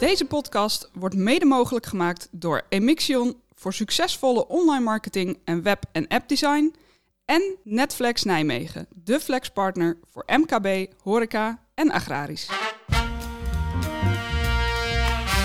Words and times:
Deze 0.00 0.24
podcast 0.24 0.90
wordt 0.92 1.14
mede 1.14 1.44
mogelijk 1.44 1.86
gemaakt 1.86 2.28
door 2.30 2.62
Emixion 2.68 3.36
voor 3.54 3.72
succesvolle 3.72 4.48
online 4.48 4.84
marketing 4.84 5.38
en 5.44 5.62
web- 5.62 5.84
en 5.92 6.08
appdesign. 6.08 6.74
En 7.24 7.42
Netflex 7.64 8.22
Nijmegen, 8.22 8.86
de 8.94 9.20
flexpartner 9.20 9.98
voor 10.12 10.24
MKB, 10.26 10.92
horeca 11.02 11.58
en 11.74 11.90
agrarisch. 11.90 12.48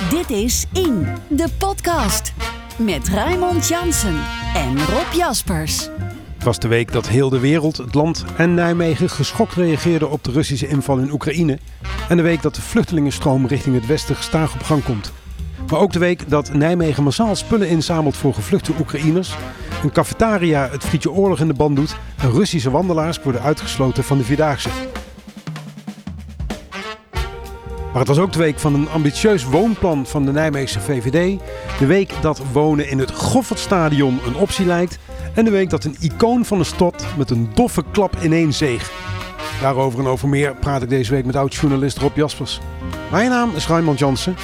Dit 0.10 0.30
is 0.30 0.66
In, 0.74 1.08
de 1.30 1.48
podcast. 1.60 2.34
Met 2.78 3.08
Raymond 3.08 3.68
Jansen 3.68 4.24
en 4.54 4.86
Rob 4.86 5.14
Jaspers. 5.14 5.90
Was 6.46 6.60
de 6.60 6.68
week 6.68 6.92
dat 6.92 7.08
heel 7.08 7.30
de 7.30 7.40
wereld, 7.40 7.78
het 7.78 7.94
land 7.94 8.26
en 8.38 8.54
Nijmegen 8.54 9.10
geschokt 9.10 9.54
reageerden 9.54 10.10
op 10.10 10.24
de 10.24 10.32
Russische 10.32 10.68
inval 10.68 10.98
in 10.98 11.12
Oekraïne. 11.12 11.60
En 12.10 12.18
de 12.18 12.24
week 12.24 12.42
dat 12.42 12.56
de 12.56 12.62
vluchtelingenstroom 12.62 13.48
richting 13.48 13.76
het 13.76 13.86
westen 13.86 14.16
gestaag 14.16 14.54
op 14.54 14.64
gang 14.64 14.84
komt. 14.84 15.12
Maar 15.70 15.80
ook 15.80 15.92
de 15.92 16.00
week 16.00 16.30
dat 16.30 16.54
Nijmegen 16.54 17.04
massaal 17.04 17.36
spullen 17.36 17.68
inzamelt 17.68 18.18
voor 18.18 18.34
gevluchte 18.34 18.72
Oekraïners. 18.80 19.36
Een 19.84 19.92
cafetaria 19.92 20.70
het 20.72 20.84
frietje 20.84 21.12
oorlog 21.12 21.40
in 21.40 21.48
de 21.48 21.54
band 21.54 21.76
doet. 21.76 21.96
En 22.18 22.32
Russische 22.32 22.72
wandelaars 22.72 23.22
worden 23.24 23.42
uitgesloten 23.42 24.04
van 24.04 24.18
de 24.18 24.24
Vierdaagse. 24.24 24.70
Maar 27.92 28.04
het 28.04 28.08
was 28.08 28.20
ook 28.20 28.32
de 28.32 28.40
week 28.40 28.60
van 28.60 28.74
een 28.74 28.90
ambitieus 28.90 29.44
woonplan 29.44 30.06
van 30.06 30.26
de 30.26 30.32
Nijmeegse 30.32 30.80
VVD. 30.80 31.40
De 31.80 31.86
week 31.86 32.14
dat 32.22 32.42
wonen 32.52 32.90
in 32.90 33.00
het 33.00 33.12
Goffertstadion 33.12 34.20
een 34.26 34.36
optie 34.36 34.66
lijkt. 34.66 35.00
En 35.36 35.46
de 35.46 35.52
week 35.52 35.70
dat 35.70 35.84
een 35.84 35.96
icoon 36.00 36.46
van 36.46 36.58
de 36.58 36.64
stad 36.64 37.06
met 37.18 37.30
een 37.30 37.50
doffe 37.54 37.84
klap 37.92 38.16
ineens 38.24 38.58
zeeg. 38.58 38.92
Daarover 39.62 40.00
en 40.00 40.06
over 40.06 40.30
meer 40.30 40.56
praat 40.56 40.82
ik 40.82 40.90
deze 40.90 41.12
week 41.12 41.26
met 41.26 41.36
oud-journalist 41.36 41.98
Rob 41.98 42.16
Jaspers. 42.16 42.60
Mijn 43.12 43.30
naam 43.30 43.56
is 43.56 43.68
Raymond 43.68 44.00
Jansen. 44.00 44.36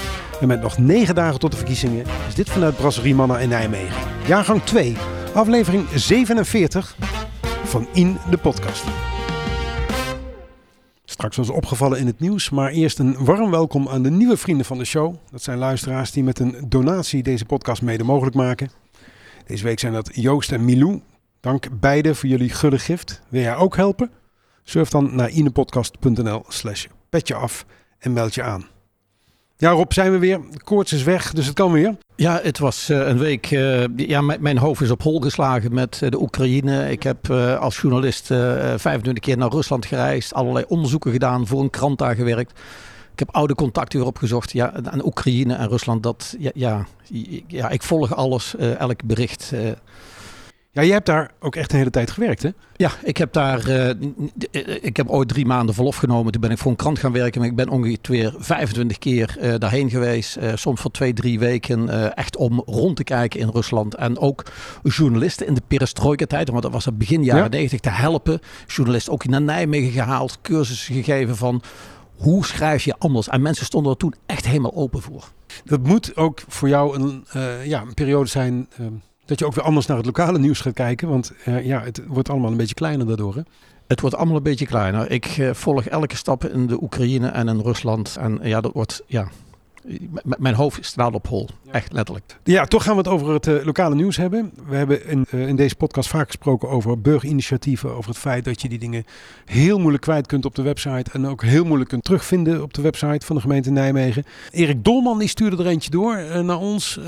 En 0.42 0.48
met 0.48 0.62
nog 0.62 0.78
negen 0.78 1.16
dagen 1.16 1.40
tot 1.40 1.52
de 1.52 1.58
verkiezingen 1.58 2.06
is 2.28 2.36
dit 2.36 2.50
vanuit 2.50 2.76
Brasserie 2.76 3.16
Manna 3.16 3.40
in 3.40 3.50
Nijmegen. 3.50 4.08
Jaargang 4.28 4.64
2, 4.64 4.96
aflevering 5.34 5.88
47 5.96 6.96
van 7.64 7.88
In 7.94 8.18
de 8.30 8.38
Podcast. 8.38 8.84
Straks 11.06 11.38
was 11.38 11.50
opgevallen 11.50 12.00
in 12.00 12.08
het 12.08 12.20
nieuws, 12.20 12.50
maar 12.50 12.72
eerst 12.72 13.00
een 13.00 13.26
warm 13.26 13.52
welkom 13.52 13.88
aan 13.88 14.02
de 14.02 14.12
nieuwe 14.12 14.38
vrienden 14.38 14.66
van 14.66 14.78
de 14.78 14.86
show. 14.86 15.16
Dat 15.32 15.44
zijn 15.44 15.58
luisteraars 15.58 16.12
die 16.12 16.24
met 16.24 16.40
een 16.40 16.56
donatie 16.68 17.24
deze 17.24 17.46
podcast 17.46 17.82
mede 17.82 18.04
mogelijk 18.04 18.36
maken. 18.36 18.81
Deze 19.52 19.64
week 19.64 19.80
zijn 19.80 19.94
dat 19.94 20.10
Joost 20.14 20.52
en 20.52 20.66
Milou. 20.66 21.02
Dank 21.40 21.80
beiden 21.80 22.16
voor 22.16 22.30
jullie 22.30 22.50
gulle 22.50 22.80
gift. 22.80 23.22
Wil 23.30 23.42
jij 23.42 23.56
ook 23.56 23.76
helpen? 23.76 24.10
Surf 24.64 24.90
dan 24.90 25.16
naar 25.16 25.30
inepodcast.nl 25.30 26.44
slash 26.48 26.86
af 27.34 27.66
en 28.00 28.14
meld 28.14 28.36
je 28.36 28.44
aan. 28.44 28.66
Ja 29.58 29.70
Rob, 29.72 29.92
zijn 29.92 30.12
we 30.12 30.18
weer. 30.18 30.40
De 30.52 30.64
koorts 30.64 30.94
is 30.94 31.04
weg, 31.04 31.34
dus 31.34 31.46
het 31.46 31.56
kan 31.56 31.72
weer. 31.72 31.96
Ja, 32.16 32.40
het 32.44 32.60
was 32.60 32.90
uh, 32.90 33.08
een 33.08 33.18
week. 33.18 33.52
Uh, 33.52 33.84
ja, 33.96 34.22
mijn 34.22 34.58
hoofd 34.58 34.82
is 34.82 34.92
op 34.92 35.02
hol 35.02 35.20
geslagen 35.20 35.74
met 35.74 36.00
uh, 36.04 36.10
de 36.10 36.22
Oekraïne. 36.22 36.92
Ik 36.92 37.04
heb 37.04 37.30
als 37.60 37.82
journalist 37.82 38.28
25 38.28 39.24
keer 39.24 39.38
naar 39.38 39.52
Rusland 39.52 39.86
gereisd, 39.86 40.34
allerlei 40.34 40.66
onderzoeken 40.68 41.12
gedaan, 41.12 41.48
voor 41.48 41.62
een 41.62 41.70
krant 41.70 41.98
daar 41.98 42.16
gewerkt. 42.16 42.60
Ik 43.12 43.20
heb 43.20 43.30
oude 43.32 43.56
contacten 43.56 44.00
weer 44.00 44.08
opgezocht. 44.08 44.52
Ja, 44.52 44.74
aan 44.84 45.06
Oekraïne 45.06 45.54
en 45.54 45.68
Rusland, 45.68 46.04
dat, 46.04 46.36
ja, 46.40 46.52
ja, 46.54 46.86
ja 47.48 47.70
ik 47.70 47.84
volg 47.84 48.16
alles, 48.16 48.56
elk 48.56 49.04
bericht. 49.04 49.54
Ja, 50.74 50.82
je 50.82 50.92
hebt 50.92 51.06
daar 51.06 51.32
ook 51.40 51.56
echt 51.56 51.72
een 51.72 51.78
hele 51.78 51.90
tijd 51.90 52.12
gewerkt, 52.12 52.44
hè? 52.44 52.50
Ja, 52.76 52.92
ik 53.04 53.18
heb 53.18 53.34
daar. 53.34 53.70
Uh, 53.70 53.90
ik 54.82 54.98
heb 54.98 55.10
ooit 55.10 55.28
drie 55.28 55.46
maanden 55.46 55.76
verlof 55.76 55.96
genomen. 55.96 56.32
Toen 56.32 56.42
ben 56.42 56.52
ik 56.52 56.58
voor 56.58 56.72
een 56.72 56.78
krant 56.78 57.00
gaan 57.00 57.12
werken. 57.12 57.40
Maar 57.40 57.50
ik 57.50 57.56
ben 57.56 57.70
ongeveer 57.70 58.36
25 58.38 58.98
keer 58.98 59.38
uh, 59.42 59.54
daarheen 59.58 59.90
geweest. 59.90 60.38
Uh, 60.38 60.52
soms 60.56 60.82
voor 60.82 60.92
twee, 60.92 61.14
drie 61.14 61.40
weken. 61.40 62.14
echt 62.16 62.38
om 62.38 62.64
rond 62.66 62.96
te 62.96 63.04
kijken 63.04 63.40
in 63.40 63.50
Rusland. 63.50 63.96
En 63.96 64.18
ook 64.18 64.46
journalisten 64.84 65.48
in 65.48 65.54
de 65.54 65.62
perestroika-tijd. 65.68 66.50
Want 66.50 66.64
dat 66.64 66.72
was 66.72 66.86
het 66.86 66.98
begin 66.98 67.24
jaren 67.24 67.44
ja? 67.44 67.50
90 67.50 67.80
te 67.80 67.90
helpen. 67.90 68.40
Journalisten 68.68 69.14
ook 69.14 69.28
naar 69.28 69.42
Nijmegen 69.42 69.92
gehaald. 69.92 70.38
Cursussen 70.42 70.96
gegeven 70.96 71.36
van 71.36 71.62
hoe 72.22 72.46
schrijf 72.46 72.84
je 72.84 72.96
anders. 72.98 73.28
En 73.28 73.42
mensen 73.42 73.66
stonden 73.66 73.92
er 73.92 73.98
toen 73.98 74.14
echt 74.26 74.48
helemaal 74.48 74.76
open 74.76 75.02
voor. 75.02 75.32
Dat 75.64 75.84
moet 75.84 76.16
ook 76.16 76.44
voor 76.48 76.70
jou 76.70 76.96
een, 77.00 77.26
ja, 77.64 77.82
een 77.82 77.94
periode 77.94 78.30
zijn 78.30 78.68
dat 79.26 79.40
je 79.40 79.46
ook 79.46 79.54
weer 79.54 79.64
anders 79.64 79.86
naar 79.86 79.98
het 79.98 80.06
lokale 80.06 80.40
nieuws 80.40 80.60
gaat 80.60 80.74
kijken. 80.74 81.10
Want 81.10 81.32
uh, 81.48 81.66
ja, 81.66 81.82
het 81.82 82.02
wordt 82.08 82.30
allemaal 82.30 82.52
een 82.52 82.58
beetje 82.58 82.76
kleiner 82.76 83.08
daardoor. 83.08 83.36
Hè? 83.36 83.42
Het 83.88 84.02
wordt 84.02 84.16
allemaal 84.16 84.36
een 84.36 84.44
beetje 84.44 84.66
kleiner. 84.66 85.12
Ik 85.12 85.50
volg 85.52 85.86
elke 85.86 86.16
stap 86.16 86.46
in 86.46 86.68
de 86.68 86.84
Oekraïne 86.84 87.28
en 87.28 87.48
in 87.48 87.60
Rusland. 87.60 88.18
En 88.20 88.40
ja, 88.44 88.62
dat 88.62 88.74
wordt, 88.74 89.04
ja, 89.08 89.28
mijn 90.24 90.56
hoofd 90.56 90.86
staat 90.86 91.14
op 91.14 91.28
hol. 91.28 91.50
Echt 91.72 91.94
letterlijk. 91.94 92.38
Ja, 92.44 92.66
toch 92.66 92.84
gaan 92.84 92.94
we 92.94 92.98
het 92.98 93.08
over 93.08 93.34
het 93.34 93.48
uh, 93.48 93.66
lokale 93.66 93.96
nieuws 93.96 94.18
hebben. 94.18 94.52
We 94.68 94.76
hebben 94.76 95.08
in, 95.08 95.26
uh, 95.32 95.48
in, 95.48 95.56
deze 95.56 95.76
podcast 95.76 96.10
vaak 96.10 96.26
gesproken 96.26 96.70
over 96.70 97.02
burgerinitiatieven. 97.02 97.96
Over 97.96 98.10
het 98.10 98.20
feit 98.20 98.46
dat 98.46 98.62
je 98.62 98.70
die 98.70 98.80
dingen 98.80 99.06
heel 99.46 99.80
moeilijk 99.80 100.04
kwijt 100.04 100.28
kunt 100.28 100.46
op 100.46 100.56
de 100.56 100.62
website. 100.62 101.12
En 101.12 101.28
ook 101.28 101.44
heel 101.44 101.66
moeilijk 101.66 101.90
kunt 101.90 102.04
terugvinden 102.04 102.62
op 102.62 102.74
de 102.74 102.82
website 102.82 103.26
van 103.26 103.36
de 103.36 103.42
gemeente 103.42 103.72
Nijmegen. 103.72 104.24
Erik 104.52 104.84
Dolman 104.84 105.20
die 105.20 105.28
stuurde 105.28 105.58
er 105.58 105.68
eentje 105.68 105.90
door 105.90 106.18
uh, 106.18 106.40
naar 106.40 106.60
ons. 106.60 107.00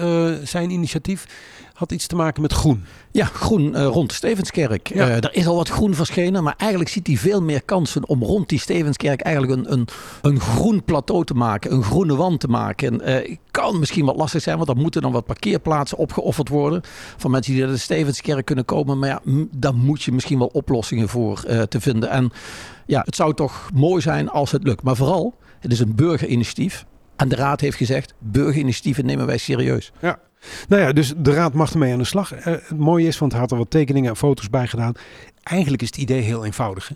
zijn 0.44 0.69
initiatief 0.69 1.25
had 1.73 1.91
iets 1.91 2.07
te 2.07 2.16
maken 2.16 2.41
met 2.41 2.53
groen. 2.53 2.84
Ja, 3.11 3.25
groen 3.25 3.75
uh, 3.75 3.85
rond 3.85 4.09
de 4.09 4.16
Stevenskerk. 4.16 4.94
Ja. 4.94 5.07
Uh, 5.07 5.16
er 5.16 5.34
is 5.34 5.47
al 5.47 5.56
wat 5.56 5.69
groen 5.69 5.95
verschenen, 5.95 6.44
maar 6.44 6.53
eigenlijk 6.57 6.89
ziet 6.89 7.07
hij 7.07 7.17
veel 7.17 7.41
meer 7.41 7.63
kansen 7.63 8.07
om 8.07 8.23
rond 8.23 8.50
die 8.50 8.59
Stevenskerk 8.59 9.22
eigenlijk 9.22 9.53
een, 9.57 9.72
een, 9.73 9.88
een 10.22 10.39
groen 10.39 10.84
plateau 10.84 11.25
te 11.25 11.34
maken, 11.34 11.73
een 11.73 11.84
groene 11.84 12.16
wand 12.16 12.39
te 12.39 12.47
maken. 12.47 13.09
Uh, 13.09 13.35
kan 13.51 13.79
misschien 13.79 14.06
wat 14.06 14.16
lastig 14.16 14.41
zijn, 14.41 14.57
want 14.57 14.69
er 14.69 14.75
moeten 14.75 15.01
dan 15.01 15.11
wat 15.11 15.25
parkeerplaatsen 15.25 15.97
opgeofferd 15.97 16.50
worden 16.50 16.81
van 17.17 17.31
mensen 17.31 17.53
die 17.53 17.61
naar 17.61 17.72
de 17.72 17.78
Stevenskerk 17.78 18.45
kunnen 18.45 18.66
komen. 18.66 19.00
Maar 19.00 19.09
ja, 19.09 19.22
daar 19.51 19.75
moet 19.75 20.03
je 20.03 20.11
misschien 20.11 20.38
wel 20.38 20.47
oplossingen 20.47 21.09
voor 21.09 21.40
te 21.69 21.81
vinden. 21.81 22.09
En 22.09 22.31
ja, 22.85 23.01
het 23.05 23.16
zou 23.16 23.34
toch 23.34 23.69
mooi 23.73 24.01
zijn 24.01 24.29
als 24.29 24.51
het 24.51 24.63
lukt. 24.63 24.84
Maar 24.84 24.95
vooral, 24.95 25.35
het 25.59 25.72
is 25.72 25.79
een 25.79 25.95
burgerinitiatief. 25.95 26.85
En 27.16 27.29
de 27.29 27.35
raad 27.35 27.61
heeft 27.61 27.78
gezegd, 27.78 28.13
burgerinitiatieven 28.19 29.05
nemen 29.05 29.25
wij 29.25 29.38
serieus. 29.38 29.91
Ja. 30.01 30.19
Nou 30.68 30.81
ja, 30.81 30.92
dus 30.92 31.14
de 31.18 31.34
raad 31.34 31.54
mag 31.54 31.72
ermee 31.72 31.94
aan 31.94 31.98
de 31.98 32.04
slag. 32.04 32.36
Uh, 32.36 32.44
het 32.44 32.78
mooie 32.78 33.08
is, 33.08 33.18
want 33.18 33.31
hij 33.31 33.42
had 33.42 33.52
er 33.52 33.58
wat 33.58 33.70
tekeningen 33.70 34.09
en 34.09 34.16
foto's 34.16 34.50
bij 34.50 34.68
gedaan. 34.68 34.94
Eigenlijk 35.44 35.81
is 35.81 35.88
het 35.88 35.98
idee 35.98 36.22
heel 36.22 36.46
eenvoudig. 36.46 36.88
Hè? 36.88 36.96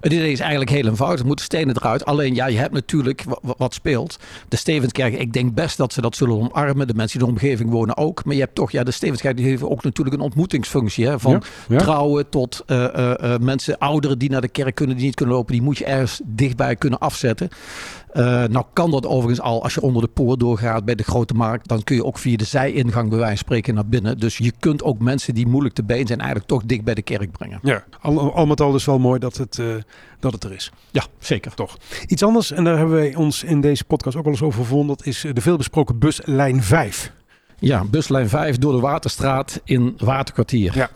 Het 0.00 0.12
idee 0.12 0.32
is 0.32 0.40
eigenlijk 0.40 0.70
heel 0.70 0.86
eenvoudig. 0.86 1.20
Er 1.20 1.26
moeten 1.26 1.44
stenen 1.44 1.76
eruit. 1.76 2.04
Alleen 2.04 2.34
ja, 2.34 2.46
je 2.46 2.58
hebt 2.58 2.72
natuurlijk 2.72 3.24
wat 3.56 3.74
speelt. 3.74 4.18
De 4.48 4.56
Stevenskerk, 4.56 5.14
ik 5.14 5.32
denk 5.32 5.54
best 5.54 5.76
dat 5.76 5.92
ze 5.92 6.00
dat 6.00 6.16
zullen 6.16 6.36
omarmen. 6.36 6.86
De 6.86 6.94
mensen 6.94 7.18
die 7.18 7.28
in 7.28 7.34
de 7.34 7.40
omgeving 7.40 7.70
wonen 7.70 7.96
ook. 7.96 8.24
Maar 8.24 8.34
je 8.34 8.40
hebt 8.40 8.54
toch, 8.54 8.70
ja, 8.70 8.82
de 8.82 8.90
Stevenskerk 8.90 9.36
die 9.36 9.46
heeft 9.46 9.62
ook 9.62 9.82
natuurlijk 9.82 10.16
een 10.16 10.22
ontmoetingsfunctie. 10.22 11.06
Hè? 11.06 11.18
Van 11.18 11.32
ja, 11.32 11.40
ja. 11.68 11.78
trouwen 11.78 12.28
tot 12.28 12.62
uh, 12.66 12.86
uh, 12.96 13.14
uh, 13.22 13.36
mensen, 13.38 13.78
ouderen 13.78 14.18
die 14.18 14.30
naar 14.30 14.40
de 14.40 14.48
kerk 14.48 14.74
kunnen, 14.74 14.96
die 14.96 15.04
niet 15.04 15.14
kunnen 15.14 15.34
lopen. 15.34 15.52
Die 15.52 15.62
moet 15.62 15.78
je 15.78 15.84
ergens 15.84 16.20
dichtbij 16.24 16.76
kunnen 16.76 16.98
afzetten. 16.98 17.48
Uh, 18.16 18.44
nou 18.44 18.64
kan 18.72 18.90
dat 18.90 19.06
overigens 19.06 19.40
al 19.40 19.62
als 19.62 19.74
je 19.74 19.80
onder 19.80 20.02
de 20.02 20.08
poort 20.08 20.40
doorgaat 20.40 20.84
bij 20.84 20.94
de 20.94 21.02
grote 21.02 21.34
markt. 21.34 21.68
Dan 21.68 21.82
kun 21.82 21.96
je 21.96 22.04
ook 22.04 22.18
via 22.18 22.36
de 22.36 22.44
zijingang 22.44 23.08
bij 23.08 23.18
wijze 23.18 23.36
van 23.36 23.44
spreken 23.44 23.74
naar 23.74 23.86
binnen. 23.86 24.18
Dus 24.18 24.38
je 24.38 24.52
kunt 24.58 24.82
ook 24.82 24.98
mensen 24.98 25.34
die 25.34 25.46
moeilijk 25.46 25.74
te 25.74 25.84
been 25.84 26.06
zijn 26.06 26.18
eigenlijk 26.18 26.48
toch 26.48 26.62
dicht 26.64 26.84
bij 26.84 26.94
de 26.94 27.02
kerk 27.02 27.30
brengen. 27.30 27.58
Ja, 27.62 27.84
al, 28.00 28.34
al 28.34 28.46
met 28.46 28.60
al 28.60 28.74
is 28.74 28.84
wel 28.84 28.98
mooi 28.98 29.18
dat 29.18 29.36
het, 29.36 29.58
uh, 29.58 29.74
dat 30.20 30.32
het 30.32 30.44
er 30.44 30.52
is. 30.52 30.72
Ja, 30.90 31.04
zeker. 31.18 31.54
Toch. 31.54 31.76
Iets 32.06 32.22
anders, 32.22 32.50
en 32.50 32.64
daar 32.64 32.76
hebben 32.76 32.96
wij 32.96 33.14
ons 33.14 33.42
in 33.42 33.60
deze 33.60 33.84
podcast 33.84 34.16
ook 34.16 34.24
wel 34.24 34.32
eens 34.32 34.42
over 34.42 34.60
gevonden. 34.60 34.96
Dat 34.96 35.06
is 35.06 35.26
de 35.32 35.40
veelbesproken 35.40 35.98
buslijn 35.98 36.62
5. 36.62 37.12
Ja, 37.58 37.84
buslijn 37.84 38.28
5 38.28 38.58
door 38.58 38.72
de 38.72 38.80
Waterstraat 38.80 39.60
in 39.64 39.94
Waterkwartier. 39.98 40.76
Ja. 40.76 40.90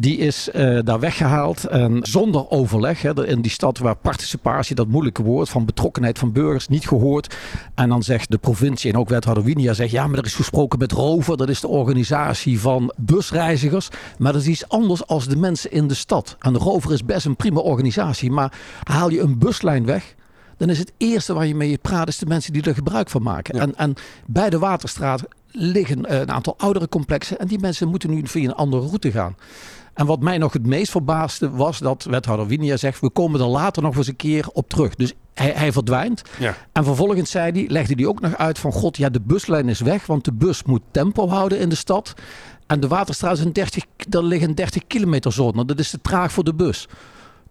Die 0.00 0.16
is 0.16 0.48
uh, 0.54 0.78
daar 0.84 1.00
weggehaald. 1.00 1.64
En 1.64 1.98
zonder 2.02 2.50
overleg. 2.50 3.02
Hè, 3.02 3.26
in 3.26 3.40
die 3.40 3.50
stad 3.50 3.78
waar 3.78 3.96
participatie, 3.96 4.74
dat 4.74 4.88
moeilijke 4.88 5.22
woord 5.22 5.48
van 5.48 5.64
betrokkenheid 5.64 6.18
van 6.18 6.32
burgers, 6.32 6.68
niet 6.68 6.88
gehoord. 6.88 7.36
En 7.74 7.88
dan 7.88 8.02
zegt 8.02 8.30
de 8.30 8.38
provincie 8.38 8.92
en 8.92 8.98
ook 8.98 9.08
wethouder 9.08 9.44
Winia 9.44 9.72
zegt 9.72 9.90
ja, 9.90 10.06
maar 10.06 10.18
er 10.18 10.24
is 10.24 10.34
gesproken 10.34 10.78
met 10.78 10.92
Rover. 10.92 11.36
Dat 11.36 11.48
is 11.48 11.60
de 11.60 11.68
organisatie 11.68 12.60
van 12.60 12.92
busreizigers. 12.96 13.88
Maar 14.18 14.32
dat 14.32 14.42
is 14.42 14.48
iets 14.48 14.68
anders 14.68 15.06
als 15.06 15.28
de 15.28 15.36
mensen 15.36 15.72
in 15.72 15.88
de 15.88 15.94
stad. 15.94 16.36
En 16.38 16.52
de 16.52 16.58
Rover 16.58 16.92
is 16.92 17.04
best 17.04 17.26
een 17.26 17.36
prima 17.36 17.60
organisatie. 17.60 18.30
Maar 18.30 18.52
haal 18.82 19.10
je 19.10 19.20
een 19.20 19.38
buslijn 19.38 19.84
weg, 19.84 20.14
dan 20.56 20.70
is 20.70 20.78
het 20.78 20.92
eerste 20.96 21.34
waar 21.34 21.46
je 21.46 21.54
mee 21.54 21.78
praat, 21.78 22.08
is 22.08 22.18
de 22.18 22.26
mensen 22.26 22.52
die 22.52 22.62
er 22.62 22.74
gebruik 22.74 23.10
van 23.10 23.22
maken. 23.22 23.56
Ja. 23.56 23.62
En, 23.62 23.76
en 23.76 23.94
bij 24.26 24.50
de 24.50 24.58
Waterstraat 24.58 25.22
liggen 25.52 26.20
een 26.20 26.30
aantal 26.30 26.54
oudere 26.56 26.88
complexen. 26.88 27.38
En 27.38 27.46
die 27.46 27.58
mensen 27.58 27.88
moeten 27.88 28.10
nu 28.10 28.20
via 28.24 28.48
een 28.48 28.54
andere 28.54 28.86
route 28.86 29.10
gaan. 29.10 29.36
En 29.98 30.06
wat 30.06 30.20
mij 30.20 30.38
nog 30.38 30.52
het 30.52 30.66
meest 30.66 30.90
verbaasde 30.90 31.50
was 31.50 31.78
dat 31.78 32.04
wethouder 32.04 32.46
Winia 32.46 32.76
zegt... 32.76 33.00
we 33.00 33.10
komen 33.10 33.40
er 33.40 33.46
later 33.46 33.82
nog 33.82 33.96
eens 33.96 34.06
een 34.06 34.16
keer 34.16 34.48
op 34.52 34.68
terug. 34.68 34.94
Dus 34.94 35.12
hij, 35.34 35.50
hij 35.50 35.72
verdwijnt. 35.72 36.22
Ja. 36.38 36.56
En 36.72 36.84
vervolgens 36.84 37.30
zei 37.30 37.52
hij, 37.52 37.64
legde 37.68 37.94
hij 37.94 38.06
ook 38.06 38.20
nog 38.20 38.36
uit 38.36 38.58
van... 38.58 38.72
god, 38.72 38.96
ja, 38.96 39.08
de 39.08 39.20
buslijn 39.20 39.68
is 39.68 39.80
weg, 39.80 40.06
want 40.06 40.24
de 40.24 40.32
bus 40.32 40.62
moet 40.62 40.82
tempo 40.90 41.28
houden 41.28 41.58
in 41.58 41.68
de 41.68 41.74
stad. 41.74 42.14
En 42.66 42.80
de 42.80 42.88
Waterstraat 42.88 43.38
is 43.38 43.44
een 43.44 43.52
30, 43.52 43.84
daar 44.08 44.22
liggen 44.22 44.54
30 44.54 44.86
kilometer 44.86 45.32
zone. 45.32 45.64
Dat 45.64 45.78
is 45.78 45.90
te 45.90 46.00
traag 46.00 46.32
voor 46.32 46.44
de 46.44 46.54
bus. 46.54 46.88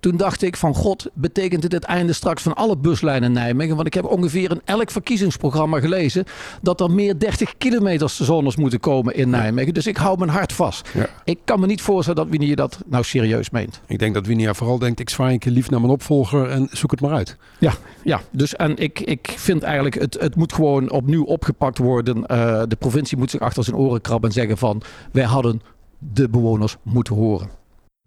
Toen 0.07 0.17
dacht 0.17 0.41
ik 0.41 0.57
van 0.57 0.75
god, 0.75 1.09
betekent 1.13 1.61
dit 1.61 1.71
het 1.71 1.83
einde 1.83 2.13
straks 2.13 2.41
van 2.41 2.53
alle 2.53 2.77
buslijnen 2.77 3.23
in 3.23 3.31
Nijmegen? 3.31 3.75
Want 3.75 3.87
ik 3.87 3.93
heb 3.93 4.05
ongeveer 4.05 4.51
in 4.51 4.61
elk 4.65 4.91
verkiezingsprogramma 4.91 5.79
gelezen 5.79 6.25
dat 6.61 6.81
er 6.81 6.91
meer 6.91 7.19
30 7.19 7.57
kilometers 7.57 8.19
zones 8.19 8.55
moeten 8.55 8.79
komen 8.79 9.15
in 9.15 9.29
Nijmegen. 9.29 9.73
Dus 9.73 9.87
ik 9.87 9.97
hou 9.97 10.17
mijn 10.17 10.29
hart 10.29 10.53
vast. 10.53 10.89
Ja. 10.93 11.09
Ik 11.23 11.39
kan 11.43 11.59
me 11.59 11.65
niet 11.65 11.81
voorstellen 11.81 12.23
dat 12.23 12.31
Winnie 12.31 12.55
dat 12.55 12.79
nou 12.85 13.03
serieus 13.03 13.49
meent. 13.49 13.81
Ik 13.87 13.99
denk 13.99 14.13
dat 14.13 14.25
Winia 14.25 14.53
vooral 14.53 14.79
denkt, 14.79 14.99
ik 14.99 15.09
zwaai 15.09 15.33
een 15.33 15.39
keer 15.39 15.51
lief 15.51 15.69
naar 15.69 15.79
mijn 15.79 15.93
opvolger 15.93 16.49
en 16.49 16.67
zoek 16.71 16.91
het 16.91 17.01
maar 17.01 17.13
uit. 17.13 17.37
Ja, 17.59 17.73
ja. 18.03 18.21
dus 18.31 18.55
en 18.55 18.77
ik, 18.77 18.99
ik 18.99 19.33
vind 19.37 19.63
eigenlijk, 19.63 19.95
het, 19.95 20.17
het 20.19 20.35
moet 20.35 20.53
gewoon 20.53 20.91
opnieuw 20.91 21.23
opgepakt 21.23 21.77
worden. 21.77 22.25
Eh, 22.25 22.63
de 22.67 22.75
provincie 22.75 23.17
moet 23.17 23.31
zich 23.31 23.41
achter 23.41 23.63
zijn 23.63 23.75
oren 23.75 24.01
krabben 24.01 24.29
en 24.29 24.35
zeggen 24.35 24.57
van, 24.57 24.81
wij 25.11 25.23
hadden 25.23 25.61
de 25.97 26.29
bewoners 26.29 26.77
moeten 26.83 27.15
horen. 27.15 27.57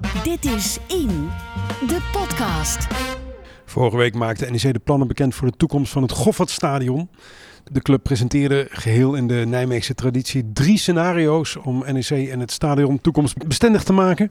Dit 0.00 0.44
is 0.44 0.78
In, 0.86 1.28
de 1.86 2.08
podcast. 2.12 2.86
Vorige 3.64 3.96
week 3.96 4.14
maakte 4.14 4.50
NEC 4.50 4.72
de 4.72 4.78
plannen 4.78 5.08
bekend 5.08 5.34
voor 5.34 5.50
de 5.50 5.56
toekomst 5.56 5.92
van 5.92 6.02
het 6.02 6.12
Goffertstadion. 6.12 7.08
De 7.64 7.80
club 7.80 8.02
presenteerde 8.02 8.66
geheel 8.70 9.14
in 9.14 9.26
de 9.26 9.44
Nijmeegse 9.46 9.94
traditie 9.94 10.52
drie 10.52 10.78
scenario's 10.78 11.56
om 11.62 11.84
NEC 11.92 12.28
en 12.28 12.40
het 12.40 12.50
stadion 12.50 13.00
toekomstbestendig 13.00 13.82
te 13.82 13.92
maken. 13.92 14.30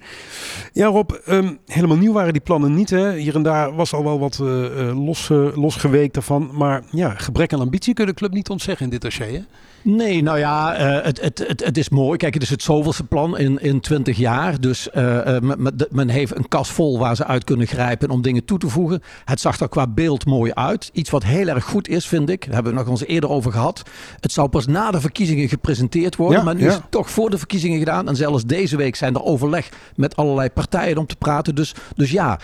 Ja 0.74 0.88
Rob, 0.88 1.12
ehm, 1.12 1.54
helemaal 1.66 1.98
nieuw 1.98 2.13
waren 2.13 2.33
die 2.33 2.42
plannen 2.42 2.74
niet. 2.74 2.89
Hè? 2.89 3.18
Hier 3.18 3.36
en 3.36 3.44
daar 3.44 3.75
was 3.75 3.94
al 3.94 4.04
wel 4.04 4.19
wat 4.19 4.39
eh, 4.39 4.66
eh, 4.66 5.06
los, 5.06 5.30
eh, 5.30 5.57
losgeweekt 5.57 6.13
daarvan. 6.13 6.50
Maar 6.54 6.83
ja, 6.92 7.10
gebrek 7.10 7.54
aan 7.54 7.60
ambitie 7.60 7.94
kun 7.94 8.06
de 8.06 8.13
club 8.13 8.31
niet 8.33 8.50
ontzeggen 8.50 8.86
in 8.86 8.92
dit 8.92 9.01
dossier. 9.01 9.33
Hè? 9.33 9.42
Nee, 9.81 10.24
nou 10.24 10.38
ja, 10.38 10.76
eh, 10.76 11.06
het, 11.06 11.22
het, 11.22 11.44
het, 11.48 11.66
het 11.66 11.78
is 11.78 11.90
mooi. 11.90 12.18
Kijk, 12.18 12.34
het 12.34 12.44
is 12.44 12.50
het 12.50 12.64
zoveelste 12.64 13.04
plan 13.04 13.38
in, 13.38 13.60
in 13.62 13.80
20 13.80 14.18
jaar. 14.18 14.60
Dus 14.62 14.90
eh, 14.90 15.36
eh, 15.36 15.42
men- 15.42 15.62
men- 15.62 15.88
men 15.90 16.10
heeft 16.10 16.36
een 16.38 16.48
kas 16.48 16.72
vol 16.72 17.00
waar 17.00 17.16
ze 17.16 17.26
uit 17.26 17.44
kunnen 17.44 17.68
grijpen 17.68 18.10
om 18.10 18.22
dingen 18.22 18.46
toe 18.46 18.58
te 18.58 18.68
voegen. 18.70 19.02
Het 19.26 19.40
zag 19.40 19.60
er 19.60 19.70
qua 19.70 19.88
beeld 19.88 20.26
mooi 20.26 20.52
uit. 20.54 20.90
Iets 20.94 21.10
wat 21.10 21.24
heel 21.24 21.48
erg 21.48 21.64
goed 21.64 21.88
is, 21.88 22.08
vind 22.08 22.30
ik. 22.30 22.46
Daar 22.46 22.54
hebben 22.54 22.72
we 22.74 22.80
nog 22.80 22.88
eens 22.88 23.06
eerder 23.06 23.30
over 23.30 23.52
gehad. 23.52 23.84
Het 24.20 24.31
zou 24.31 24.50
pas 24.50 24.66
na 24.68 24.92
de 24.92 25.02
verkiezingen 25.02 25.50
gepresenteerd 25.50 26.16
worden. 26.16 26.38
Ja, 26.38 26.44
maar 26.44 26.56
nu 26.56 26.62
ja. 26.62 26.68
is 26.68 26.74
het 26.74 26.92
toch 26.92 27.10
voor 27.10 27.30
de 27.30 27.38
verkiezingen 27.38 27.80
gedaan. 27.80 28.08
En 28.08 28.16
zelfs 28.16 28.46
deze 28.46 28.78
week 28.78 28.96
zijn 28.96 29.16
er 29.16 29.24
overleg 29.24 29.70
met 29.96 30.16
allerlei 30.16 30.50
partijen 30.50 30.98
om 30.98 31.06
te 31.06 31.16
praten. 31.16 31.56
Dus, 31.56 31.74
dus 31.96 32.12
ja, 32.12 32.40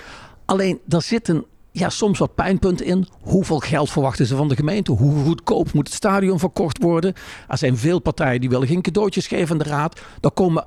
alleen 0.45 0.79
daar 0.85 1.01
zitten 1.01 1.45
ja, 1.79 1.89
soms 1.89 2.19
wat 2.19 2.35
pijnpunten 2.35 2.85
in. 2.85 3.07
Hoeveel 3.21 3.59
geld 3.59 3.91
verwachten 3.91 4.25
ze 4.25 4.35
van 4.35 4.47
de 4.47 4.55
gemeente? 4.55 4.91
Hoe 4.91 5.23
goedkoop 5.23 5.73
moet 5.73 5.87
het 5.87 5.95
stadion 5.95 6.39
verkocht 6.39 6.77
worden? 6.81 7.13
Er 7.47 7.57
zijn 7.57 7.77
veel 7.77 7.99
partijen 7.99 8.39
die 8.41 8.49
willen 8.49 8.67
geen 8.67 8.81
cadeautjes 8.81 9.27
geven 9.27 9.51
aan 9.51 9.57
de 9.57 9.69
raad. 9.69 10.01
Daar 10.19 10.31
komen 10.31 10.65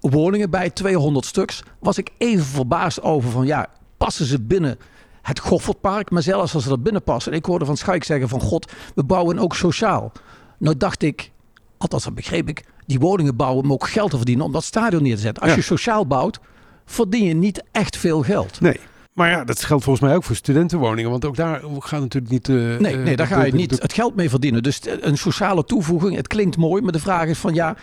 woningen 0.00 0.50
bij, 0.50 0.70
200 0.70 1.26
stuks. 1.26 1.62
Was 1.78 1.98
ik 1.98 2.10
even 2.18 2.44
verbaasd 2.44 3.02
over 3.02 3.30
van 3.30 3.46
ja, 3.46 3.66
passen 3.96 4.26
ze 4.26 4.40
binnen 4.40 4.78
het 5.22 5.38
Goffertpark? 5.40 6.10
Maar 6.10 6.22
zelfs 6.22 6.54
als 6.54 6.64
ze 6.64 6.70
er 6.70 6.82
binnen 6.82 7.02
passen. 7.02 7.32
En 7.32 7.38
ik 7.38 7.44
hoorde 7.44 7.64
van 7.64 7.76
Schuik 7.76 8.04
zeggen 8.04 8.28
van 8.28 8.40
god, 8.40 8.72
we 8.94 9.04
bouwen 9.04 9.38
ook 9.38 9.54
sociaal. 9.54 10.12
Nou 10.58 10.76
dacht 10.76 11.02
ik, 11.02 11.30
althans 11.78 12.04
dat 12.04 12.14
begreep 12.14 12.48
ik, 12.48 12.64
die 12.86 12.98
woningen 12.98 13.36
bouwen 13.36 13.64
om 13.64 13.72
ook 13.72 13.88
geld 13.88 14.10
te 14.10 14.16
verdienen 14.16 14.44
om 14.44 14.52
dat 14.52 14.64
stadion 14.64 15.02
neer 15.02 15.14
te 15.14 15.20
zetten. 15.20 15.42
Als 15.42 15.50
Ja. 15.52 15.56
je 15.56 15.62
sociaal 15.62 16.06
bouwt, 16.06 16.38
verdien 16.84 17.24
je 17.24 17.34
niet 17.34 17.62
echt 17.72 17.96
veel 17.96 18.22
geld. 18.22 18.60
Nee. 18.60 18.80
Maar 19.16 19.30
ja, 19.30 19.44
dat 19.44 19.64
geldt 19.64 19.84
volgens 19.84 20.06
mij 20.06 20.16
ook 20.16 20.24
voor 20.24 20.36
studentenwoningen. 20.36 21.10
Want 21.10 21.24
ook 21.24 21.36
daar 21.36 21.60
gaat 21.78 22.00
natuurlijk 22.00 22.32
niet... 22.32 22.48
eh, 22.48 22.54
Nee, 22.54 22.96
eh, 22.96 23.02
nee, 23.02 23.16
daar 23.16 23.26
ga 23.26 23.44
je 23.44 23.54
niet 23.54 23.82
het 23.82 23.92
geld 23.92 24.16
mee 24.16 24.30
verdienen. 24.30 24.62
Dus 24.62 24.80
een 25.00 25.18
sociale 25.18 25.64
toevoeging, 25.64 26.16
het 26.16 26.26
klinkt 26.28 26.56
mooi, 26.56 26.82
maar 26.82 26.92
de 26.92 26.98
vraag 26.98 27.26
is 27.28 27.38
van 27.38 27.54
ja, 27.54 27.76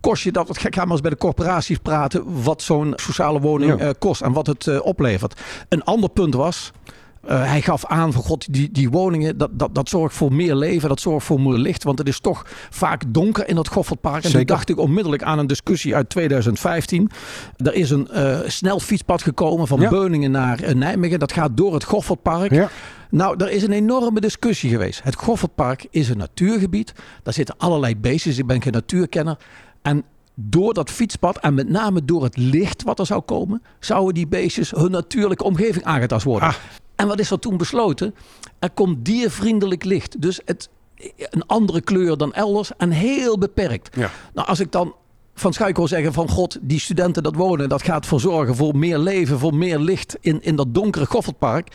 kost 0.00 0.22
je 0.22 0.32
dat? 0.32 0.64
Ik 0.64 0.74
ga 0.74 0.82
maar 0.82 0.90
eens 0.92 1.00
bij 1.00 1.10
de 1.10 1.16
corporaties 1.16 1.78
praten 1.78 2.42
wat 2.42 2.62
zo'n 2.62 2.92
sociale 2.96 3.40
woning 3.40 3.78
Ja. 3.78 3.86
eh, 3.86 3.90
kost 3.98 4.20
en 4.20 4.32
wat 4.32 4.46
het 4.46 4.80
oplevert. 4.80 5.40
Een 5.68 5.84
ander 5.84 6.08
punt 6.10 6.34
was, 6.34 6.72
eh, 7.20 7.44
hij 7.44 7.60
gaf 7.60 7.86
aan 7.86 8.12
van 8.12 8.22
god, 8.22 8.52
die, 8.52 8.70
die 8.70 8.90
woningen, 8.90 9.38
dat, 9.38 9.50
dat, 9.52 9.74
dat 9.74 9.88
zorgt 9.88 10.14
voor 10.14 10.32
meer 10.32 10.54
leven, 10.54 10.88
dat 10.88 11.00
zorgt 11.00 11.26
voor 11.26 11.40
meer 11.40 11.58
licht. 11.58 11.82
Want 11.82 11.98
het 11.98 12.08
is 12.08 12.20
toch 12.20 12.46
vaak 12.70 13.02
donker 13.08 13.48
in 13.48 13.56
het 13.56 13.68
Goffertpark. 13.68 14.24
En 14.24 14.30
toen 14.30 14.44
dacht 14.44 14.68
ik 14.68 14.78
onmiddellijk 14.78 15.22
aan 15.22 15.38
een 15.38 15.46
discussie 15.46 15.94
uit 15.94 16.08
2015. 16.08 17.10
Er 17.56 17.74
is 17.74 17.90
een 17.90 18.08
eh, 18.08 18.38
snel 18.46 18.80
fietspad 18.80 19.22
gekomen 19.22 19.66
van 19.66 19.80
Ja. 19.80 19.88
Beuningen 19.88 20.30
naar 20.30 20.62
eh, 20.62 20.74
Nijmegen. 20.74 21.18
Dat 21.18 21.32
gaat 21.32 21.56
door 21.56 21.74
het 21.74 21.84
Goffertpark. 21.84 22.52
Ja. 22.52 22.68
Nou, 23.10 23.44
er 23.44 23.50
is 23.50 23.62
een 23.62 23.72
enorme 23.72 24.20
discussie 24.20 24.70
geweest. 24.70 25.02
Het 25.02 25.16
Goffertpark 25.16 25.86
is 25.90 26.08
een 26.08 26.18
natuurgebied. 26.18 26.92
Daar 27.22 27.34
zitten 27.34 27.54
allerlei 27.58 27.96
beestjes. 27.96 28.38
Ik 28.38 28.46
ben 28.46 28.62
geen 28.62 28.72
natuurkenner. 28.72 29.36
En 29.82 30.04
door 30.34 30.74
dat 30.74 30.90
fietspad 30.90 31.38
en 31.38 31.54
met 31.54 31.68
name 31.68 32.04
door 32.04 32.22
het 32.22 32.36
licht 32.36 32.82
wat 32.82 32.98
er 32.98 33.06
zou 33.06 33.20
komen, 33.20 33.62
zouden 33.80 34.14
die 34.14 34.26
beestjes 34.26 34.70
hun 34.70 34.90
natuurlijke 34.90 35.44
omgeving 35.44 35.84
aangetast 35.84 36.24
worden. 36.24 36.48
Ah. 36.48 36.54
En 37.00 37.06
wat 37.06 37.18
is 37.18 37.30
er 37.30 37.38
toen 37.38 37.56
besloten? 37.56 38.14
Er 38.58 38.70
komt 38.70 39.04
diervriendelijk 39.04 39.84
licht. 39.84 40.22
Dus 40.22 40.40
het, 40.44 40.68
een 41.16 41.46
andere 41.46 41.80
kleur 41.80 42.16
dan 42.16 42.32
elders 42.32 42.70
en 42.76 42.90
heel 42.90 43.38
beperkt. 43.38 43.96
Ja. 43.96 44.10
Nou, 44.34 44.48
als 44.48 44.60
ik 44.60 44.72
dan 44.72 44.94
van 45.34 45.52
Schuik 45.52 45.76
hoor 45.76 45.88
zeggen 45.88 46.12
van 46.12 46.28
god, 46.28 46.58
die 46.60 46.80
studenten 46.80 47.22
dat 47.22 47.34
wonen, 47.34 47.68
dat 47.68 47.82
gaat 47.82 48.06
voor 48.06 48.20
zorgen 48.20 48.56
voor 48.56 48.76
meer 48.76 48.98
leven, 48.98 49.38
voor 49.38 49.54
meer 49.54 49.78
licht 49.78 50.16
in, 50.20 50.42
in 50.42 50.56
dat 50.56 50.74
donkere 50.74 51.06
Goffertpark. 51.06 51.72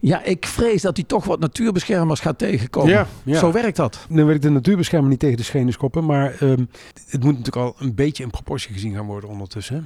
Ja, 0.00 0.22
ik 0.22 0.46
vrees 0.46 0.82
dat 0.82 0.96
hij 0.96 1.06
toch 1.06 1.24
wat 1.24 1.40
natuurbeschermers 1.40 2.20
gaat 2.20 2.38
tegenkomen. 2.38 2.90
Ja, 2.90 3.06
ja. 3.24 3.38
Zo 3.38 3.52
werkt 3.52 3.76
dat. 3.76 4.06
Nu 4.08 4.24
wil 4.24 4.34
ik 4.34 4.42
de 4.42 4.50
natuurbeschermer 4.50 5.10
niet 5.10 5.18
tegen 5.18 5.36
de 5.36 5.42
schenen 5.42 5.72
schoppen. 5.72 6.04
Maar 6.04 6.34
ehm, 6.34 6.64
het 7.08 7.24
moet 7.24 7.38
natuurlijk 7.38 7.56
al 7.56 7.74
een 7.78 7.94
beetje 7.94 8.22
in 8.22 8.30
proportie 8.30 8.72
gezien 8.72 8.94
gaan 8.94 9.06
worden 9.06 9.30
ondertussen. 9.30 9.76
hè? 9.76 9.82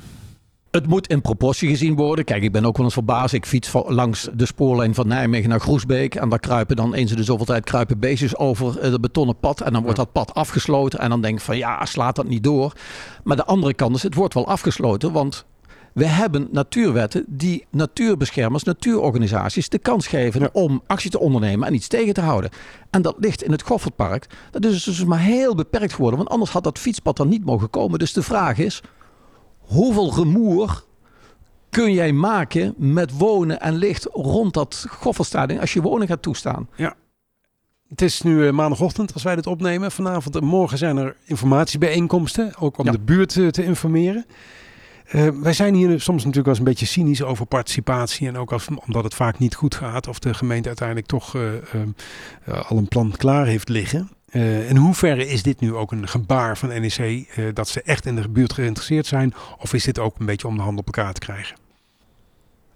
Het 0.77 0.87
moet 0.87 1.07
in 1.07 1.21
proportie 1.21 1.69
gezien 1.69 1.97
worden. 1.97 2.25
Kijk, 2.25 2.43
ik 2.43 2.53
ben 2.53 2.65
ook 2.65 2.77
wel 2.77 2.85
eens 2.85 2.95
verbaasd. 2.95 3.35
Ik 3.35 3.47
fiets 3.47 3.73
langs 3.87 4.29
de 4.35 4.47
spoorlijn 4.47 4.95
van 4.95 5.09
Nijmegen 5.09 5.49
naar 5.49 5.61
Groesbeek. 5.61 6.15
En 6.15 6.29
daar 6.29 6.39
kruipen 6.39 6.77
dan 6.77 6.95
eens 6.95 7.11
in 7.11 7.17
de 7.17 7.25
zoveel 7.25 7.47
tijd 7.47 7.65
kruipen 7.65 7.99
beestjes 7.99 8.37
over 8.37 8.83
het 8.83 9.01
betonnen 9.01 9.39
pad. 9.39 9.61
En 9.61 9.73
dan 9.73 9.83
wordt 9.83 9.97
dat 9.97 10.13
pad 10.13 10.35
afgesloten. 10.35 10.99
En 10.99 11.11
dan 11.11 11.21
denk 11.21 11.39
ik 11.39 11.45
van 11.45 11.57
ja, 11.57 11.85
slaat 11.85 12.17
dat 12.17 12.29
niet 12.29 12.43
door. 12.43 12.73
Maar 13.25 13.37
de 13.37 13.45
andere 13.45 13.75
kant 13.75 13.97
is, 13.97 14.03
het 14.03 14.15
wordt 14.15 14.35
wel 14.35 14.47
afgesloten. 14.47 15.13
Want 15.13 15.45
we 15.93 16.07
hebben 16.07 16.49
natuurwetten 16.53 17.25
die 17.29 17.67
natuurbeschermers, 17.71 18.63
natuurorganisaties 18.63 19.69
de 19.69 19.79
kans 19.79 20.07
geven 20.07 20.41
Ja. 20.41 20.49
om 20.53 20.83
actie 20.87 21.11
te 21.11 21.19
ondernemen 21.19 21.69
en 21.69 21.75
iets 21.75 21.89
tegen 21.89 22.15
te 22.15 22.21
houden. 22.21 22.51
En 22.91 23.03
dat 23.03 23.17
ligt 23.19 23.43
in 23.43 23.53
het 23.53 23.63
Goffertpark. 23.63 24.27
Dat 24.51 24.65
is 24.65 24.85
dus 24.85 25.05
maar 25.05 25.21
heel 25.21 25.55
beperkt 25.55 25.93
geworden. 25.93 26.19
Want 26.19 26.31
anders 26.31 26.51
had 26.51 26.65
dat 26.65 26.79
fietspad 26.79 27.19
er 27.19 27.27
niet 27.27 27.45
mogen 27.45 27.71
komen. 27.71 27.99
Dus 27.99 28.13
de 28.13 28.23
vraag 28.23 28.59
is, 28.59 28.83
hoeveel 29.67 30.15
rumoer 30.15 30.85
kun 31.71 31.93
jij 31.93 32.13
maken 32.13 32.75
met 32.77 33.19
wonen 33.19 33.61
en 33.61 33.75
licht 33.75 34.09
rond 34.13 34.55
dat 34.55 34.87
Goffertstadion 34.89 35.61
als 35.61 35.73
je 35.73 35.83
woning 35.83 36.11
gaat 36.11 36.23
toestaan? 36.23 36.69
Het 37.89 38.03
is 38.03 38.23
nu 38.23 38.47
eh, 38.47 38.53
maandagochtend 38.53 39.13
als 39.15 39.23
wij 39.23 39.35
dit 39.35 39.47
opnemen. 39.47 39.93
Vanavond 39.93 40.37
en 40.37 40.45
morgen 40.45 40.79
zijn 40.79 40.97
er 40.97 41.17
informatiebijeenkomsten. 41.25 42.53
Ook 42.59 42.79
om 42.79 42.85
Ja. 42.85 42.93
de 42.93 42.99
buurt 42.99 43.37
eh, 43.37 43.49
te 43.49 43.65
informeren. 43.65 44.27
Eh, 45.07 45.29
wij 45.29 45.53
zijn 45.53 45.75
hier 45.75 45.89
soms 46.01 46.25
natuurlijk 46.25 46.35
wel 46.35 46.49
eens 46.49 46.59
een 46.59 46.65
beetje 46.65 46.87
cynisch 46.87 47.23
over 47.23 47.47
participatie. 47.47 48.29
En 48.29 48.37
ook 48.37 48.53
als, 48.53 48.69
omdat 48.87 49.05
het 49.05 49.15
vaak 49.15 49.39
niet 49.39 49.55
goed 49.55 49.75
gaat. 49.75 50.09
Of 50.09 50.19
de 50.19 50.35
gemeente 50.35 50.69
uiteindelijk 50.69 51.07
toch 51.09 51.37
al 52.69 52.77
een 52.77 52.89
plan 52.89 53.13
klaar 53.17 53.47
heeft 53.47 53.69
liggen. 53.69 54.11
Eh, 54.37 54.71
in 54.71 54.77
hoeverre 54.77 55.29
is 55.29 55.43
dit 55.43 55.61
nu 55.61 55.75
ook 55.75 55.93
een 55.93 56.09
gebaar 56.09 56.59
van 56.59 56.69
NEC 56.69 56.99
eh, 56.99 57.45
dat 57.55 57.69
ze 57.69 57.83
echt 57.83 58.07
in 58.07 58.17
de 58.17 58.29
buurt 58.29 58.53
geïnteresseerd 58.53 59.07
zijn? 59.07 59.35
Of 59.59 59.75
is 59.75 59.85
dit 59.85 59.99
ook 59.99 60.19
een 60.19 60.27
beetje 60.27 60.47
om 60.47 60.57
de 60.57 60.63
hand 60.63 60.79
op 60.79 60.87
elkaar 60.87 61.13
te 61.13 61.21
krijgen? 61.21 61.57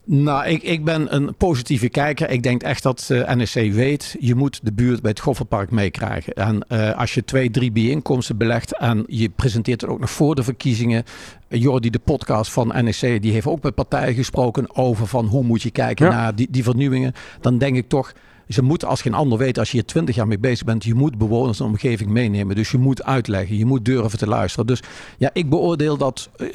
Nou, 0.05 0.47
ik, 0.47 0.62
ik 0.62 0.85
ben 0.85 1.14
een 1.14 1.35
positieve 1.37 1.88
kijker. 1.88 2.31
Ik 2.31 2.43
denk 2.43 2.62
echt 2.62 2.83
dat 2.83 3.09
eh, 3.11 3.35
NSC 3.35 3.55
weet, 3.55 4.17
je 4.21 4.35
moet 4.35 4.61
de 4.62 4.73
buurt 4.73 5.00
bij 5.00 5.11
het 5.11 5.21
Goffertpark 5.21 5.71
meekrijgen. 5.71 6.33
En 6.35 6.69
als 6.97 7.14
je 7.14 7.25
twee, 7.25 7.50
drie 7.50 7.73
bijeenkomsten 7.73 8.37
belegt 8.37 8.79
en 8.79 9.05
je 9.07 9.29
presenteert 9.29 9.81
het 9.81 9.90
ook 9.90 10.00
nog 10.00 10.11
voor 10.11 10.35
de 10.35 10.43
verkiezingen. 10.43 11.05
Jordi, 11.49 11.90
de 11.90 11.99
podcast 11.99 12.52
van 12.52 12.73
NSC, 12.75 13.00
die 13.00 13.33
heeft 13.33 13.47
ook 13.47 13.62
met 13.62 13.75
partijen 13.75 14.14
gesproken 14.14 14.76
over 14.76 15.07
van 15.07 15.26
hoe 15.26 15.45
moet 15.45 15.62
je 15.62 15.71
kijken 15.71 16.07
Ja. 16.07 16.12
naar 16.12 16.35
die, 16.35 16.49
die 16.50 16.62
vernieuwingen. 16.62 17.12
Dan 17.40 17.59
denk 17.59 17.76
ik 17.76 17.88
toch, 17.88 18.12
ze 18.54 18.62
moeten 18.62 18.88
als 18.88 19.02
geen 19.02 19.14
ander 19.14 19.38
weten, 19.38 19.61
als 19.61 19.71
je 19.71 19.76
hier 19.76 19.87
twintig 19.87 20.14
jaar 20.14 20.26
mee 20.26 20.38
bezig 20.38 20.66
bent, 20.66 20.85
je 20.85 20.95
moet 20.95 21.19
bewoners 21.19 21.61
en 21.61 21.66
omgeving 21.66 22.11
meenemen. 22.11 22.57
Dus 22.57 22.71
je 22.71 22.78
moet 22.78 23.02
uitleggen, 23.02 23.57
je 23.57 23.64
moet 23.64 23.85
durven 23.85 24.19
te 24.19 24.26
luisteren. 24.26 24.66
Dus 24.66 24.83
ja, 25.19 25.30
ik 25.33 25.50
beoordeel 25.50 25.97
dat 25.97 26.28
eh, 26.37 26.47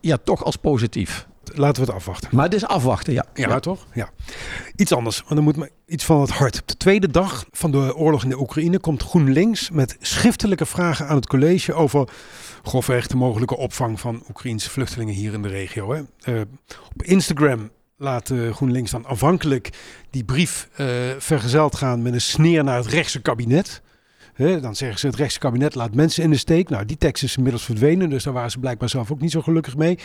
ja, 0.00 0.16
toch 0.24 0.44
als 0.44 0.56
positief. 0.56 1.26
Laten 1.52 1.82
we 1.82 1.86
het 1.86 1.96
afwachten. 1.96 2.28
Maar 2.32 2.44
het 2.44 2.54
is 2.54 2.66
afwachten, 2.66 3.12
ja. 3.12 3.24
Ja, 3.34 3.60
toch? 3.60 3.86
Ja. 3.92 4.10
Iets 4.76 4.92
anders, 4.92 5.22
want 5.26 5.36
er 5.36 5.42
moet 5.42 5.56
me 5.56 5.70
iets 5.86 6.04
van 6.04 6.20
het 6.20 6.30
hart. 6.30 6.60
Op 6.60 6.68
de 6.68 6.76
tweede 6.76 7.10
dag 7.10 7.44
van 7.52 7.70
de 7.70 7.96
oorlog 7.96 8.22
in 8.22 8.28
de 8.28 8.40
Oekraïne 8.40 8.78
komt 8.78 9.02
GroenLinks 9.02 9.70
met 9.70 9.96
schriftelijke 10.00 10.66
vragen 10.66 11.08
aan 11.08 11.16
het 11.16 11.26
college 11.26 11.74
over 11.74 12.08
grofweg 12.62 13.06
de 13.06 13.16
mogelijke 13.16 13.56
opvang 13.56 14.00
van 14.00 14.22
Oekraïnse 14.28 14.70
vluchtelingen 14.70 15.14
hier 15.14 15.32
in 15.32 15.42
de 15.42 15.48
regio. 15.48 15.92
Hè. 15.92 16.02
Eh, 16.20 16.40
op 16.94 17.02
Instagram 17.02 17.70
laat 17.96 18.30
eh, 18.30 18.52
GroenLinks 18.54 18.90
dan 18.90 19.04
afhankelijk 19.04 19.70
die 20.10 20.24
brief 20.24 20.68
eh, 20.76 20.86
vergezeld 21.18 21.76
gaan 21.76 22.02
met 22.02 22.12
een 22.12 22.20
sneer 22.20 22.64
naar 22.64 22.76
het 22.76 22.86
rechtse 22.86 23.20
kabinet. 23.22 23.82
Dan 24.36 24.74
zeggen 24.76 24.98
ze 24.98 25.06
het 25.06 25.16
rechtse 25.16 25.38
kabinet 25.38 25.74
laat 25.74 25.94
mensen 25.94 26.22
in 26.22 26.30
de 26.30 26.36
steek. 26.36 26.68
Nou, 26.68 26.84
die 26.84 26.96
tekst 26.96 27.22
is 27.22 27.36
inmiddels 27.36 27.64
verdwenen, 27.64 28.10
dus 28.10 28.24
daar 28.24 28.32
waren 28.32 28.50
ze 28.50 28.58
blijkbaar 28.58 28.88
zelf 28.88 29.10
ook 29.12 29.20
niet 29.20 29.30
zo 29.30 29.42
gelukkig 29.42 29.76
mee. 29.76 29.98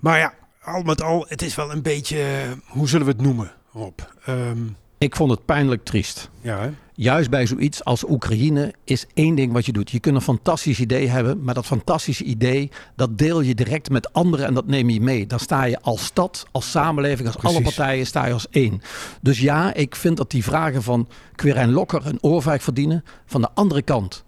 Maar 0.00 0.18
ja, 0.18 0.34
al 0.62 0.82
met 0.82 1.02
al, 1.02 1.24
het 1.28 1.42
is 1.42 1.54
wel 1.54 1.72
een 1.72 1.82
beetje, 1.82 2.18
eh, 2.22 2.50
hoe 2.66 2.88
zullen 2.88 3.06
we 3.06 3.12
het 3.12 3.20
noemen, 3.20 3.52
Rob? 3.72 3.98
Ehm, 4.24 4.58
Ik 4.98 5.16
vond 5.16 5.30
het 5.30 5.44
pijnlijk 5.44 5.84
triest. 5.84 6.30
ja, 6.40 6.60
hè? 6.60 6.70
Juist 7.00 7.30
bij 7.30 7.46
zoiets 7.46 7.84
als 7.84 8.08
Oekraïne 8.08 8.74
is 8.84 9.06
één 9.14 9.34
ding 9.34 9.52
wat 9.52 9.66
je 9.66 9.72
doet. 9.72 9.90
Je 9.90 10.00
kunt 10.00 10.14
een 10.14 10.20
fantastisch 10.20 10.80
idee 10.80 11.08
hebben, 11.08 11.42
maar 11.44 11.54
dat 11.54 11.66
fantastische 11.66 12.24
idee, 12.24 12.70
dat 12.96 13.18
deel 13.18 13.40
je 13.40 13.54
direct 13.54 13.90
met 13.90 14.12
anderen 14.12 14.46
en 14.46 14.54
dat 14.54 14.66
neem 14.66 14.90
je 14.90 15.00
mee. 15.00 15.26
Dan 15.26 15.38
sta 15.38 15.64
je 15.64 15.80
als 15.80 16.04
stad, 16.04 16.46
als 16.50 16.70
samenleving, 16.70 17.28
als 17.28 17.38
alle 17.42 17.62
partijen, 17.62 18.06
sta 18.06 18.26
je 18.26 18.32
als 18.32 18.48
één. 18.50 18.80
Dus 19.20 19.40
ja, 19.40 19.74
ik 19.74 19.96
vind 19.96 20.16
dat 20.16 20.30
die 20.30 20.44
vragen 20.44 20.82
van 20.82 21.08
Quirijn 21.34 21.72
Lokker 21.72 22.06
een 22.06 22.22
oorvijg 22.22 22.62
verdienen. 22.62 23.04
Van 23.26 23.40
de 23.40 23.48
andere 23.54 23.82
kant 23.82 24.24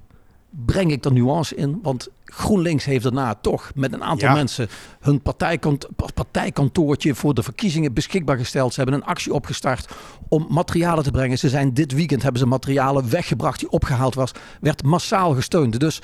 breng 0.51 0.93
ik 0.93 1.05
er 1.05 1.13
nuance 1.13 1.55
in, 1.55 1.79
want 1.83 2.09
GroenLinks 2.31 2.85
heeft 2.85 3.03
daarna 3.03 3.35
toch 3.35 3.71
met 3.75 3.93
een 3.93 4.05
aantal 4.05 4.29
Ja. 4.29 4.35
mensen 4.35 4.69
hun 5.01 5.23
partijkant, 5.23 5.89
partijkantoortje 6.15 7.15
voor 7.15 7.35
de 7.35 7.43
verkiezingen 7.43 7.93
beschikbaar 7.93 8.37
gesteld. 8.39 8.75
Ze 8.75 8.81
hebben 8.81 9.01
een 9.01 9.07
actie 9.07 9.35
opgestart 9.35 9.93
om 10.29 10.47
materialen 10.49 11.05
te 11.05 11.11
brengen. 11.11 11.39
Ze 11.39 11.49
zijn 11.49 11.75
dit 11.75 11.93
weekend 11.93 12.23
hebben 12.23 12.41
ze 12.41 12.47
materialen 12.47 13.11
weggebracht 13.11 13.59
die 13.59 13.71
opgehaald 13.71 14.15
was, 14.15 14.33
werd 14.61 14.83
massaal 14.83 15.35
gesteund. 15.35 15.81
Dus, 15.81 16.01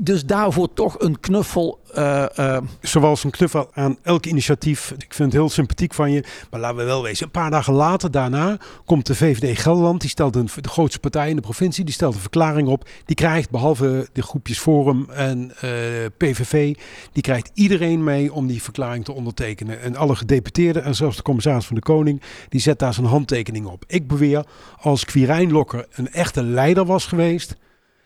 dus 0.00 0.24
daarvoor 0.24 0.72
toch 0.72 1.00
een 1.00 1.20
knuffel. 1.20 1.78
eh, 1.94 2.38
eh, 2.38 2.62
Zoals 2.80 3.24
een 3.24 3.30
knuffel 3.30 3.70
aan 3.72 3.96
elk 4.02 4.26
initiatief. 4.26 4.90
Ik 4.90 5.14
vind 5.14 5.32
het 5.32 5.40
heel 5.40 5.48
sympathiek 5.48 5.94
van 5.94 6.12
je. 6.12 6.24
Maar 6.50 6.60
laten 6.60 6.76
we 6.76 6.84
wel 6.84 7.02
wezen. 7.02 7.24
Een 7.24 7.30
paar 7.30 7.50
dagen 7.50 7.72
later 7.72 8.10
daarna 8.10 8.56
komt 8.84 9.06
de 9.06 9.14
VVD 9.14 9.58
Gelderland. 9.58 10.00
Die 10.00 10.10
stelt 10.10 10.32
de 10.32 10.68
grootste 10.68 10.98
partij 10.98 11.28
in 11.28 11.36
de 11.36 11.42
provincie. 11.42 11.84
Die 11.84 11.94
stelt 11.94 12.14
een 12.14 12.20
verklaring 12.20 12.68
op. 12.68 12.88
Die 13.04 13.16
krijgt 13.16 13.50
behalve 13.50 14.08
de 14.12 14.22
groepjes 14.22 14.58
Forum 14.58 15.06
en 15.10 15.52
eh, 15.60 15.70
PVV. 16.16 16.74
Die 17.12 17.22
krijgt 17.22 17.50
iedereen 17.54 18.04
mee 18.04 18.32
om 18.32 18.46
die 18.46 18.62
verklaring 18.62 19.04
te 19.04 19.12
ondertekenen. 19.12 19.80
En 19.80 19.96
alle 19.96 20.16
gedeputeerden 20.16 20.82
en 20.84 20.94
zelfs 20.94 21.16
de 21.16 21.22
commissaris 21.22 21.66
van 21.66 21.76
de 21.76 21.82
Koning. 21.82 22.22
Die 22.48 22.60
zet 22.60 22.78
daar 22.78 22.94
zijn 22.94 23.06
handtekening 23.06 23.66
op. 23.66 23.84
Ik 23.86 24.06
beweer 24.08 24.44
als 24.80 25.04
Quirijn 25.04 25.52
Lokker 25.52 25.86
een 25.90 26.12
echte 26.12 26.42
leider 26.42 26.84
was 26.84 27.06
geweest. 27.06 27.56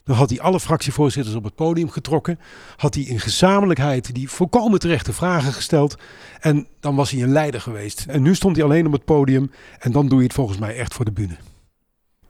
Dan 0.04 0.16
had 0.16 0.30
hij 0.30 0.40
alle 0.40 0.61
fractievoorzitters 0.61 1.37
op 1.37 1.44
het 1.44 1.54
podium 1.54 1.90
getrokken. 1.90 2.38
Had 2.76 2.94
hij 2.94 3.02
in 3.02 3.20
gezamenlijkheid 3.20 4.14
die 4.14 4.30
volkomen 4.30 4.78
terechte 4.78 5.12
vragen 5.12 5.52
gesteld. 5.52 5.94
En 6.40 6.66
dan 6.80 6.94
was 6.94 7.11
hij 7.11 7.23
een 7.23 7.32
leider 7.32 7.61
geweest. 7.61 8.04
En 8.08 8.23
nu 8.23 8.34
stond 8.34 8.56
hij 8.56 8.64
alleen 8.64 8.87
op 8.87 8.92
het 8.92 9.04
podium. 9.04 9.50
En 9.78 9.92
dan 9.92 10.08
doe 10.08 10.18
je 10.18 10.25
het 10.25 10.34
volgens 10.34 10.58
mij 10.58 10.76
echt 10.76 10.94
voor 10.94 11.04
de 11.04 11.12
bühne. 11.12 11.37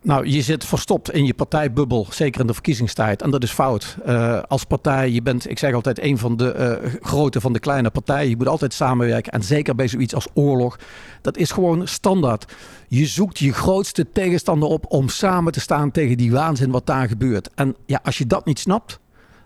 Nou, 0.04 0.26
je 0.28 0.42
zit 0.42 0.64
verstopt 0.64 1.10
in 1.10 1.26
je 1.26 1.34
partijbubbel, 1.34 2.06
zeker 2.10 2.40
in 2.40 2.46
de 2.46 2.52
verkiezingstijd. 2.52 3.22
En 3.22 3.30
dat 3.30 3.42
is 3.42 3.50
fout. 3.50 3.96
Eh, 4.04 4.42
als 4.48 4.64
partij, 4.64 5.10
je 5.10 5.22
bent, 5.22 5.50
ik 5.50 5.58
zeg 5.58 5.74
altijd, 5.74 6.02
een 6.02 6.18
van 6.18 6.36
de 6.36 6.52
eh, 6.52 6.92
grote 7.00 7.40
van 7.40 7.52
de 7.52 7.58
kleine 7.58 7.90
partijen. 7.90 8.28
Je 8.28 8.36
moet 8.36 8.48
altijd 8.48 8.74
samenwerken. 8.74 9.32
En 9.32 9.42
zeker 9.42 9.74
bij 9.74 9.88
zoiets 9.88 10.14
als 10.14 10.26
oorlog. 10.34 10.78
Dat 11.20 11.36
is 11.36 11.50
gewoon 11.50 11.88
standaard. 11.88 12.52
Je 12.88 13.06
zoekt 13.06 13.38
je 13.38 13.52
grootste 13.52 14.06
tegenstander 14.12 14.68
op 14.68 14.84
om 14.88 15.08
samen 15.08 15.52
te 15.52 15.60
staan 15.60 15.90
tegen 15.90 16.16
die 16.16 16.32
waanzin 16.32 16.70
wat 16.70 16.86
daar 16.86 17.08
gebeurt. 17.08 17.50
En 17.54 17.76
ja, 17.86 18.00
als 18.02 18.18
je 18.18 18.26
dat 18.26 18.44
niet 18.44 18.58
snapt, 18.58 18.98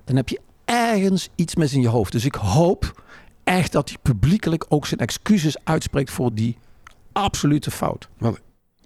dan 0.05 0.17
heb 0.17 0.29
je 0.29 0.41
ergens 0.65 1.29
iets 1.35 1.55
mis 1.55 1.75
in 1.75 1.81
je 1.81 1.89
hoofd. 1.89 2.13
Dus 2.13 2.25
ik 2.25 2.35
hoop 2.35 3.03
echt 3.45 3.73
dat 3.73 3.89
hij 3.89 3.99
publiekelijk 4.03 4.65
ook 4.69 4.87
zijn 4.87 5.01
excuses 5.01 5.57
uitspreekt 5.65 6.11
voor 6.11 6.35
die 6.35 6.57
absolute 7.13 7.71
fout. 7.71 8.09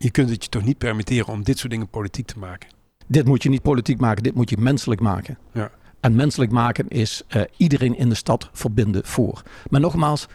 Je 0.02 0.10
kunt 0.10 0.30
het 0.30 0.42
je 0.44 0.48
toch 0.50 0.64
niet 0.64 0.78
permitteren 0.78 1.26
om 1.32 1.42
dit 1.42 1.58
soort 1.58 1.70
dingen 1.70 1.88
politiek 1.88 2.26
te 2.26 2.38
maken. 2.38 2.68
Dit 3.06 3.26
moet 3.26 3.42
je 3.42 3.48
niet 3.48 3.62
politiek 3.62 4.00
maken, 4.00 4.22
dit 4.22 4.34
moet 4.34 4.50
je 4.50 4.56
menselijk 4.58 5.00
maken. 5.00 5.38
Ja. 5.52 5.70
En 6.00 6.14
menselijk 6.14 6.50
maken 6.50 6.88
is 6.88 7.22
eh, 7.28 7.42
iedereen 7.56 7.96
in 7.98 8.08
de 8.08 8.14
stad 8.14 8.48
verbinden 8.52 9.02
voor. 9.04 9.42
Maar 9.70 9.80
nogmaals, 9.80 10.26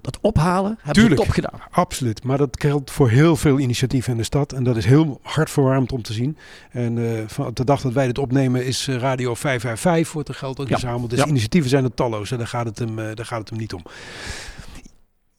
dat 0.00 0.18
ophalen 0.20 0.74
hebben 0.76 0.92
Tuurlijk. 0.94 1.20
top 1.20 1.30
gedaan. 1.30 1.60
Absoluut. 1.70 2.24
Maar 2.24 2.38
dat 2.38 2.56
geldt 2.60 2.90
voor 2.90 3.08
heel 3.10 3.36
veel 3.36 3.58
initiatieven 3.58 4.12
in 4.12 4.18
de 4.18 4.24
stad. 4.24 4.52
En 4.52 4.64
dat 4.64 4.76
is 4.76 4.84
heel 4.84 5.20
hartverwarmend 5.22 5.92
om 5.92 6.02
te 6.02 6.12
zien. 6.12 6.36
En 6.70 7.16
eh, 7.16 7.22
van 7.26 7.50
de 7.54 7.64
dag 7.64 7.80
dat 7.80 7.92
wij 7.92 8.06
dit 8.06 8.18
opnemen 8.18 8.66
is 8.66 8.88
eh, 8.88 8.96
Radio 8.96 9.34
555 9.34 10.12
wordt 10.12 10.28
er 10.28 10.34
geld 10.34 10.60
ook 10.60 10.68
Ja. 10.68 10.78
verzameld. 10.78 11.10
Dus 11.10 11.18
Ja. 11.18 11.26
initiatieven 11.26 11.70
zijn 11.70 11.84
er 11.84 11.94
talloos. 11.94 12.30
En 12.30 12.38
daar 12.38 12.46
gaat 12.46 12.66
het 12.66 12.78
hem, 12.78 12.96
daar 12.96 13.26
gaat 13.26 13.38
het 13.40 13.48
hem 13.50 13.58
niet 13.58 13.72
om. 13.74 13.82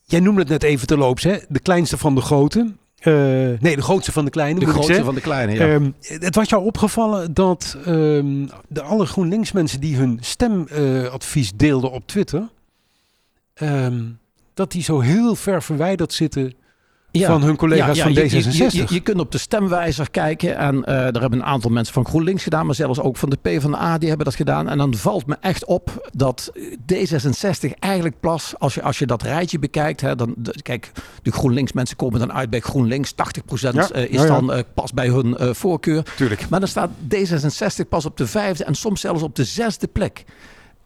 Jij 0.02 0.20
noemde 0.20 0.40
het 0.40 0.50
net 0.50 0.64
even 0.64 0.88
terloops. 0.88 1.24
Hè? 1.24 1.38
De 1.50 1.60
kleinste 1.60 1.98
van 1.98 2.16
de 2.16 2.22
grote. 2.22 2.74
Eh, 3.02 3.14
nee, 3.60 3.76
de 3.76 3.82
grootste 3.82 4.12
van 4.12 4.26
de 4.26 4.32
kleine. 4.32 4.60
De 4.60 4.66
grootste 4.66 5.04
van 5.04 5.16
de 5.16 5.22
kleine, 5.22 5.54
ja. 5.54 5.68
Ehm, 5.68 5.92
het 6.02 6.36
was 6.36 6.50
jou 6.50 6.64
opgevallen 6.64 7.34
dat 7.34 7.78
ehm, 7.86 8.46
de 8.68 8.82
alle 8.82 9.06
GroenLinks 9.06 9.52
mensen 9.52 9.80
die 9.80 9.96
hun 9.96 10.18
stemadvies 10.22 11.52
deelden 11.56 11.92
op 11.92 12.08
Twitter, 12.08 12.50
ehm, 13.54 14.04
dat 14.54 14.72
die 14.72 14.84
zo 14.84 15.00
heel 15.00 15.36
ver 15.36 15.64
verwijderd 15.64 16.14
zitten 16.14 16.54
Ja. 17.12 17.28
van 17.28 17.44
hun 17.44 17.56
collega's 17.56 17.98
Ja, 17.98 18.04
van 18.04 18.14
ja, 18.14 18.22
je- 18.22 18.30
D66. 18.30 18.52
Je, 18.52 18.70
je, 18.72 18.86
je 18.94 19.00
kunt 19.00 19.20
op 19.20 19.32
de 19.32 19.38
stemwijzer 19.38 20.12
kijken 20.12 20.58
en 20.58 20.84
eh 20.84 20.94
daar 20.96 21.22
hebben 21.22 21.40
een 21.40 21.46
aantal 21.46 21.72
mensen 21.72 21.94
van 21.94 22.06
GroenLinks 22.06 22.44
gedaan, 22.44 22.66
maar 22.66 22.76
zelfs 22.76 23.00
ook 23.00 23.18
van 23.18 23.30
de 23.30 23.38
PvdA 23.42 23.98
die 23.98 24.08
hebben 24.08 24.26
dat 24.26 24.36
gedaan. 24.36 24.70
En 24.70 24.78
dan 24.78 24.96
valt 24.96 25.26
me 25.26 25.38
echt 25.42 25.66
op 25.66 26.10
dat 26.16 26.52
D66 26.94 27.70
eigenlijk 27.80 28.20
plas, 28.20 28.54
als 28.58 28.74
je, 28.74 28.82
als 28.82 29.00
je 29.00 29.06
dat 29.06 29.22
rijtje 29.22 29.60
bekijkt, 29.60 30.02
hè, 30.02 30.16
dan, 30.16 30.34
de- 30.38 30.62
kijk, 30.62 30.92
de 31.22 31.32
GroenLinks 31.32 31.72
mensen 31.74 31.96
komen 31.98 32.20
dan 32.20 32.34
uit 32.34 32.50
bij 32.50 32.60
GroenLinks, 32.60 33.12
80% 33.12 33.74
Ja, 33.74 33.90
eh, 33.90 34.10
is 34.12 34.22
dan 34.28 34.54
eh, 34.54 34.64
pas 34.74 34.94
bij 34.94 35.08
hun 35.08 35.56
voorkeur. 35.56 36.04
Tuurlijk. 36.16 36.50
Maar 36.50 36.60
dan 36.60 36.70
staat 36.70 36.90
D66 37.16 37.88
pas 37.90 38.06
op 38.06 38.18
de 38.18 38.28
vijfde 38.28 38.64
en 38.64 38.76
soms 38.76 39.02
zelfs 39.02 39.22
op 39.24 39.36
de 39.36 39.44
zesde 39.44 39.88
plek. 39.88 40.24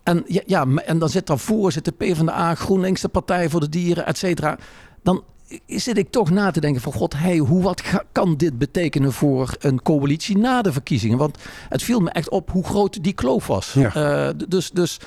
En, 0.03 0.23
ja, 0.45 0.65
en 0.85 0.99
dan 0.99 1.09
zit 1.09 1.27
daarvoor 1.27 1.71
zit 1.71 1.85
de 1.85 1.91
PvdA, 1.91 2.55
GroenLinks, 2.55 3.01
de 3.01 3.07
Partij 3.07 3.49
voor 3.49 3.59
de 3.59 3.69
Dieren, 3.69 4.05
et 4.05 4.17
cetera. 4.17 4.57
Dan 5.03 5.23
zit 5.67 5.97
ik 5.97 6.09
toch 6.11 6.29
na 6.29 6.51
te 6.51 6.59
denken 6.59 6.81
van 6.81 6.93
god, 6.93 7.13
hey, 7.17 7.37
hoe 7.37 7.61
wat 7.61 7.81
ga- 7.81 8.03
kan 8.11 8.37
dit 8.37 8.57
betekenen 8.57 9.13
voor 9.13 9.55
een 9.59 9.81
coalitie 9.81 10.37
na 10.37 10.61
de 10.61 10.71
verkiezingen? 10.71 11.17
Want 11.17 11.37
het 11.69 11.83
viel 11.83 11.99
me 11.99 12.09
echt 12.09 12.29
op 12.29 12.51
hoe 12.51 12.63
groot 12.63 13.03
die 13.03 13.13
kloof 13.13 13.47
was. 13.47 13.73
Ja. 13.73 13.93
Eh, 14.27 14.33
dus, 14.47 14.71
dus 14.71 14.99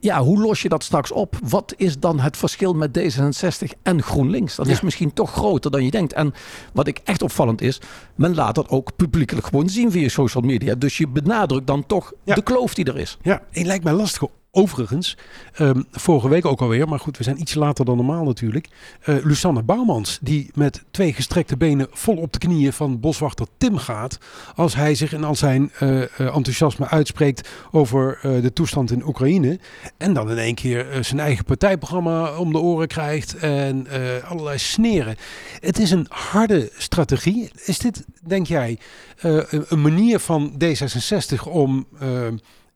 ja, 0.00 0.22
hoe 0.22 0.40
los 0.40 0.62
je 0.62 0.68
dat 0.68 0.84
straks 0.84 1.12
op? 1.12 1.36
Wat 1.48 1.74
is 1.76 1.98
dan 1.98 2.20
het 2.20 2.36
verschil 2.36 2.72
met 2.74 2.98
D66 2.98 3.68
en 3.82 4.02
GroenLinks? 4.02 4.54
Dat 4.56 4.66
Ja. 4.66 4.72
is 4.72 4.80
misschien 4.80 5.12
toch 5.12 5.32
groter 5.32 5.70
dan 5.70 5.84
je 5.84 5.90
denkt. 5.90 6.12
En 6.12 6.34
wat 6.72 6.86
ik 6.86 7.00
echt 7.04 7.22
opvallend 7.22 7.60
is, 7.60 7.80
men 8.14 8.34
laat 8.34 8.54
dat 8.54 8.68
ook 8.68 8.96
publiekelijk 8.96 9.46
gewoon 9.46 9.68
zien 9.68 9.90
via 9.90 10.08
social 10.08 10.42
media. 10.44 10.74
Dus 10.74 10.96
je 10.98 11.08
benadrukt 11.08 11.66
dan 11.66 11.86
toch 11.86 12.12
Ja. 12.24 12.34
de 12.34 12.42
kloof 12.42 12.74
die 12.74 12.84
er 12.84 12.98
is. 12.98 13.18
Ja, 13.22 13.42
het 13.50 13.66
lijkt 13.66 13.84
mij 13.84 13.92
lastig. 13.92 14.22
Overigens, 14.56 15.16
ehm, 15.54 15.82
vorige 15.90 16.28
week 16.28 16.44
ook 16.44 16.60
alweer, 16.60 16.88
maar 16.88 16.98
goed, 16.98 17.16
we 17.18 17.24
zijn 17.24 17.40
iets 17.40 17.54
later 17.54 17.84
dan 17.84 17.96
normaal 17.96 18.24
natuurlijk. 18.24 18.68
Eh 19.00 19.16
Lusanne 19.24 19.62
Bouwmans, 19.62 20.18
die 20.22 20.50
met 20.54 20.84
twee 20.90 21.12
gestrekte 21.12 21.56
benen 21.56 21.86
vol 21.90 22.16
op 22.16 22.32
de 22.32 22.38
knieën 22.38 22.72
van 22.72 23.00
boswachter 23.00 23.46
Tim 23.58 23.76
gaat. 23.78 24.18
Als 24.54 24.74
hij 24.74 24.94
zich 24.94 25.12
in 25.12 25.24
al 25.24 25.34
zijn 25.34 25.70
eh, 25.78 26.02
eh, 26.02 26.08
enthousiasme 26.18 26.88
uitspreekt 26.88 27.48
over 27.70 28.18
de 28.22 28.52
toestand 28.52 28.90
in 28.90 29.06
Oekraïne. 29.06 29.58
En 29.96 30.12
dan 30.14 30.30
in 30.30 30.38
één 30.38 30.54
keer 30.54 30.98
zijn 31.00 31.20
eigen 31.20 31.44
partijprogramma 31.44 32.36
om 32.38 32.52
de 32.52 32.58
oren 32.58 32.88
krijgt 32.88 33.36
en 33.36 33.86
allerlei 34.28 34.58
sneren. 34.58 35.16
Het 35.60 35.78
is 35.78 35.90
een 35.90 36.06
harde 36.08 36.70
strategie. 36.76 37.50
Is 37.64 37.78
dit, 37.78 38.04
denk 38.26 38.46
jij, 38.46 38.78
een- 39.20 39.80
manier 39.82 40.18
van 40.18 40.52
D66 40.64 41.42
om 41.50 41.86
eh, 42.00 42.08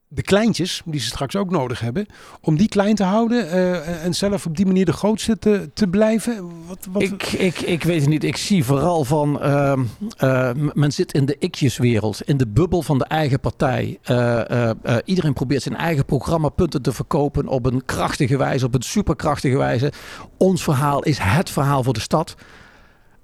de 0.09 0.23
kleintjes, 0.23 0.83
die 0.85 1.01
ze 1.01 1.07
straks 1.07 1.37
ook 1.37 1.51
nodig 1.51 1.81
hebben, 1.81 2.07
om 2.41 2.57
die 2.57 2.69
klein 2.69 2.95
te 2.95 3.05
houden 3.05 3.51
eh, 3.51 4.05
en 4.05 4.15
zelf 4.15 4.47
op 4.47 4.57
die 4.57 4.67
manier 4.67 4.85
de 4.85 4.93
grootste 4.93 5.39
te, 5.75 5.89
blijven? 5.91 6.51
Wat, 6.67 6.87
wat, 6.93 7.03
Ik, 7.03 7.23
ik, 7.23 7.61
ik 7.61 7.83
weet 7.83 8.01
het 8.01 8.09
niet. 8.09 8.25
Ik 8.25 8.37
zie 8.37 8.65
vooral 8.65 9.05
van. 9.05 9.41
ehm, 9.41 9.83
eh, 10.17 10.51
men 10.73 10.93
zit 10.93 11.13
in 11.13 11.27
de 11.27 11.37
ikjeswereld, 11.39 12.23
in 12.23 12.37
de 12.37 12.47
bubbel 12.47 12.83
van 12.83 12.99
de 12.99 13.05
eigen 13.05 13.41
partij. 13.41 13.99
Eh, 14.03 14.71
iedereen 15.05 15.33
probeert 15.33 15.63
zijn 15.63 15.77
eigen 15.77 16.05
programmapunten 16.05 16.83
te 16.83 16.93
verkopen 16.93 17.47
op 17.49 17.67
een 17.67 17.85
krachtige 17.85 18.37
wijze, 18.37 18.67
op 18.67 18.75
een 18.75 18.83
superkrachtige 18.83 19.57
wijze. 19.57 19.93
Ons 20.37 20.63
verhaal 20.63 21.03
is 21.03 21.19
het 21.19 21.51
verhaal 21.51 21.83
voor 21.83 21.93
de 21.93 22.01
stad. 22.01 22.35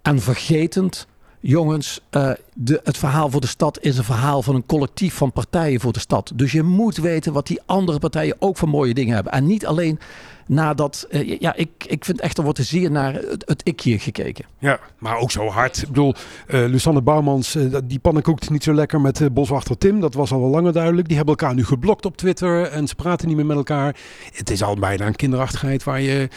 En 0.02 0.20
vergetend, 0.20 1.06
jongens, 1.40 2.00
eh, 2.10 2.30
de, 2.54 2.80
het 2.84 2.96
verhaal 2.96 3.30
voor 3.30 3.40
de 3.40 3.46
stad 3.46 3.78
is 3.80 3.98
een 3.98 4.04
verhaal 4.04 4.42
van 4.42 4.54
een 4.54 4.66
collectief 4.66 5.14
van 5.14 5.32
partijen 5.32 5.80
voor 5.80 5.92
de 5.92 5.98
stad. 5.98 6.32
Dus 6.34 6.52
je 6.52 6.62
moet 6.62 6.96
weten 6.96 7.32
wat 7.32 7.46
die 7.46 7.60
andere 7.66 7.98
partijen 7.98 8.36
ook 8.38 8.56
voor 8.56 8.68
mooie 8.68 8.94
dingen 8.94 9.14
hebben. 9.14 9.32
En 9.32 9.46
niet 9.46 9.66
alleen 9.66 9.98
nadat. 10.46 11.06
eh, 11.10 11.38
ja, 11.40 11.54
ik, 11.54 11.70
ik 11.86 12.04
vind 12.04 12.20
echt, 12.20 12.38
er 12.38 12.44
wordt 12.44 12.58
er 12.58 12.64
zeer 12.64 12.90
naar 12.90 13.14
het, 13.14 13.44
het 13.46 13.60
ikje 13.64 13.98
gekeken. 13.98 14.44
Ja, 14.58 14.78
maar 14.98 15.16
ook 15.18 15.30
zo 15.30 15.48
hard. 15.48 15.82
Ik 15.82 15.88
bedoel, 15.88 16.14
eh 16.46 16.64
Lusanne 16.66 17.02
Bouwmans, 17.02 17.54
eh, 17.54 17.76
die 17.84 17.98
pannenkoekt 17.98 18.50
niet 18.50 18.64
zo 18.64 18.74
lekker 18.74 19.00
met 19.00 19.34
boswachter 19.34 19.78
Tim. 19.78 20.00
Dat 20.00 20.14
was 20.14 20.32
al 20.32 20.40
wel 20.40 20.48
langer 20.50 20.72
duidelijk. 20.72 21.06
Die 21.08 21.16
hebben 21.16 21.34
elkaar 21.36 21.54
nu 21.54 21.64
geblokt 21.64 22.04
op 22.06 22.16
Twitter 22.16 22.62
en 22.62 22.88
ze 22.88 22.94
praten 22.94 23.28
niet 23.28 23.36
meer 23.36 23.46
met 23.46 23.56
elkaar. 23.56 23.96
Het 24.32 24.50
is 24.50 24.62
al 24.62 24.76
bijna 24.76 25.06
een 25.06 25.16
kinderachtigheid 25.16 25.84
waar 25.84 26.00
je, 26.00 26.28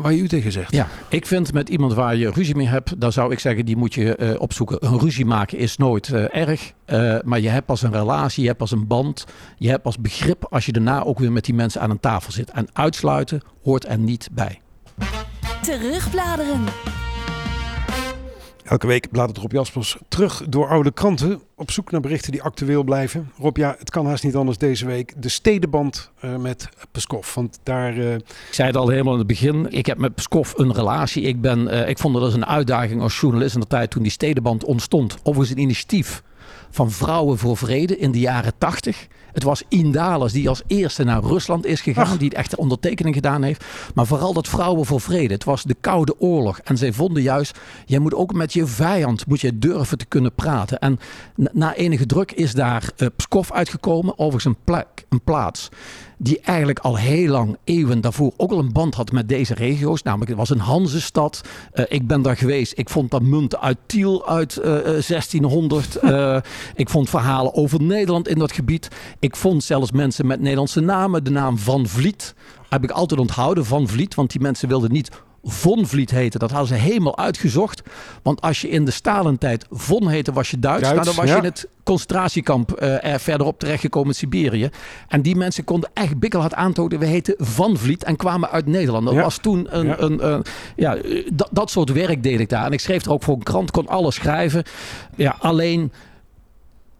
waar 0.00 0.12
je 0.12 0.22
u 0.22 0.28
tegen 0.28 0.52
zegt. 0.52 0.72
Ja, 0.72 0.88
ik 1.08 1.26
vind 1.26 1.52
met 1.52 1.68
iemand 1.68 1.94
waar 1.94 2.16
je 2.16 2.30
ruzie 2.30 2.56
mee 2.56 2.68
hebt, 2.68 3.00
dan 3.00 3.12
zou 3.12 3.32
ik 3.32 3.38
zeggen, 3.38 3.64
die 3.66 3.76
moet 3.76 3.94
je 3.94 4.36
opzoeken. 4.38 4.86
Een 4.86 4.98
ruzie 4.98 5.24
maken 5.26 5.51
is 5.56 5.76
nooit 5.76 6.12
eh, 6.12 6.36
erg, 6.36 6.72
eh, 6.84 7.16
maar 7.24 7.40
je 7.40 7.48
hebt 7.48 7.66
pas 7.66 7.82
een 7.82 7.92
relatie, 7.92 8.40
je 8.40 8.46
hebt 8.46 8.58
pas 8.58 8.70
een 8.70 8.86
band, 8.86 9.26
je 9.56 9.68
hebt 9.68 9.82
pas 9.82 9.98
begrip 9.98 10.46
als 10.50 10.66
je 10.66 10.72
daarna 10.72 11.04
ook 11.04 11.18
weer 11.18 11.32
met 11.32 11.44
die 11.44 11.54
mensen 11.54 11.80
aan 11.80 11.90
een 11.90 12.00
tafel 12.00 12.32
zit. 12.32 12.50
En 12.50 12.68
uitsluiten 12.72 13.42
hoort 13.62 13.88
er 13.88 13.98
niet 13.98 14.28
bij. 14.32 14.60
Terugbladeren. 15.62 16.64
Elke 18.62 18.86
week 18.86 19.10
bladert 19.10 19.38
Rob 19.38 19.52
Jaspers 19.52 19.96
terug 20.08 20.42
door 20.48 20.68
oude 20.68 20.92
kranten 20.92 21.40
op 21.56 21.70
zoek 21.70 21.90
naar 21.90 22.00
berichten 22.00 22.32
die 22.32 22.42
actueel 22.42 22.82
blijven. 22.82 23.30
Rob, 23.38 23.56
ja, 23.56 23.76
het 23.78 23.90
kan 23.90 24.06
haast 24.06 24.24
niet 24.24 24.36
anders 24.36 24.58
deze 24.58 24.86
week. 24.86 25.14
De 25.16 25.28
stedenband 25.28 26.10
uh, 26.24 26.36
met 26.36 26.68
Peskov, 26.92 27.34
want 27.34 27.58
daar... 27.62 27.96
Uh... 27.96 28.14
Ik 28.14 28.24
zei 28.50 28.68
het 28.68 28.76
al 28.76 28.88
helemaal 28.88 29.12
in 29.12 29.18
het 29.18 29.28
begin. 29.28 29.66
Ik 29.70 29.86
heb 29.86 29.98
met 29.98 30.14
Peskov 30.14 30.52
een 30.56 30.72
relatie. 30.72 31.22
Ik, 31.22 31.40
ben, 31.40 31.74
uh, 31.74 31.88
ik 31.88 31.98
vond 31.98 32.14
dat 32.14 32.22
als 32.22 32.34
een 32.34 32.46
uitdaging 32.46 33.00
als 33.00 33.20
journalist 33.20 33.54
in 33.54 33.60
de 33.60 33.66
tijd 33.66 33.90
toen 33.90 34.02
die 34.02 34.12
stedenband 34.12 34.64
ontstond. 34.64 35.16
Overigens 35.22 35.50
een 35.50 35.62
initiatief 35.62 36.22
van 36.70 36.90
Vrouwen 36.90 37.38
voor 37.38 37.56
Vrede 37.56 37.98
in 37.98 38.12
de 38.12 38.20
jaren 38.20 38.52
80. 38.58 39.06
Het 39.32 39.42
was 39.42 39.62
Indales 39.68 40.32
die 40.32 40.48
als 40.48 40.62
eerste 40.66 41.04
naar 41.04 41.22
Rusland 41.22 41.66
is 41.66 41.80
gegaan, 41.80 42.16
die 42.16 42.28
het 42.28 42.36
echt 42.36 42.56
ondertekening 42.56 43.14
gedaan 43.14 43.42
heeft. 43.42 43.64
Maar 43.94 44.06
vooral 44.06 44.32
dat 44.32 44.48
Vrouwen 44.48 44.86
voor 44.86 45.00
Vrede. 45.00 45.34
Het 45.34 45.44
was 45.44 45.62
de 45.62 45.76
Koude 45.80 46.20
Oorlog. 46.20 46.58
En 46.58 46.76
zij 46.78 46.92
vonden 46.92 47.22
juist, 47.22 47.58
jij 47.86 47.98
moet 47.98 48.14
ook 48.14 48.32
met 48.32 48.52
je 48.52 48.66
vijand 48.66 49.26
moet 49.26 49.40
je 49.40 49.58
durven 49.58 49.98
te 49.98 50.06
kunnen 50.06 50.34
praten. 50.34 50.78
En 50.78 50.98
na 51.52 51.74
enige 51.74 52.06
druk 52.06 52.32
is 52.32 52.52
daar 52.52 52.90
uh, 52.96 53.08
Pskov 53.16 53.50
uitgekomen, 53.50 54.18
overigens 54.18 54.44
een, 54.44 54.64
plek, 54.64 55.04
een 55.08 55.22
plaats 55.24 55.68
die 56.22 56.40
eigenlijk 56.40 56.78
al 56.78 56.96
heel 56.96 57.28
lang, 57.28 57.56
eeuwen 57.64 58.00
daarvoor, 58.00 58.32
ook 58.36 58.50
al 58.50 58.58
een 58.58 58.72
band 58.72 58.94
had 58.94 59.12
met 59.12 59.28
deze 59.28 59.54
regio's. 59.54 60.02
Namelijk, 60.02 60.30
het 60.30 60.38
was 60.38 60.50
een 60.50 60.58
Hanzestad. 60.58 61.40
Uh, 61.74 61.84
ik 61.88 62.06
ben 62.06 62.22
daar 62.22 62.36
geweest. 62.36 62.72
Ik 62.76 62.88
vond 62.88 63.10
dat 63.10 63.22
munten 63.22 63.60
uit 63.60 63.78
Tiel 63.86 64.28
uit 64.28 64.56
uh, 64.56 64.64
1600. 64.64 66.02
Uh, 66.02 66.36
ik 66.74 66.88
vond 66.88 67.10
verhalen 67.10 67.54
over 67.54 67.82
Nederland 67.82 68.28
in 68.28 68.38
dat 68.38 68.52
gebied. 68.52 68.88
Ik 69.18 69.36
vond 69.36 69.64
zelfs 69.64 69.92
mensen 69.92 70.26
met 70.26 70.40
Nederlandse 70.40 70.80
namen. 70.80 71.24
De 71.24 71.30
naam 71.30 71.58
Van 71.58 71.86
Vliet 71.86 72.34
heb 72.68 72.82
ik 72.82 72.90
altijd 72.90 73.20
onthouden, 73.20 73.64
Van 73.64 73.88
Vliet. 73.88 74.14
Want 74.14 74.30
die 74.30 74.40
mensen 74.40 74.68
wilden 74.68 74.92
niet 74.92 75.10
Von 75.44 75.86
Vliet 75.86 76.10
heette. 76.10 76.38
Dat 76.38 76.50
hadden 76.50 76.68
ze 76.68 76.74
helemaal 76.74 77.18
uitgezocht. 77.18 77.82
Want 78.22 78.40
als 78.40 78.60
je 78.60 78.68
in 78.68 78.84
de 78.84 78.90
Stalentijd 78.90 79.66
Von 79.70 80.08
heette, 80.08 80.32
was 80.32 80.50
je 80.50 80.58
Duits. 80.58 80.80
Duits 80.82 80.94
nou, 80.94 81.06
dan 81.06 81.14
was 81.16 81.24
ja. 81.26 81.32
je 81.32 81.38
in 81.42 81.48
het 81.48 81.68
concentratiekamp 81.82 82.80
uh, 82.82 83.04
er 83.04 83.20
verderop 83.20 83.58
terechtgekomen 83.58 84.08
in 84.08 84.14
Siberië. 84.14 84.70
En 85.08 85.22
die 85.22 85.36
mensen 85.36 85.64
konden 85.64 85.90
echt 85.94 86.18
bikkelhard 86.18 86.54
aantonen. 86.54 86.98
We 86.98 87.06
heten 87.06 87.34
Van 87.38 87.76
Vliet 87.76 88.04
en 88.04 88.16
kwamen 88.16 88.50
uit 88.50 88.66
Nederland. 88.66 89.04
Dat 89.04 89.14
Ja. 89.14 89.22
was 89.22 89.38
toen 89.38 89.66
een... 89.78 89.86
Ja. 89.86 89.98
een, 90.00 90.32
een- 90.32 90.44
ja, 90.76 90.96
eh, 90.96 91.28
dat, 91.32 91.48
dat 91.52 91.70
soort 91.70 91.92
werk 91.92 92.22
deed 92.22 92.40
ik 92.40 92.48
daar. 92.48 92.66
En 92.66 92.72
ik 92.72 92.80
schreef 92.80 93.04
er 93.04 93.12
ook 93.12 93.22
voor 93.22 93.34
een 93.34 93.42
krant, 93.42 93.70
kon 93.70 93.88
alles 93.88 94.14
schrijven. 94.14 94.64
Ja, 95.16 95.36
alleen 95.40 95.92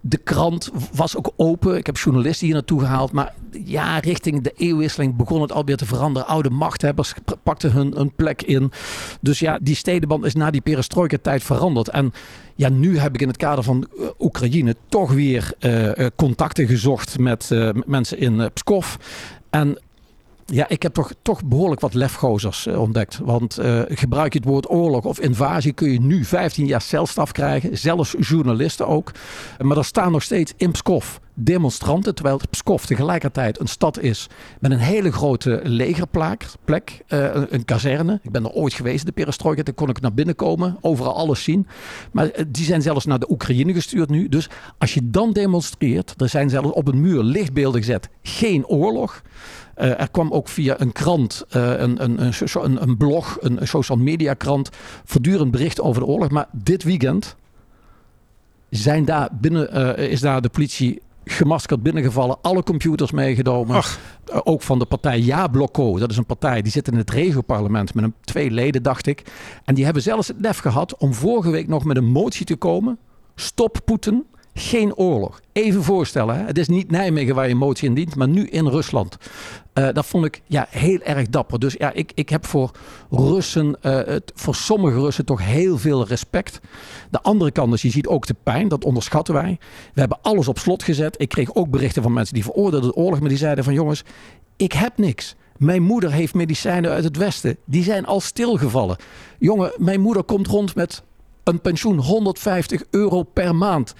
de 0.04 0.16
krant 0.16 0.70
was 0.94 1.16
ook 1.16 1.32
open. 1.36 1.76
Ik 1.76 1.86
heb 1.86 1.96
journalisten 1.96 2.46
hier 2.46 2.54
naartoe 2.54 2.80
gehaald. 2.80 3.12
Maar 3.12 3.34
ja, 3.64 3.98
richting 3.98 4.42
de 4.42 4.52
eeuwwisseling 4.56 5.16
begon 5.16 5.40
het 5.40 5.52
alweer 5.52 5.76
te 5.76 5.86
veranderen. 5.86 6.28
Oude 6.28 6.50
machthebbers 6.50 7.14
pakten 7.42 7.72
hun, 7.72 7.92
hun 7.96 8.12
plek 8.14 8.42
in. 8.42 8.72
Dus 9.20 9.38
ja, 9.38 9.58
die 9.62 9.74
stedenband 9.74 10.24
is 10.24 10.34
na 10.34 10.50
die 10.50 10.60
perestroika-tijd 10.60 11.42
veranderd. 11.42 11.88
En 11.88 12.12
ja, 12.54 12.68
nu 12.68 12.98
heb 12.98 13.14
ik 13.14 13.20
in 13.20 13.28
het 13.28 13.36
kader 13.36 13.64
van 13.64 13.88
eh, 13.98 14.06
Oekraïne 14.18 14.76
toch 14.88 15.12
weer 15.12 15.52
eh, 15.58 15.98
eh, 15.98 16.10
contacten 16.16 16.66
gezocht 16.66 17.18
met, 17.18 17.50
mensen 17.86 18.18
in 18.18 18.50
Pskov. 18.52 18.94
En 19.50 19.78
ja, 20.46 20.68
ik 20.68 20.82
heb 20.82 20.94
toch, 20.94 21.12
toch 21.22 21.44
behoorlijk 21.44 21.80
wat 21.80 21.94
lefgozers 21.94 22.66
eh, 22.66 22.80
ontdekt. 22.80 23.18
Want 23.24 23.58
eh, 23.58 23.80
gebruik 23.88 24.32
je 24.32 24.38
het 24.38 24.48
woord 24.48 24.70
oorlog 24.70 25.04
of 25.04 25.20
invasie, 25.20 25.72
kun 25.72 25.92
je 25.92 26.00
nu 26.00 26.24
15 26.24 26.66
jaar 26.66 26.80
celstraf 26.80 27.32
krijgen. 27.32 27.78
Zelfs 27.78 28.14
journalisten 28.18 28.86
ook. 28.86 29.10
Maar 29.58 29.76
er 29.76 29.84
staan 29.84 30.12
nog 30.12 30.22
steeds 30.22 30.52
in 30.56 30.70
Pskov 30.70 31.16
demonstranten. 31.34 32.14
Terwijl 32.14 32.40
Pskov 32.50 32.84
tegelijkertijd 32.84 33.60
een 33.60 33.66
stad 33.66 33.98
is 33.98 34.26
met 34.60 34.70
een 34.70 34.78
hele 34.78 35.12
grote 35.12 35.60
legerplek. 35.62 36.46
Plek, 36.64 37.02
eh, 37.06 37.28
een, 37.48 37.64
kazerne. 37.64 38.20
Ik 38.22 38.30
ben 38.30 38.44
er 38.44 38.50
ooit 38.50 38.74
geweest, 38.74 39.06
de 39.06 39.12
perestroika. 39.12 39.62
Daar 39.62 39.74
kon 39.74 39.88
ik 39.88 40.00
naar 40.00 40.14
binnen 40.14 40.34
komen. 40.34 40.76
Overal 40.80 41.14
alles 41.14 41.42
zien. 41.42 41.66
Maar 42.12 42.30
die 42.48 42.64
zijn 42.64 42.82
zelfs 42.82 43.04
naar 43.04 43.18
de 43.18 43.30
Oekraïne 43.30 43.72
gestuurd 43.72 44.10
nu. 44.10 44.28
Dus 44.28 44.48
als 44.78 44.94
je 44.94 45.10
dan 45.10 45.32
demonstreert. 45.32 46.14
Er 46.16 46.28
zijn 46.28 46.50
zelfs 46.50 46.70
op 46.70 46.88
een 46.88 47.00
muur 47.00 47.22
lichtbeelden 47.22 47.80
gezet. 47.80 48.08
Geen 48.22 48.66
oorlog. 48.66 49.22
Eh, 49.82 50.00
er 50.00 50.10
kwam 50.10 50.30
ook 50.30 50.48
via 50.48 50.80
een 50.80 50.92
krant, 50.92 51.44
eh, 51.48 51.70
een, 51.70 52.02
een, 52.02 52.32
een, 52.52 52.82
een, 52.82 52.96
blog, 52.96 53.36
een, 53.40 53.60
een 53.60 53.68
social 53.68 53.98
media 53.98 54.34
krant, 54.34 54.70
voortdurend 55.04 55.50
bericht 55.50 55.80
over 55.80 56.00
de 56.02 56.06
oorlog. 56.06 56.30
Maar 56.30 56.46
dit 56.52 56.82
weekend 56.82 57.36
zijn 58.70 59.04
daar 59.04 59.28
binnen, 59.40 59.96
eh, 59.96 60.10
is 60.10 60.20
daar 60.20 60.40
de 60.40 60.48
politie 60.48 61.02
gemaskerd 61.24 61.82
binnengevallen. 61.82 62.36
Alle 62.42 62.62
computers 62.62 63.10
meegenomen. 63.10 63.76
Ach. 63.76 63.98
Ook 64.44 64.62
van 64.62 64.78
de 64.78 64.84
partij 64.84 65.20
Ja 65.20 65.46
Blokko. 65.46 65.98
Dat 65.98 66.10
is 66.10 66.16
een 66.16 66.26
partij 66.26 66.62
die 66.62 66.72
zit 66.72 66.88
in 66.88 66.96
het 66.96 67.10
regioparlement 67.10 67.94
met 67.94 68.04
een 68.04 68.14
twee 68.20 68.50
leden, 68.50 68.82
dacht 68.82 69.06
ik. 69.06 69.22
En 69.64 69.74
die 69.74 69.84
hebben 69.84 70.02
zelfs 70.02 70.28
het 70.28 70.40
lef 70.40 70.58
gehad 70.58 70.96
om 70.96 71.14
vorige 71.14 71.50
week 71.50 71.68
nog 71.68 71.84
met 71.84 71.96
een 71.96 72.10
motie 72.10 72.46
te 72.46 72.56
komen. 72.56 72.98
Stop 73.34 73.80
Poetin. 73.84 74.24
Geen 74.54 74.94
oorlog. 74.94 75.40
Even 75.52 75.82
voorstellen, 75.82 76.46
het 76.46 76.58
is 76.58 76.68
niet 76.68 76.90
Nijmegen 76.90 77.34
waar 77.34 77.48
je 77.48 77.54
motie 77.54 77.88
in 77.88 77.94
dient, 77.94 78.16
maar 78.16 78.28
nu 78.28 78.46
in 78.46 78.66
Rusland. 78.66 79.16
Eh, 79.72 79.88
dat 79.92 80.06
vond 80.06 80.24
ik 80.24 80.42
ja, 80.46 80.66
heel 80.70 81.00
erg 81.00 81.28
dapper. 81.28 81.58
Dus 81.58 81.74
ja, 81.78 81.92
ik, 81.92 82.12
ik 82.14 82.28
heb 82.28 82.46
voor 82.46 82.70
Russen, 83.10 83.76
eh, 83.80 83.94
het, 83.94 84.32
voor 84.34 84.54
sommige 84.54 84.98
Russen 84.98 85.24
toch 85.24 85.44
heel 85.44 85.78
veel 85.78 86.06
respect. 86.06 86.60
De 87.10 87.22
andere 87.22 87.50
kant 87.50 87.74
is, 87.74 87.82
je 87.82 87.90
ziet 87.90 88.06
ook 88.06 88.26
de 88.26 88.36
pijn, 88.42 88.68
dat 88.68 88.84
onderschatten 88.84 89.34
wij. 89.34 89.58
We 89.94 90.00
hebben 90.00 90.18
alles 90.22 90.48
op 90.48 90.58
slot 90.58 90.82
gezet. 90.82 91.20
Ik 91.20 91.28
kreeg 91.28 91.54
ook 91.54 91.70
berichten 91.70 92.02
van 92.02 92.12
mensen 92.12 92.34
die 92.34 92.44
veroordeelden 92.44 92.90
de 92.90 92.96
oorlog, 92.96 93.20
maar 93.20 93.28
die 93.28 93.38
zeiden 93.38 93.64
van 93.64 93.74
jongens, 93.74 94.04
ik 94.56 94.72
heb 94.72 94.98
niks. 94.98 95.36
Mijn 95.56 95.82
moeder 95.82 96.12
heeft 96.12 96.34
medicijnen 96.34 96.90
uit 96.90 97.04
het 97.04 97.16
Westen. 97.16 97.56
Die 97.64 97.82
zijn 97.82 98.06
al 98.06 98.20
stilgevallen. 98.20 98.96
Jongen, 99.38 99.72
mijn 99.76 100.00
moeder 100.00 100.22
komt 100.22 100.46
rond 100.46 100.74
met 100.74 101.02
een 101.44 101.60
pensioen 101.60 101.98
150 101.98 102.82
euro 102.90 103.22
per 103.22 103.54
maand. 103.54 103.94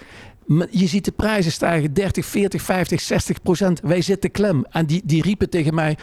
Je 0.71 0.87
ziet 0.87 1.05
de 1.05 1.13
prijzen 1.13 1.53
stijgen 1.53 1.95
30, 1.95 2.27
40, 2.27 2.63
50, 2.63 3.01
60 3.01 3.43
procent. 3.43 3.81
Wij 3.81 4.03
zitten 4.03 4.31
klem. 4.31 4.65
En 4.71 4.87
die, 4.87 5.03
die 5.05 5.23
riepen 5.23 5.51
tegen 5.51 5.75
mij. 5.75 5.97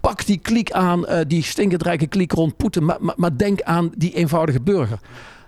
Pak 0.00 0.26
die 0.26 0.38
kliek 0.38 0.72
aan, 0.72 1.06
eh, 1.06 1.20
die 1.26 1.42
stinkend 1.42 1.82
rijke 1.82 2.06
kliek 2.06 2.32
rond 2.32 2.56
Poetin. 2.56 2.84
Maar, 2.84 2.96
maar, 3.00 3.14
maar 3.16 3.36
denk 3.36 3.62
aan 3.62 3.92
die 3.96 4.14
eenvoudige 4.14 4.60
burger. 4.60 4.98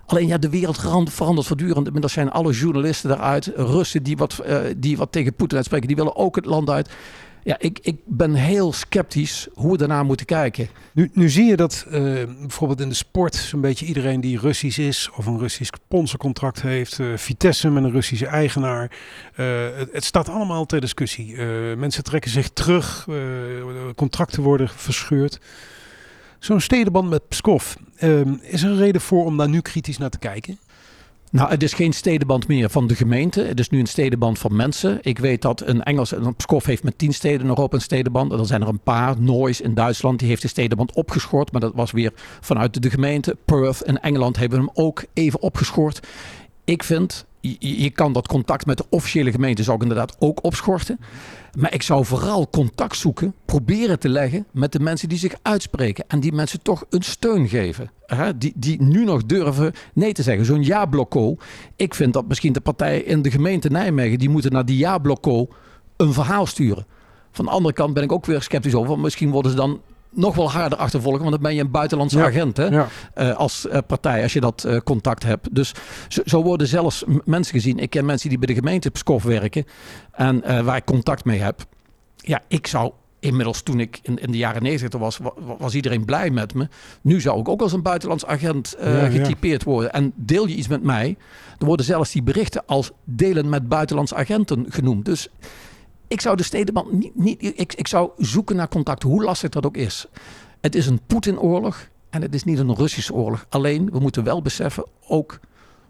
Alleen 0.07 0.27
ja, 0.27 0.39
de 0.39 0.51
wereld 0.51 0.79
verandert 1.09 1.47
voortdurend. 1.47 1.87
Inmiddels 1.87 2.13
zijn 2.13 2.31
alle 2.31 2.53
journalisten 2.53 3.09
daaruit. 3.09 3.53
Russen 3.57 4.03
die 4.03 4.17
wat, 4.17 4.39
eh, 4.39 4.59
die 4.77 4.97
wat 4.97 5.13
tegen 5.13 5.35
Poetin 5.35 5.57
uitspreken, 5.57 5.87
die 5.87 5.97
willen 5.97 6.17
ook 6.17 6.37
het 6.37 6.47
land 6.47 6.71
uit. 6.71 6.91
Ja, 7.47 7.57
ik, 7.59 7.79
ik 7.83 7.97
ben 8.05 8.35
heel 8.35 8.73
sceptisch 8.73 9.49
hoe 9.55 9.73
we 9.73 9.79
daarnaar 9.79 10.05
moeten 10.05 10.27
kijken. 10.27 10.69
Nu, 10.93 11.11
nu 11.13 11.29
zie 11.29 11.45
je 11.45 11.57
dat 11.57 11.87
eh, 11.91 12.03
bijvoorbeeld 12.41 12.81
in 12.81 12.89
de 12.89 12.95
sport 12.95 13.35
zo'n 13.35 13.61
beetje 13.61 13.87
iedereen 13.87 14.21
die 14.21 14.39
Russisch 14.39 14.79
is 14.79 15.11
of 15.17 15.27
een 15.27 15.39
Russisch 15.39 15.73
sponsorcontract 15.75 16.63
heeft, 16.63 16.99
eh, 16.99 17.07
Vitesse 17.17 17.71
met 17.71 17.85
een 17.85 17.91
Russische 17.91 18.27
eigenaar, 18.27 18.91
eh, 19.35 19.47
het, 19.93 20.05
staat 20.05 20.29
allemaal 20.29 20.67
ter 20.67 20.81
discussie. 20.81 21.37
Mensen 21.77 22.05
trekken 22.05 22.31
zich 22.31 22.49
terug, 22.49 23.09
contracten 23.95 24.43
worden 24.43 24.69
verscheurd. 24.69 25.39
Zo'n 26.39 26.61
stedenband 26.61 27.11
met 27.11 27.29
Pskov, 27.29 27.75
eh, 27.97 28.21
is 28.43 28.63
er 28.63 28.71
een 28.71 28.77
reden 28.77 29.01
voor 29.01 29.25
om 29.25 29.37
daar 29.37 29.49
nu 29.49 29.61
kritisch 29.61 29.99
naar 29.99 30.11
te 30.11 30.19
kijken? 30.19 30.59
Nou, 31.37 31.49
het 31.49 31.63
is 31.63 31.73
geen 31.73 31.93
stedenband 31.93 32.49
meer 32.49 32.71
van 32.71 32.87
de 32.87 32.95
gemeente. 32.95 33.43
Het 33.43 33.59
is 33.59 33.69
nu 33.69 33.79
een 33.79 33.87
stedenband 33.87 34.39
van 34.39 34.57
mensen. 34.57 34.99
Ik 35.03 35.19
weet 35.19 35.43
dat 35.43 35.61
een 35.61 35.83
Engels, 35.83 36.11
een 36.11 36.37
Pskov 36.37 36.67
heeft 36.67 36.83
met 36.83 36.99
tien 36.99 37.15
steden 37.15 37.41
in 37.41 37.47
Europa 37.47 37.77
een 37.77 37.83
stedenband. 37.83 38.33
En 38.33 38.39
er 38.39 38.47
zijn 38.47 38.63
er 38.63 38.69
een 38.69 38.81
paar. 38.81 39.21
Noise 39.21 39.63
in 39.63 39.75
Duitsland, 39.75 40.19
die 40.19 40.29
heeft 40.29 40.43
de 40.43 40.49
stedenband 40.49 40.93
opgeschort. 40.93 41.53
Maar 41.53 41.61
dat 41.61 41.73
was 41.75 41.91
weer 41.91 42.13
vanuit 42.41 42.83
de 42.83 42.91
gemeente. 42.91 43.37
Perth 43.45 43.83
in 43.83 44.01
Engeland 44.01 44.37
hebben 44.37 44.59
hem 44.59 44.71
ook 44.75 45.05
even 45.13 45.41
opgeschort. 45.41 46.07
Ik 46.65 46.83
vind, 46.83 47.27
je, 47.41 47.91
kan 47.91 48.13
dat 48.13 48.29
contact 48.29 48.67
met 48.67 48.77
de 48.77 48.85
officiële 48.89 49.31
gemeente 49.31 49.63
zou 49.63 49.77
ik 49.77 49.83
inderdaad 49.83 50.17
ook 50.19 50.45
opschorten. 50.45 50.99
Maar 51.59 51.75
ik 51.75 51.83
zou 51.83 52.05
vooral 52.05 52.51
contact 52.51 52.97
zoeken, 52.97 53.35
proberen 53.45 53.99
te 53.99 54.09
leggen 54.09 54.47
met 54.51 54.73
de 54.73 54.81
mensen 54.81 55.09
die 55.09 55.19
zich 55.19 55.35
uitspreken. 55.43 56.05
En 56.09 56.21
die 56.21 56.33
mensen 56.33 56.63
toch 56.63 56.85
een 56.91 57.03
steun 57.03 57.49
geven. 57.49 57.91
Hè? 58.07 58.39
Die, 58.39 58.53
die 58.57 58.83
nu 58.83 59.05
nog 59.05 59.25
durven 59.25 59.73
nee 59.95 60.13
te 60.13 60.23
zeggen. 60.23 60.45
Zo'n 60.45 60.65
ja-blokko. 60.65 61.37
Ik 61.77 61.95
vind 61.95 62.13
dat 62.13 62.29
misschien 62.29 62.53
de 62.53 62.61
partijen 62.61 63.07
in 63.07 63.23
de 63.23 63.31
gemeente 63.31 63.69
Nijmegen, 63.69 64.19
die 64.19 64.29
moeten 64.29 64.53
naar 64.53 64.65
die 64.65 64.79
ja-blokko 64.79 65.49
een 65.97 66.13
verhaal 66.13 66.47
sturen. 66.47 66.87
Van 67.31 67.45
de 67.45 67.51
andere 67.51 67.75
kant 67.75 67.95
ben 67.95 68.03
ik 68.03 68.13
ook 68.13 68.27
weer 68.27 68.43
sceptisch 68.43 68.75
over. 68.75 68.99
Misschien 68.99 69.31
worden 69.31 69.51
ze 69.51 69.57
dan 69.57 69.81
nog 70.17 70.35
wel 70.35 70.51
harder 70.51 70.79
achtervolgen. 70.79 71.21
Want 71.21 71.33
dan 71.33 71.43
ben 71.43 71.55
je 71.55 71.61
een 71.61 71.71
buitenlandse 71.71 72.19
Ja. 72.19 72.25
agent 72.27 72.57
hè? 72.57 72.65
Ja. 72.67 72.89
Eh, 73.15 73.37
als 73.37 73.69
eh, 73.69 73.79
partij, 73.87 74.23
als 74.23 74.33
je 74.33 74.41
dat 74.41 74.65
eh, 74.65 74.77
contact 74.85 75.23
hebt. 75.23 75.55
Dus 75.55 75.75
zo, 76.09 76.23
zo 76.25 76.43
worden 76.43 76.67
zelfs 76.67 77.05
mensen 77.25 77.55
gezien. 77.55 77.79
Ik 77.79 77.91
ken 77.91 78.05
mensen 78.05 78.29
die 78.29 78.39
bij 78.39 78.47
de 78.47 78.55
gemeente 78.55 78.91
Pskov 78.91 79.25
werken. 79.25 79.65
En 80.13 80.65
waar 80.65 80.77
ik 80.77 80.85
contact 80.85 81.25
mee 81.25 81.41
heb. 81.41 81.65
Ja, 82.17 82.43
ik 82.49 82.67
zou 82.67 82.93
inmiddels 83.21 83.63
toen 83.63 83.81
ik 83.81 83.99
in, 84.03 84.19
in 84.19 84.31
de 84.31 84.39
jaren 84.39 84.63
negentig 84.63 85.01
was, 85.01 85.19
wa- 85.19 85.33
wa- 85.37 85.57
was 85.59 85.75
iedereen 85.75 86.05
blij 86.05 86.31
met 86.31 86.55
me. 86.55 86.69
Nu 87.03 87.21
zou 87.21 87.41
ik 87.41 87.49
ook 87.49 87.61
als 87.63 87.73
een 87.73 87.83
buitenlands 87.83 88.27
agent 88.27 88.77
Ja, 88.81 88.89
ja. 88.89 89.09
getypeerd 89.11 89.63
worden. 89.65 89.93
En 89.93 90.13
deel 90.17 90.47
je 90.47 90.55
iets 90.55 90.69
met 90.69 90.83
mij, 90.83 91.17
dan 91.59 91.69
worden 91.69 91.87
zelfs 91.87 92.13
die 92.13 92.23
berichten 92.23 92.63
als 92.67 92.91
delen 93.05 93.49
met 93.49 93.69
buitenlandse 93.69 94.15
agenten 94.15 94.67
genoemd. 94.69 95.05
Dus 95.05 95.29
ik 96.09 96.21
zou 96.21 96.37
de 96.37 96.43
stedenband 96.43 96.93
niet, 96.93 97.17
niet 97.17 97.43
ik, 97.59 97.75
ik 97.75 97.87
zou 97.87 98.11
zoeken 98.17 98.57
naar 98.57 98.69
contact, 98.69 99.03
hoe 99.03 99.25
lastig 99.25 99.51
dat 99.51 99.67
ook 99.67 99.77
is. 99.77 100.07
Het 100.61 100.75
is 100.75 100.87
een 100.87 101.01
Poetinoorlog. 101.07 101.89
En 102.11 102.23
het 102.23 102.35
is 102.35 102.45
niet 102.45 102.59
een 102.59 102.75
Russische 102.75 103.15
oorlog. 103.15 103.47
Alleen, 103.49 103.91
we 103.91 103.99
moeten 103.99 104.25
wel 104.25 104.43
beseffen, 104.43 104.87
ook 105.09 105.41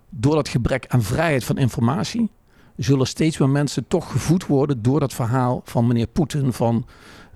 door 0.08 0.34
dat 0.34 0.48
gebrek 0.48 0.84
aan 0.88 1.02
vrijheid 1.02 1.44
van 1.44 1.58
informatie, 1.58 2.30
zullen 2.76 3.06
steeds 3.06 3.38
meer 3.38 3.48
mensen 3.48 3.84
toch 3.88 4.10
gevoed 4.10 4.46
worden 4.46 4.82
door 4.82 5.00
dat 5.00 5.14
verhaal 5.14 5.60
van 5.64 5.86
meneer 5.86 6.06
Poetin. 6.06 6.52
Van, 6.52 6.86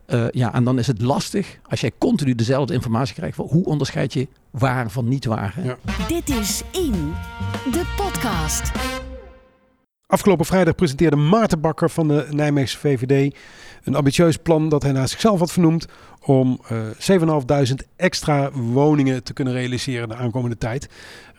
uh, 0.06 0.26
ja, 0.30 0.54
en 0.54 0.64
dan 0.64 0.78
is 0.78 0.86
het 0.86 1.00
lastig 1.00 1.58
als 1.68 1.80
jij 1.80 1.92
continu 1.98 2.34
dezelfde 2.34 2.74
informatie 2.74 3.14
krijgt. 3.14 3.36
Hoe 3.36 3.64
onderscheid 3.64 4.12
je 4.12 4.28
waar 4.50 4.90
van 4.90 5.08
niet 5.08 5.24
waar? 5.24 5.54
Ja. 5.62 5.78
Dit 6.08 6.28
is 6.28 6.62
In, 6.72 7.12
de 7.72 7.94
podcast. 7.96 8.72
Afgelopen 10.10 10.46
vrijdag 10.46 10.74
presenteerde 10.74 11.16
Maarten 11.16 11.60
Bakker 11.60 11.90
van 11.90 12.08
de 12.08 12.26
Nijmeegse 12.30 12.78
VVD 12.78 13.36
een 13.84 13.94
ambitieus 13.94 14.36
plan 14.36 14.68
dat 14.68 14.82
hij 14.82 14.92
naar 14.92 15.08
zichzelf 15.08 15.38
had 15.38 15.52
vernoemd 15.52 15.86
om 16.24 16.60
uh, 16.72 17.68
7.500 17.70 17.74
extra 17.96 18.50
woningen 18.52 19.22
te 19.22 19.32
kunnen 19.32 19.52
realiseren 19.52 20.08
de 20.08 20.14
aankomende 20.14 20.58
tijd. 20.58 20.88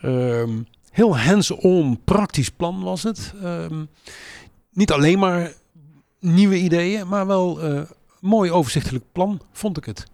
Uh, 0.01 0.43
heel 0.91 1.17
hands-on 1.17 1.99
praktisch 2.03 2.49
plan 2.49 2.83
was 2.83 3.03
het. 3.03 3.33
Um, 3.43 3.89
niet 4.73 4.91
alleen 4.91 5.19
maar 5.19 5.53
nieuwe 6.19 6.57
ideeën, 6.57 7.07
maar 7.07 7.27
wel 7.27 7.71
uh, 7.71 7.81
mooi 8.19 8.51
overzichtelijk 8.51 9.05
plan, 9.11 9.41
vond 9.51 9.77
ik 9.77 9.85
het. 9.85 10.05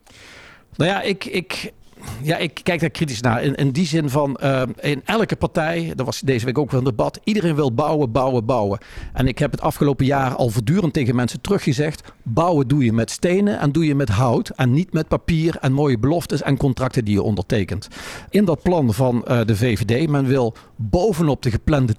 Nou 0.76 0.92
ja, 0.92 1.02
ik, 1.02 1.26
ik, 1.26 1.74
ja, 2.22 2.38
ik 2.38 2.60
kijk 2.64 2.80
daar 2.80 2.90
kritisch 2.90 3.22
naar. 3.22 3.44
In, 3.44 3.56
in 3.56 3.72
die 3.72 3.86
zin 3.86 4.10
van, 4.10 4.40
uh, 4.44 4.62
in 4.80 5.02
elke 5.06 5.36
partij, 5.36 5.92
dat 5.96 6.06
was 6.06 6.20
deze 6.20 6.46
week 6.46 6.58
ook 6.58 6.72
wel 6.72 6.80
een 6.80 6.86
debat, 6.86 7.20
iedereen 7.24 7.56
wil 7.56 7.74
bouwen, 7.74 8.12
bouwen, 8.12 8.46
bouwen. 8.46 8.80
En 9.14 9.28
ik 9.28 9.40
heb 9.40 9.52
het 9.52 9.62
afgelopen 9.62 10.06
jaar 10.06 10.36
al 10.36 10.50
voortdurend 10.50 10.94
tegen 10.94 11.16
mensen 11.16 11.42
teruggezegd, 11.42 12.14
bouwen 12.24 12.68
doe 12.68 12.86
je 12.86 12.94
met 12.94 13.12
stenen 13.12 13.60
en 13.60 13.72
doe 13.72 13.86
je 13.86 13.96
met 13.96 14.10
hout 14.10 14.50
en 14.50 14.72
niet 14.72 14.94
met 14.94 15.08
papier 15.08 15.58
en 15.62 15.72
mooie 15.72 16.00
beloftes 16.00 16.42
en 16.42 16.58
contracten 16.58 17.06
die 17.06 17.14
je 17.14 17.22
ondertekent. 17.22 17.88
In 18.30 18.46
dat 18.46 18.62
plan 18.62 18.94
van 18.94 19.26
uh, 19.28 19.40
de 19.46 19.56
VVD, 19.56 20.10
men 20.10 20.26
wil 20.26 20.56
bovenop 20.76 21.42
de 21.42 21.52
geplande 21.52 21.96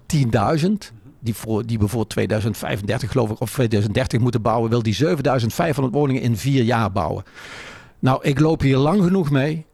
10.000, 0.61 0.69
die, 1.21 1.35
voor, 1.35 1.67
die 1.67 1.79
we 1.79 1.89
voor 1.89 2.07
2035 2.07 3.11
geloof 3.11 3.31
ik 3.31 3.41
of 3.41 3.53
2030 3.53 4.21
moeten 4.21 4.43
bouwen, 4.43 4.71
wil 4.71 4.83
die 4.83 4.95
7500 4.95 5.95
woningen 5.95 6.23
in 6.23 6.37
vier 6.37 6.63
jaar 6.63 6.93
bouwen. 6.93 7.25
Nou, 7.99 8.19
ik 8.23 8.41
loop 8.41 8.61
hier 8.61 8.77
lang 8.77 9.03
genoeg 9.03 9.31
mee. 9.31 9.67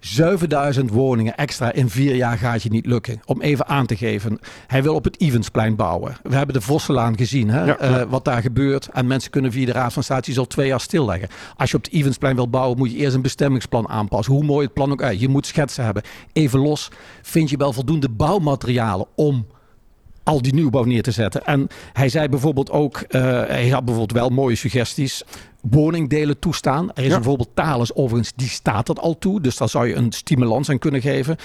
7000 0.00 0.90
woningen 0.90 1.36
extra 1.36 1.72
in 1.72 1.88
vier 1.88 2.14
jaar 2.14 2.38
gaat 2.38 2.62
je 2.62 2.70
niet 2.70 2.86
lukken. 2.86 3.20
Om 3.24 3.40
even 3.40 3.66
aan 3.66 3.86
te 3.86 3.96
geven. 3.96 4.38
Hij 4.66 4.82
wil 4.82 4.94
op 4.94 5.04
het 5.04 5.20
Evensplein 5.20 5.76
bouwen. 5.76 6.16
We 6.22 6.34
hebben 6.34 6.54
de 6.54 6.60
Vosselaan 6.60 7.16
gezien. 7.16 7.50
Hè? 7.50 7.82
Uh, 7.82 8.02
wat 8.08 8.24
daar 8.24 8.42
gebeurt. 8.42 8.88
En 8.92 9.06
mensen 9.06 9.30
kunnen 9.30 9.52
via 9.52 9.66
de 9.66 9.72
Raad 9.72 9.92
van 9.92 10.02
State 10.02 10.38
al 10.38 10.46
twee 10.46 10.66
jaar 10.66 10.80
stilleggen. 10.80 11.28
Als 11.56 11.70
je 11.70 11.76
op 11.76 11.84
het 11.84 11.92
Evensplein 11.92 12.34
wil 12.34 12.48
bouwen, 12.48 12.78
moet 12.78 12.92
je 12.92 12.96
eerst 12.96 13.14
een 13.14 13.22
bestemmingsplan 13.22 13.88
aanpassen. 13.88 14.34
Hoe 14.34 14.44
mooi 14.44 14.64
het 14.64 14.74
plan 14.74 14.92
ook 14.92 15.02
uit. 15.02 15.20
Je 15.20 15.28
moet 15.28 15.46
schetsen 15.46 15.84
hebben. 15.84 16.02
Even 16.32 16.60
los. 16.60 16.90
Vind 17.22 17.50
je 17.50 17.56
wel 17.56 17.72
voldoende 17.72 18.08
bouwmaterialen 18.08 19.06
om 19.14 19.46
al 20.24 20.42
die 20.42 20.54
nieuwbouw 20.54 20.84
neer 20.84 21.02
te 21.02 21.10
zetten. 21.10 21.44
En 21.44 21.66
hij 21.92 22.08
zei 22.08 22.28
bijvoorbeeld 22.28 22.70
ook, 22.70 22.96
uh, 22.96 23.20
hij 23.46 23.68
had 23.68 23.84
bijvoorbeeld 23.84 24.18
wel 24.18 24.28
mooie 24.28 24.56
suggesties. 24.56 25.22
Woningdelen 25.60 26.38
toestaan. 26.38 26.92
Er 26.92 27.02
is 27.02 27.08
ja. 27.08 27.14
bijvoorbeeld 27.14 27.50
Thales 27.54 27.94
overigens, 27.94 28.32
die 28.36 28.48
staat 28.48 28.86
dat 28.86 28.98
al 28.98 29.18
toe. 29.18 29.40
Dus 29.40 29.56
daar 29.56 29.68
zou 29.68 29.88
je 29.88 29.94
een 29.94 30.12
stimulans 30.12 30.70
aan 30.70 30.78
kunnen 30.78 31.00
geven. 31.00 31.36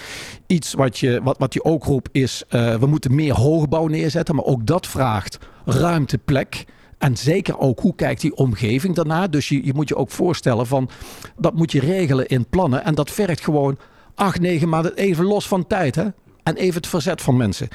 Iets 0.47 0.73
wat 0.73 0.99
je, 0.99 1.19
wat, 1.23 1.37
wat 1.37 1.53
je 1.53 1.63
ook 1.63 1.83
roept 1.83 2.09
is, 2.11 2.43
uh, 2.49 2.75
we 2.75 2.85
moeten 2.85 3.15
meer 3.15 3.33
hoogbouw 3.33 3.87
neerzetten. 3.87 4.35
Maar 4.35 4.45
ook 4.45 4.65
dat 4.65 4.87
vraagt 4.87 5.37
ruimte, 5.65 6.17
plek. 6.17 6.65
En 6.97 7.17
zeker 7.17 7.59
ook 7.59 7.79
hoe 7.79 7.95
kijkt 7.95 8.21
die 8.21 8.35
omgeving 8.35 8.95
daarna. 8.95 9.27
Dus 9.27 9.49
je, 9.49 9.65
je 9.65 9.73
moet 9.73 9.89
je 9.89 9.95
ook 9.95 10.11
voorstellen 10.11 10.67
van, 10.67 10.89
dat 11.37 11.53
moet 11.53 11.71
je 11.71 11.79
regelen 11.79 12.27
in 12.27 12.49
plannen. 12.49 12.83
En 12.83 12.95
dat 12.95 13.11
vergt 13.11 13.41
gewoon 13.43 13.77
acht, 14.15 14.39
negen 14.39 14.69
maanden 14.69 14.95
even 14.95 15.25
los 15.25 15.47
van 15.47 15.67
tijd. 15.67 15.95
Hè? 15.95 16.05
En 16.43 16.55
even 16.55 16.75
het 16.75 16.87
verzet 16.87 17.21
van 17.21 17.37
mensen. 17.37 17.67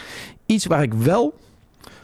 Iets 0.51 0.67
waar 0.67 0.83
ik 0.83 0.95
wel 0.95 1.35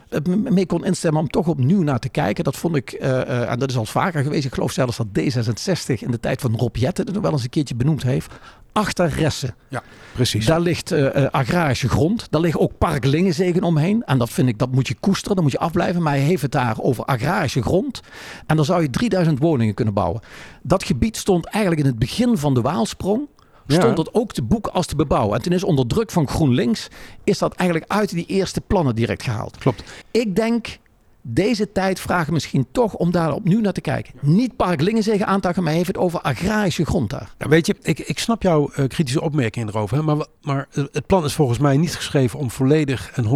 eh, 0.09 0.21
mee 0.35 0.67
kon 0.67 0.85
instemmen 0.85 1.21
om 1.21 1.29
toch 1.29 1.49
opnieuw 1.49 1.83
naar 1.83 1.99
te 1.99 2.09
kijken. 2.09 2.45
Dat 2.45 2.57
vond 2.57 2.77
ik, 2.77 2.93
uh, 2.93 3.09
uh, 3.09 3.51
en 3.51 3.59
dat 3.59 3.71
is 3.71 3.77
al 3.77 3.85
vaker 3.85 4.23
geweest. 4.23 4.45
Ik 4.45 4.55
geloof 4.55 4.73
zelfs 4.73 4.97
dat 4.97 5.07
D66 5.07 5.99
in 5.99 6.11
de 6.11 6.21
tijd 6.21 6.41
van 6.41 6.57
Rob 6.57 6.77
Jetten 6.77 7.05
het 7.05 7.15
nog 7.15 7.23
wel 7.23 7.33
eens 7.33 7.43
een 7.43 7.51
keertje 7.51 7.75
benoemd 7.75 8.03
heeft. 8.03 8.33
Achter 8.73 9.09
Ressen. 9.09 9.55
Ja, 9.69 9.83
precies. 10.15 10.47
Daar 10.47 10.61
ligt 10.61 10.93
uh, 10.93 11.27
agrarische 11.31 11.89
grond. 11.89 12.27
Daar 12.31 12.41
ligt 12.41 12.59
ook 12.59 12.79
Park 12.79 13.05
Lingenzegen 13.05 13.63
omheen. 13.63 14.03
En 14.05 14.19
dat 14.19 14.31
vind 14.31 14.49
ik, 14.49 14.59
dat 14.59 14.73
moet 14.73 14.89
je 14.89 14.97
koesteren. 15.01 15.35
Dat 15.35 15.45
moet 15.45 15.53
je 15.53 15.59
afblijven. 15.59 16.03
Maar 16.03 16.13
hij 16.13 16.23
heeft 16.23 16.43
het 16.43 16.53
daar 16.53 16.77
over 16.81 17.05
agrarische 17.05 17.63
grond. 17.63 18.01
En 18.47 18.57
dan 18.57 18.65
zou 18.65 18.83
je 18.83 18.91
3000 18.91 19.39
woningen 19.39 19.75
kunnen 19.75 19.95
bouwen. 19.95 20.21
Dat 20.63 20.85
gebied 20.85 21.17
stond 21.17 21.47
eigenlijk 21.47 21.85
in 21.85 21.91
het 21.91 21.99
begin 21.99 22.39
van 22.39 22.55
de 22.55 22.61
Waalsprong 22.61 23.29
stond 23.67 23.97
dat 23.97 24.15
ook 24.15 24.33
te 24.33 24.43
boeken 24.43 24.73
als 24.73 24.87
te 24.87 24.97
bebouwen. 24.97 25.37
En 25.37 25.43
toen 25.43 25.53
is 25.53 25.65
onder 25.65 25.87
druk 25.87 26.11
van 26.11 26.29
GroenLinks 26.29 26.89
is 27.25 27.39
dat 27.39 27.55
eigenlijk 27.55 27.93
uit 27.93 28.11
die 28.11 28.27
eerste 28.27 28.61
plannen 28.61 28.95
direct 28.95 29.23
gehaald. 29.23 29.57
Klopt. 29.57 29.83
Ik 30.11 30.37
denk 30.37 30.79
deze 31.29 31.73
tijd 31.73 32.01
vragen 32.01 32.33
misschien 32.33 32.67
toch 32.73 32.95
om 32.95 33.11
daar 33.11 33.33
opnieuw 33.33 33.61
naar 33.61 33.73
te 33.73 33.81
kijken. 33.81 34.15
Niet 34.21 34.57
Park 34.57 34.81
Lingenzegen 34.81 35.27
aantakken, 35.27 35.63
maar 35.63 35.73
heeft 35.73 35.87
het 35.87 35.97
over 35.97 36.21
agrarische 36.21 36.85
grond 36.85 37.11
daar. 37.11 37.35
Ja, 37.39 37.49
weet 37.49 37.67
je, 37.67 37.77
ik, 37.83 37.99
ik 37.99 38.19
snap 38.19 38.43
jouw 38.43 38.71
uh, 38.71 38.87
kritische 38.87 39.21
opmerkingen 39.21 39.69
erover. 39.69 39.97
Hè, 39.97 40.03
maar, 40.03 40.27
maar 40.43 40.69
het 40.73 41.07
plan 41.07 41.25
is 41.25 41.35
volgens 41.35 41.59
mij 41.59 41.77
niet 41.77 41.95
geschreven 41.95 42.39
om 42.39 42.51
volledig 42.51 43.11
en 43.15 43.25
100% 43.25 43.29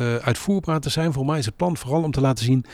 uh, 0.00 0.14
uitvoerbaar 0.16 0.80
te 0.80 0.90
zijn. 0.90 1.12
Voor 1.12 1.26
mij 1.26 1.38
is 1.38 1.46
het 1.46 1.56
plan 1.56 1.76
vooral 1.76 2.02
om 2.02 2.10
te 2.10 2.20
laten 2.20 2.44
zien, 2.44 2.64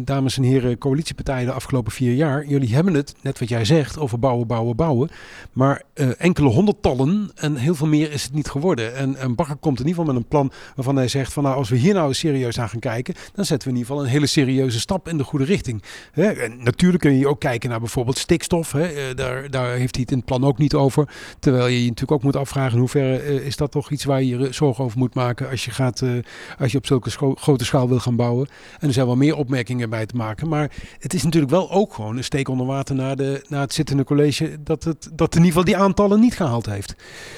dames 0.00 0.36
en 0.36 0.42
heren 0.42 0.78
coalitiepartijen 0.78 1.46
de 1.46 1.52
afgelopen 1.52 1.92
vier 1.92 2.14
jaar. 2.14 2.46
Jullie 2.46 2.74
hebben 2.74 2.94
het, 2.94 3.14
net 3.22 3.38
wat 3.38 3.48
jij 3.48 3.64
zegt, 3.64 3.98
over 3.98 4.18
bouwen, 4.18 4.46
bouwen, 4.46 4.76
bouwen. 4.76 5.10
Maar 5.52 5.82
enkele 6.18 6.48
honderdtallen 6.48 7.30
en 7.34 7.56
heel 7.56 7.74
veel 7.74 7.86
meer 7.86 8.12
is 8.12 8.22
het 8.22 8.32
niet 8.32 8.48
geworden. 8.48 8.96
En, 8.96 9.16
en 9.16 9.34
Bakker 9.34 9.56
komt 9.56 9.80
in 9.80 9.86
ieder 9.86 10.00
geval 10.00 10.14
met 10.14 10.22
een 10.22 10.28
plan 10.28 10.52
waarvan 10.74 10.96
hij 10.96 11.08
zegt 11.08 11.32
van 11.32 11.42
nou, 11.42 11.56
als 11.56 11.68
we 11.68 11.76
hier 11.76 11.94
nou 11.94 12.14
serieus 12.14 12.58
aan 12.58 12.68
gaan 12.68 12.80
kijken, 12.80 13.14
dan 13.34 13.44
zetten 13.44 13.68
we 13.68 13.69
in 13.70 13.76
ieder 13.76 13.90
geval 13.90 14.04
een 14.04 14.10
hele 14.10 14.26
serieuze 14.26 14.80
stap 14.80 15.08
in 15.08 15.18
de 15.18 15.24
goede 15.24 15.44
richting. 15.44 15.82
Hè? 16.12 16.30
En 16.30 16.62
natuurlijk 16.62 17.02
kun 17.02 17.18
je 17.18 17.28
ook 17.28 17.40
kijken 17.40 17.70
naar 17.70 17.80
bijvoorbeeld 17.80 18.18
stikstof. 18.18 18.72
Hè? 18.72 18.92
Uh, 18.92 19.16
daar, 19.16 19.50
daar 19.50 19.70
heeft 19.74 19.94
hij 19.94 20.02
het 20.02 20.10
in 20.10 20.16
het 20.16 20.26
plan 20.26 20.44
ook 20.44 20.58
niet 20.58 20.74
over. 20.74 21.08
Terwijl 21.38 21.66
je 21.66 21.78
je 21.78 21.88
natuurlijk 21.88 22.12
ook 22.12 22.22
moet 22.22 22.36
afvragen 22.36 22.72
in 22.72 22.78
hoeverre 22.78 23.24
uh, 23.24 23.46
is 23.46 23.56
dat 23.56 23.70
toch 23.70 23.90
iets 23.90 24.04
waar 24.04 24.22
je 24.22 24.38
je 24.38 24.52
zorgen 24.52 24.84
over 24.84 24.98
moet 24.98 25.14
maken 25.14 25.50
als 25.50 25.64
je, 25.64 25.70
gaat, 25.70 26.00
uh, 26.00 26.10
als 26.58 26.72
je 26.72 26.78
op 26.78 26.86
zulke 26.86 27.10
grote 27.34 27.64
schaal 27.64 27.88
wil 27.88 27.98
gaan 27.98 28.16
bouwen. 28.16 28.48
En 28.78 28.86
er 28.86 28.94
zijn 28.94 29.06
wel 29.06 29.16
meer 29.16 29.36
opmerkingen 29.36 29.90
bij 29.90 30.06
te 30.06 30.16
maken. 30.16 30.48
Maar 30.48 30.70
het 30.98 31.14
is 31.14 31.22
natuurlijk 31.22 31.52
wel 31.52 31.70
ook 31.70 31.94
gewoon 31.94 32.16
een 32.16 32.24
steek 32.24 32.48
onder 32.48 32.66
water 32.66 32.94
naar, 32.94 33.16
de, 33.16 33.44
naar 33.48 33.60
het 33.60 33.74
zittende 33.74 34.04
college 34.04 34.62
dat, 34.62 34.84
het, 34.84 35.10
dat 35.12 35.34
in 35.34 35.44
ieder 35.44 35.58
geval 35.58 35.64
die 35.64 35.76
aantallen 35.76 36.20
niet 36.20 36.36
gehaald 36.36 36.66
heeft. 36.66 36.94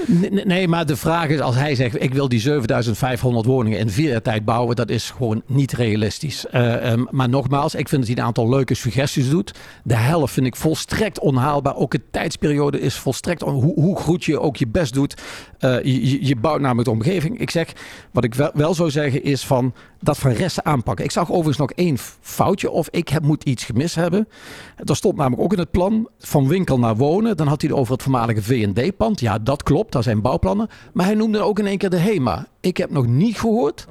Nee, 0.07 0.31
nee, 0.31 0.68
maar 0.68 0.87
de 0.87 0.97
vraag 0.97 1.29
is 1.29 1.40
als 1.40 1.55
hij 1.55 1.75
zegt 1.75 2.03
ik 2.03 2.14
wil 2.14 2.29
die 2.29 2.40
7500 2.40 3.47
woningen 3.47 3.79
in 3.79 3.90
vier 3.90 4.09
jaar 4.11 4.23
tijd 4.23 4.45
bouwen, 4.45 4.77
dat 4.77 4.90
is 4.90 5.11
gewoon 5.11 5.42
niet 5.47 5.73
realistisch. 5.73 6.22
Uh, 6.23 6.93
um, 6.93 7.07
maar 7.11 7.29
nogmaals, 7.29 7.75
ik 7.75 7.89
vind 7.89 8.01
dat 8.01 8.11
hij 8.11 8.21
een 8.21 8.27
aantal 8.27 8.49
leuke 8.49 8.75
suggesties 8.75 9.31
doet. 9.31 9.55
De 9.85 9.95
helft 9.95 10.33
vind 10.33 10.47
ik 10.47 10.57
volstrekt 10.57 11.19
onhaalbaar. 11.19 11.77
Ook 11.77 11.91
de 11.91 12.01
tijdsperiode 12.11 12.81
is 12.81 12.95
volstrekt 12.95 13.41
hoe, 13.43 13.75
hoe, 13.75 13.97
goed 13.97 14.25
je 14.25 14.41
ook 14.41 14.57
je 14.57 14.67
best 14.67 14.95
doet. 14.95 15.23
Uh, 15.61 15.83
je, 15.83 16.27
je, 16.27 16.37
bouwt 16.37 16.61
namelijk 16.61 16.89
de 16.89 16.95
omgeving. 16.95 17.39
Ik 17.39 17.51
zeg, 17.51 17.73
wat 18.11 18.25
ik 18.25 18.35
wel, 18.35 18.51
wel 18.55 18.75
zou 18.75 18.91
zeggen 18.91 19.23
is 19.23 19.45
van 19.45 19.75
dat 20.01 20.19
van 20.19 20.31
resten 20.31 20.65
aanpakken. 20.65 21.05
Ik 21.05 21.11
zag 21.11 21.31
overigens 21.31 21.57
nog 21.57 21.71
één 21.71 21.99
foutje 22.21 22.71
of 22.71 22.89
ik 22.91 23.09
heb, 23.09 23.23
moet 23.23 23.45
iets 23.45 23.65
gemist 23.65 23.95
hebben. 23.95 24.29
Er 24.85 24.97
stond 24.97 25.17
namelijk 25.17 25.43
ook 25.43 25.53
in 25.53 25.59
het 25.59 25.71
plan 25.71 26.09
van 26.19 26.49
winkel 26.49 26.79
naar 26.79 26.97
wonen. 26.97 27.37
Dan 27.37 27.47
had 27.47 27.61
hij 27.61 27.71
het 27.71 27.79
over 27.79 27.93
het 27.93 28.03
voormalige 28.03 28.43
V&D-pand. 28.43 29.21
Ja, 29.21 29.39
dat 29.39 29.63
klopt, 29.63 29.93
daar 29.93 30.03
zijn 30.03 30.21
bouwplannen. 30.21 30.69
Maar 30.93 31.07
hij 31.07 31.15
noemde 31.15 31.41
ook 31.41 31.59
in 31.59 31.67
één 31.67 31.79
keer 31.79 31.91
de 31.91 31.97
HEMA. 31.97 32.47
Ik 32.61 32.77
heb 32.77 32.91
nog 32.91 33.07
niet 33.07 33.39
gehoord 33.39 33.87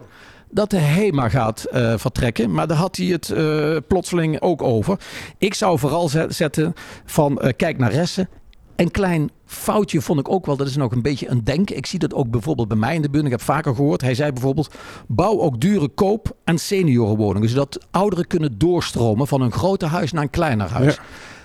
dat 0.51 0.69
de 0.69 0.77
HEMA 0.77 1.29
gaat 1.29 1.65
uh, 1.73 1.93
vertrekken. 1.97 2.51
Maar 2.51 2.67
daar 2.67 2.77
had 2.77 2.95
hij 2.95 3.05
het 3.05 3.29
uh, 3.29 3.77
plotseling 3.87 4.41
ook 4.41 4.61
over. 4.61 4.99
Ik 5.37 5.53
zou 5.53 5.79
vooral 5.79 6.09
zetten 6.27 6.73
van 7.05 7.39
uh, 7.41 7.49
kijk 7.55 7.77
naar 7.77 7.91
Ressen. 7.91 8.29
Een 8.75 8.91
klein 8.91 9.31
foutje 9.45 10.01
vond 10.01 10.19
ik 10.19 10.29
ook 10.29 10.45
wel, 10.45 10.57
dat 10.57 10.67
is 10.67 10.75
nog 10.75 10.91
een 10.91 11.01
beetje 11.01 11.29
een 11.29 11.43
denken. 11.43 11.77
Ik 11.77 11.85
zie 11.85 11.99
dat 11.99 12.13
ook 12.13 12.29
bijvoorbeeld 12.29 12.67
bij 12.67 12.77
mij 12.77 12.95
in 12.95 13.01
de 13.01 13.09
buurt. 13.09 13.25
Ik 13.25 13.31
heb 13.31 13.41
vaker 13.41 13.75
gehoord, 13.75 14.01
hij 14.01 14.15
zei 14.15 14.31
bijvoorbeeld... 14.31 14.73
bouw 15.07 15.39
ook 15.39 15.59
dure 15.59 15.87
koop- 15.87 16.35
en 16.43 16.57
seniorenwoningen. 16.57 17.49
Zodat 17.49 17.79
ouderen 17.91 18.27
kunnen 18.27 18.57
doorstromen 18.57 19.27
van 19.27 19.41
een 19.41 19.51
groter 19.51 19.87
huis 19.87 20.11
naar 20.11 20.23
een 20.23 20.29
kleiner 20.29 20.69
huis. 20.69 20.95
Ja. 20.95 21.01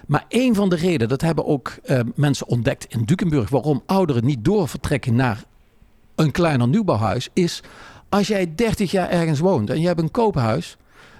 Maar 0.07 0.25
een 0.29 0.55
van 0.55 0.69
de 0.69 0.77
redenen, 0.77 1.09
dat 1.09 1.21
hebben 1.21 1.47
ook 1.47 1.73
uh, 1.85 2.01
mensen 2.15 2.49
ontdekt 2.49 2.87
in 2.89 3.05
Dukenburg... 3.05 3.49
waarom 3.49 3.83
ouderen 3.87 4.25
niet 4.25 4.45
doorvertrekken 4.45 5.15
naar 5.15 5.45
een 6.15 6.31
kleiner 6.31 6.69
nieuwbouwhuis... 6.69 7.29
is 7.33 7.63
als 8.09 8.27
jij 8.27 8.53
30 8.55 8.91
jaar 8.91 9.09
ergens 9.11 9.39
woont 9.39 9.71
en 9.71 9.81
je 9.81 9.87
hebt 9.87 10.01
een 10.01 10.11
koophuis, 10.11 10.77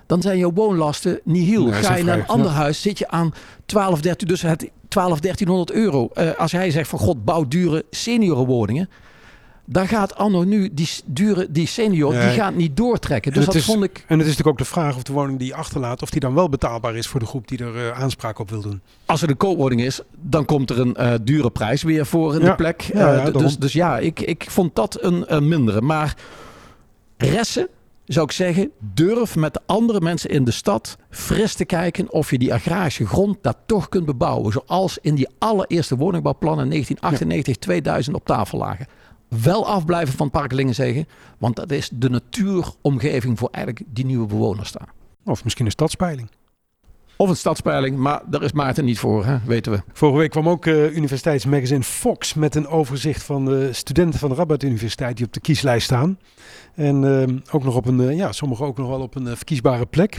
dan 0.07 0.23
zijn 0.23 0.39
je 0.39 0.53
woonlasten 0.53 1.21
niet 1.25 1.49
heel. 1.49 1.73
Ga 1.73 1.95
je 1.97 2.05
naar 2.05 2.19
een 2.19 2.27
ander 2.27 2.51
ja. 2.51 2.57
huis, 2.57 2.83
zit 2.83 2.99
je 2.99 3.09
aan 3.09 3.35
12, 3.67 4.01
13, 4.01 4.29
dus 4.29 4.43
het 4.43 4.71
12, 4.89 5.21
1300 5.21 5.71
euro. 5.79 6.09
Uh, 6.15 6.31
als 6.39 6.53
hij 6.53 6.71
zegt 6.71 6.89
van 6.89 6.99
god, 6.99 7.25
bouw 7.25 7.49
dure 7.49 7.85
seniorenwoningen. 7.91 8.89
Daar 9.69 9.89
gaat 9.89 10.17
anno 10.17 10.45
nu, 10.45 10.71
die, 10.75 10.89
dure, 11.05 11.47
die 11.51 11.67
senior, 11.67 12.13
Nee. 12.15 12.29
die 12.29 12.39
gaat 12.41 12.55
niet 12.55 12.77
doortrekken. 12.77 13.33
En 13.33 13.37
Dus 13.37 13.47
dat 13.47 13.55
is- 13.55 13.65
vond 13.65 13.83
ik... 13.85 13.97
En 14.07 14.19
het 14.19 14.27
is 14.29 14.37
natuurlijk 14.37 14.49
ook 14.49 14.59
de 14.59 14.65
vraag 14.65 14.97
of 14.97 15.03
de 15.03 15.13
woning 15.13 15.39
die 15.39 15.47
je 15.49 15.55
achterlaat, 15.55 16.03
of 16.03 16.11
die 16.11 16.21
dan 16.21 16.35
wel 16.35 16.49
betaalbaar 16.49 16.97
is 16.97 17.07
voor 17.07 17.21
de 17.21 17.27
groep 17.27 17.49
die 17.49 17.59
er 17.59 17.77
eh, 17.77 18.01
aanspraak 18.03 18.39
op 18.39 18.51
wil 18.51 18.61
doen. 18.61 18.81
Als 19.07 19.23
er 19.23 19.29
een 19.31 19.37
koopwoning 19.37 19.81
is, 19.81 20.01
dan 20.21 20.45
komt 20.45 20.71
er 20.71 20.81
een 20.81 20.95
eh, 20.95 21.13
dure 21.23 21.51
prijs 21.51 21.83
weer 21.83 22.07
voor 22.07 22.35
in 22.35 22.41
Ja. 22.41 22.47
de 22.51 22.55
plek. 22.55 22.81
Ja, 22.81 23.15
Eh, 23.27 23.33
dus, 23.33 23.59
dus 23.59 23.73
ja, 23.73 23.99
ik, 23.99 24.21
ik 24.21 24.45
vond 24.49 24.75
dat 24.75 24.99
een, 25.03 25.35
een 25.35 25.49
mindere. 25.49 25.81
Maar 25.81 26.15
resten 27.17 27.69
zou 28.05 28.27
ik 28.27 28.33
zeggen, 28.33 28.71
durf 28.79 29.37
met 29.37 29.55
de 29.55 29.61
andere 29.67 30.01
mensen 30.01 30.31
in 30.31 30.45
de 30.45 30.51
stad 30.51 30.97
fris 31.11 31.55
te 31.55 31.65
kijken 31.65 32.13
of 32.13 32.31
je 32.31 32.39
die 32.39 32.55
agrarische 32.55 33.07
grond 33.07 33.37
daar 33.41 33.55
toch 33.67 33.89
kunt 33.89 34.07
bebouwen. 34.07 34.53
Zoals 34.53 34.99
in 35.01 35.15
die 35.15 35.29
allereerste 35.39 35.97
woningbouwplannen 35.97 36.69
1998, 36.69 37.57
2000 37.57 38.17
op 38.17 38.25
tafel 38.25 38.59
lagen. 38.59 38.87
Wel 39.29 39.67
afblijven 39.67 40.17
van 40.17 40.31
Parkelingen 40.31 40.75
zeggen, 40.75 41.07
want 41.39 41.57
dat 41.57 41.71
is 41.71 41.91
de 41.93 42.11
natuuromgeving 42.11 43.39
voor 43.39 43.49
eigenlijk 43.51 43.87
die 43.89 44.05
nieuwe 44.05 44.27
bewoners 44.27 44.73
daar. 44.73 44.89
Of 45.25 45.45
misschien 45.45 45.65
een 45.65 45.71
stadspeiling. 45.71 46.29
Of 47.19 47.29
een 47.29 47.37
stadspeiling, 47.37 47.97
maar 47.97 48.21
daar 48.27 48.43
is 48.43 48.53
Maarten 48.53 48.85
niet 48.85 48.99
voor, 48.99 49.25
hè? 49.27 49.37
weten 49.47 49.73
we. 49.73 49.79
Vorige 49.93 50.19
week 50.19 50.31
kwam 50.31 50.49
ook 50.49 50.67
eh 50.67 50.97
universiteitsmagazine 50.97 51.83
Fox 51.83 52.35
met 52.35 52.55
een 52.55 52.67
overzicht 52.69 53.23
van 53.23 53.45
de 53.45 53.69
studenten 53.73 54.19
van 54.21 54.29
de 54.29 54.35
Rabat 54.35 54.63
Universiteit 54.63 55.17
die 55.17 55.27
op 55.27 55.33
de 55.33 55.41
kieslijst 55.41 55.85
staan. 55.85 56.19
En 56.75 57.21
eh, 57.29 57.55
ook 57.55 57.65
nog 57.65 57.77
op 57.77 57.87
een, 57.87 58.01
eh, 58.09 58.17
ja, 58.17 58.33
sommigen 58.33 58.67
ook 58.67 58.77
nog 58.79 58.89
wel 58.89 59.01
op 59.01 59.15
een 59.15 59.37
verkiesbare 59.37 59.87
plek. 59.87 60.19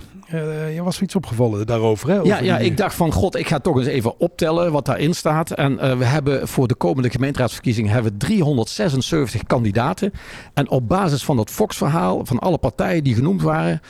Je 0.74 0.82
was 0.84 0.98
er 0.98 1.04
iets 1.04 1.16
opgevallen 1.16 1.66
daarover, 1.68 2.08
hè? 2.10 2.14
Ja, 2.16 2.20
Over 2.22 2.44
ja, 2.44 2.58
die- 2.58 2.66
ik 2.66 2.78
dacht 2.78 2.96
van 2.96 3.12
god, 3.12 3.36
ik 3.36 3.48
ga 3.48 3.60
toch 3.60 3.78
eens 3.78 3.86
even 3.88 4.20
optellen 4.20 4.72
wat 4.72 4.86
daarin 4.86 5.14
staat. 5.16 5.52
En 5.52 5.98
we 5.98 6.06
hebben 6.06 6.48
voor 6.48 6.68
de 6.68 6.76
komende 6.76 7.10
gemeenteraadsverkiezingen 7.10 7.92
hebben 7.92 8.12
we 8.12 8.18
376 8.18 9.44
kandidaten. 9.44 10.12
En 10.54 10.70
op 10.70 10.88
basis 10.88 11.24
van 11.26 11.36
dat 11.38 11.50
Fox-verhaal, 11.50 12.26
van 12.26 12.40
alle 12.40 12.58
partijen 12.58 13.04
die 13.04 13.16
genoemd 13.16 13.42
waren, 13.42 13.82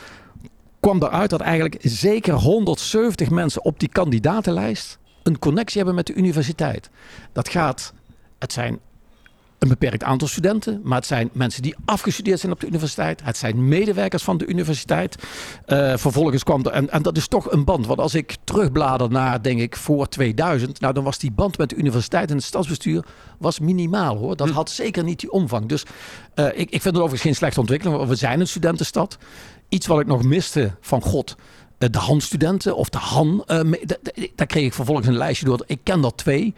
kwam 0.87 1.03
eruit 1.03 1.29
dat 1.29 1.41
eigenlijk 1.41 1.77
zeker 1.81 2.33
170 2.33 3.29
mensen 3.29 3.63
op 3.63 3.79
die 3.79 3.89
kandidatenlijst 3.89 4.97
een 5.23 5.39
connectie 5.39 5.77
hebben 5.77 5.95
met 5.95 6.07
de 6.07 6.13
universiteit. 6.13 6.89
Dat 7.33 7.49
gaat, 7.49 7.93
het 8.39 8.53
zijn 8.53 8.79
een 9.59 9.67
beperkt 9.67 10.03
aantal 10.03 10.27
studenten, 10.27 10.81
maar 10.83 10.97
het 10.97 11.05
zijn 11.05 11.29
mensen 11.33 11.61
die 11.61 11.75
afgestudeerd 11.85 12.39
zijn 12.39 12.51
op 12.51 12.59
de 12.59 12.67
universiteit. 12.67 13.21
Het 13.23 13.37
zijn 13.37 13.67
medewerkers 13.67 14.23
van 14.23 14.37
de 14.37 14.45
universiteit. 14.45 15.15
Eh, 15.65 15.97
vervolgens 15.97 16.43
kwam 16.43 16.65
er, 16.65 16.71
en, 16.71 16.89
en 16.89 17.01
dat 17.01 17.17
is 17.17 17.27
toch 17.27 17.51
een 17.51 17.63
band. 17.63 17.85
Want 17.85 17.99
als 17.99 18.15
ik 18.15 18.35
terugblader 18.43 19.09
naar, 19.09 19.41
denk 19.41 19.59
ik, 19.59 19.75
voor 19.75 20.09
2000, 20.09 20.79
nou 20.79 20.93
dan 20.93 21.03
was 21.03 21.17
die 21.17 21.31
band 21.31 21.57
met 21.57 21.69
de 21.69 21.75
universiteit 21.75 22.29
en 22.29 22.35
het 22.35 22.45
stadsbestuur 22.45 23.05
was 23.37 23.59
minimaal 23.59 24.17
hoor. 24.17 24.35
Dat 24.35 24.49
had 24.49 24.69
zeker 24.69 25.03
niet 25.03 25.19
die 25.19 25.31
omvang. 25.31 25.65
Dus 25.65 25.83
eh, 26.33 26.45
ik, 26.45 26.55
ik 26.55 26.81
vind 26.81 26.83
het 26.83 26.95
overigens 26.95 27.21
geen 27.21 27.35
slechte 27.35 27.59
ontwikkeling, 27.59 27.97
want 27.97 28.09
we 28.09 28.15
zijn 28.15 28.39
een 28.39 28.47
studentenstad. 28.47 29.17
Iets 29.69 29.87
wat 29.87 29.99
ik 29.99 30.07
nog 30.07 30.23
miste 30.23 30.71
van 30.81 31.01
God. 31.01 31.35
eh, 31.77 31.89
De 31.91 31.97
Han-studenten 31.97 32.75
of 32.75 32.89
de 32.89 32.97
Han, 32.97 33.43
eh, 33.45 33.59
daar 34.35 34.47
kreeg 34.47 34.65
ik 34.65 34.73
vervolgens 34.73 35.07
een 35.07 35.17
lijstje 35.17 35.45
door. 35.45 35.63
Ik 35.65 35.79
ken 35.83 36.01
dat 36.01 36.17
twee. 36.17 36.53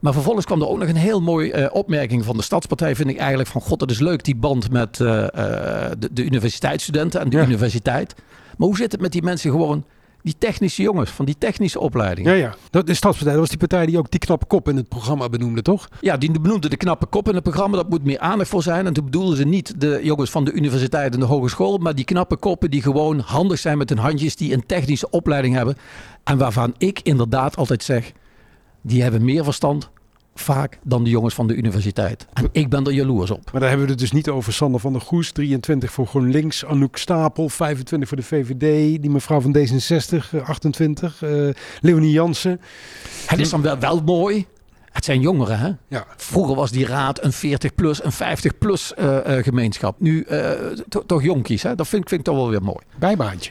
Maar 0.00 0.12
vervolgens 0.12 0.46
kwam 0.46 0.60
er 0.60 0.68
ook 0.68 0.78
nog 0.78 0.88
een 0.88 0.96
heel 0.96 1.20
mooi 1.20 1.50
eh, 1.50 1.66
opmerking 1.74 2.24
van 2.24 2.36
de 2.36 2.42
Stadspartij. 2.42 2.96
Vind 2.96 3.08
ik 3.08 3.16
eigenlijk 3.18 3.48
van 3.48 3.60
god, 3.60 3.78
dat 3.78 3.90
is 3.90 3.98
leuk, 3.98 4.24
die 4.24 4.36
band 4.36 4.70
met 4.70 4.94
de, 4.96 5.96
de 6.12 6.24
universiteitsstudenten 6.24 7.20
en 7.20 7.28
de 7.30 7.36
Ja. 7.36 7.42
universiteit. 7.44 8.14
Maar 8.56 8.68
hoe 8.68 8.76
zit 8.76 8.92
het 8.92 9.00
met 9.00 9.12
die 9.12 9.22
mensen 9.22 9.50
gewoon, 9.50 9.84
die 10.24 10.34
technische 10.38 10.82
jongens 10.82 11.10
van 11.10 11.24
die 11.24 11.38
technische 11.38 11.80
opleiding? 11.80 12.26
Ja, 12.26 12.32
ja. 12.32 12.54
Dat, 12.70 12.86
de 12.86 12.94
Stadspartij, 12.94 13.32
dat 13.32 13.40
was 13.40 13.48
die 13.48 13.58
partij 13.58 13.86
die 13.86 13.98
ook 13.98 14.10
die 14.10 14.20
knappe 14.20 14.46
kop 14.46 14.68
in 14.68 14.76
het 14.76 14.88
programma 14.88 15.28
benoemde, 15.28 15.62
toch? 15.62 15.88
Ja, 16.00 16.16
die 16.16 16.40
benoemde 16.40 16.68
de 16.68 16.76
knappe 16.76 17.06
kop 17.06 17.28
in 17.28 17.34
het 17.34 17.42
programma. 17.42 17.76
Dat 17.76 17.88
moet 17.88 18.04
meer 18.04 18.18
aandacht 18.18 18.50
voor 18.50 18.62
zijn. 18.62 18.86
En 18.86 18.92
toen 18.92 19.04
bedoelden 19.04 19.36
ze 19.36 19.44
niet 19.44 19.80
de 19.80 20.00
jongens 20.02 20.30
van 20.30 20.44
de 20.44 20.52
universiteit 20.52 21.14
en 21.14 21.20
de 21.20 21.26
hogeschool. 21.26 21.78
Maar 21.78 21.94
die 21.94 22.04
knappe 22.04 22.36
koppen 22.36 22.70
die 22.70 22.82
gewoon 22.82 23.18
handig 23.18 23.58
zijn 23.58 23.78
met 23.78 23.88
hun 23.88 23.98
handjes. 23.98 24.36
Die 24.36 24.52
een 24.52 24.66
technische 24.66 25.10
opleiding 25.10 25.54
hebben. 25.54 25.76
En 26.24 26.38
waarvan 26.38 26.74
ik 26.78 27.00
inderdaad 27.02 27.56
altijd 27.56 27.82
zeg. 27.82 28.12
Die 28.82 29.02
hebben 29.02 29.24
meer 29.24 29.44
verstand 29.44 29.90
vaak 30.34 30.78
dan 30.82 31.04
de 31.04 31.10
jongens 31.10 31.34
van 31.34 31.46
de 31.46 31.54
universiteit. 31.54 32.26
En 32.32 32.48
ik 32.52 32.68
ben 32.68 32.84
er 32.86 32.92
jaloers 32.92 33.30
op. 33.30 33.50
Maar 33.52 33.60
daar 33.60 33.68
hebben 33.68 33.86
we 33.86 33.92
het 33.92 34.00
dus 34.02 34.12
niet 34.12 34.28
over 34.28 34.52
Sander 34.52 34.80
van 34.80 34.92
der 34.92 35.00
Goes, 35.02 35.30
23 35.32 35.92
voor 35.92 36.06
GroenLinks, 36.06 36.64
Anouk 36.64 36.96
Stapel, 36.96 37.48
25 37.48 38.08
voor 38.08 38.16
de 38.16 38.22
VVD, 38.22 39.00
die 39.02 39.10
mevrouw 39.10 39.40
van 39.40 39.56
D66, 39.58 40.30
eh, 40.32 40.48
28, 40.48 41.22
eh 41.22 41.30
Leonie 41.80 42.10
Jansen. 42.12 42.60
Het 43.26 43.40
is 43.40 43.50
dan 43.50 43.62
wel, 43.62 43.78
wel 43.78 44.00
mooi. 44.04 44.46
Het 44.92 45.04
zijn 45.04 45.20
jongeren, 45.20 45.58
hè? 45.58 45.70
Ja, 45.88 46.06
Vroeger 46.16 46.54
was 46.54 46.70
die 46.70 46.86
raad 46.86 47.24
een 47.24 47.32
40-plus, 47.32 48.04
een 48.04 48.12
50-plus 48.12 48.94
eh, 48.94 49.36
eh, 49.38 49.44
gemeenschap. 49.44 50.00
Nu 50.00 50.22
eh, 50.22 50.50
to- 50.88 51.06
toch 51.06 51.22
jonkies, 51.22 51.62
hè? 51.62 51.74
Dat 51.74 51.88
vind, 51.88 52.02
ik- 52.02 52.08
vind 52.08 52.20
ik 52.20 52.26
toch 52.26 52.36
wel 52.36 52.50
weer 52.50 52.62
mooi. 52.62 52.84
bijbaantje. 52.98 53.50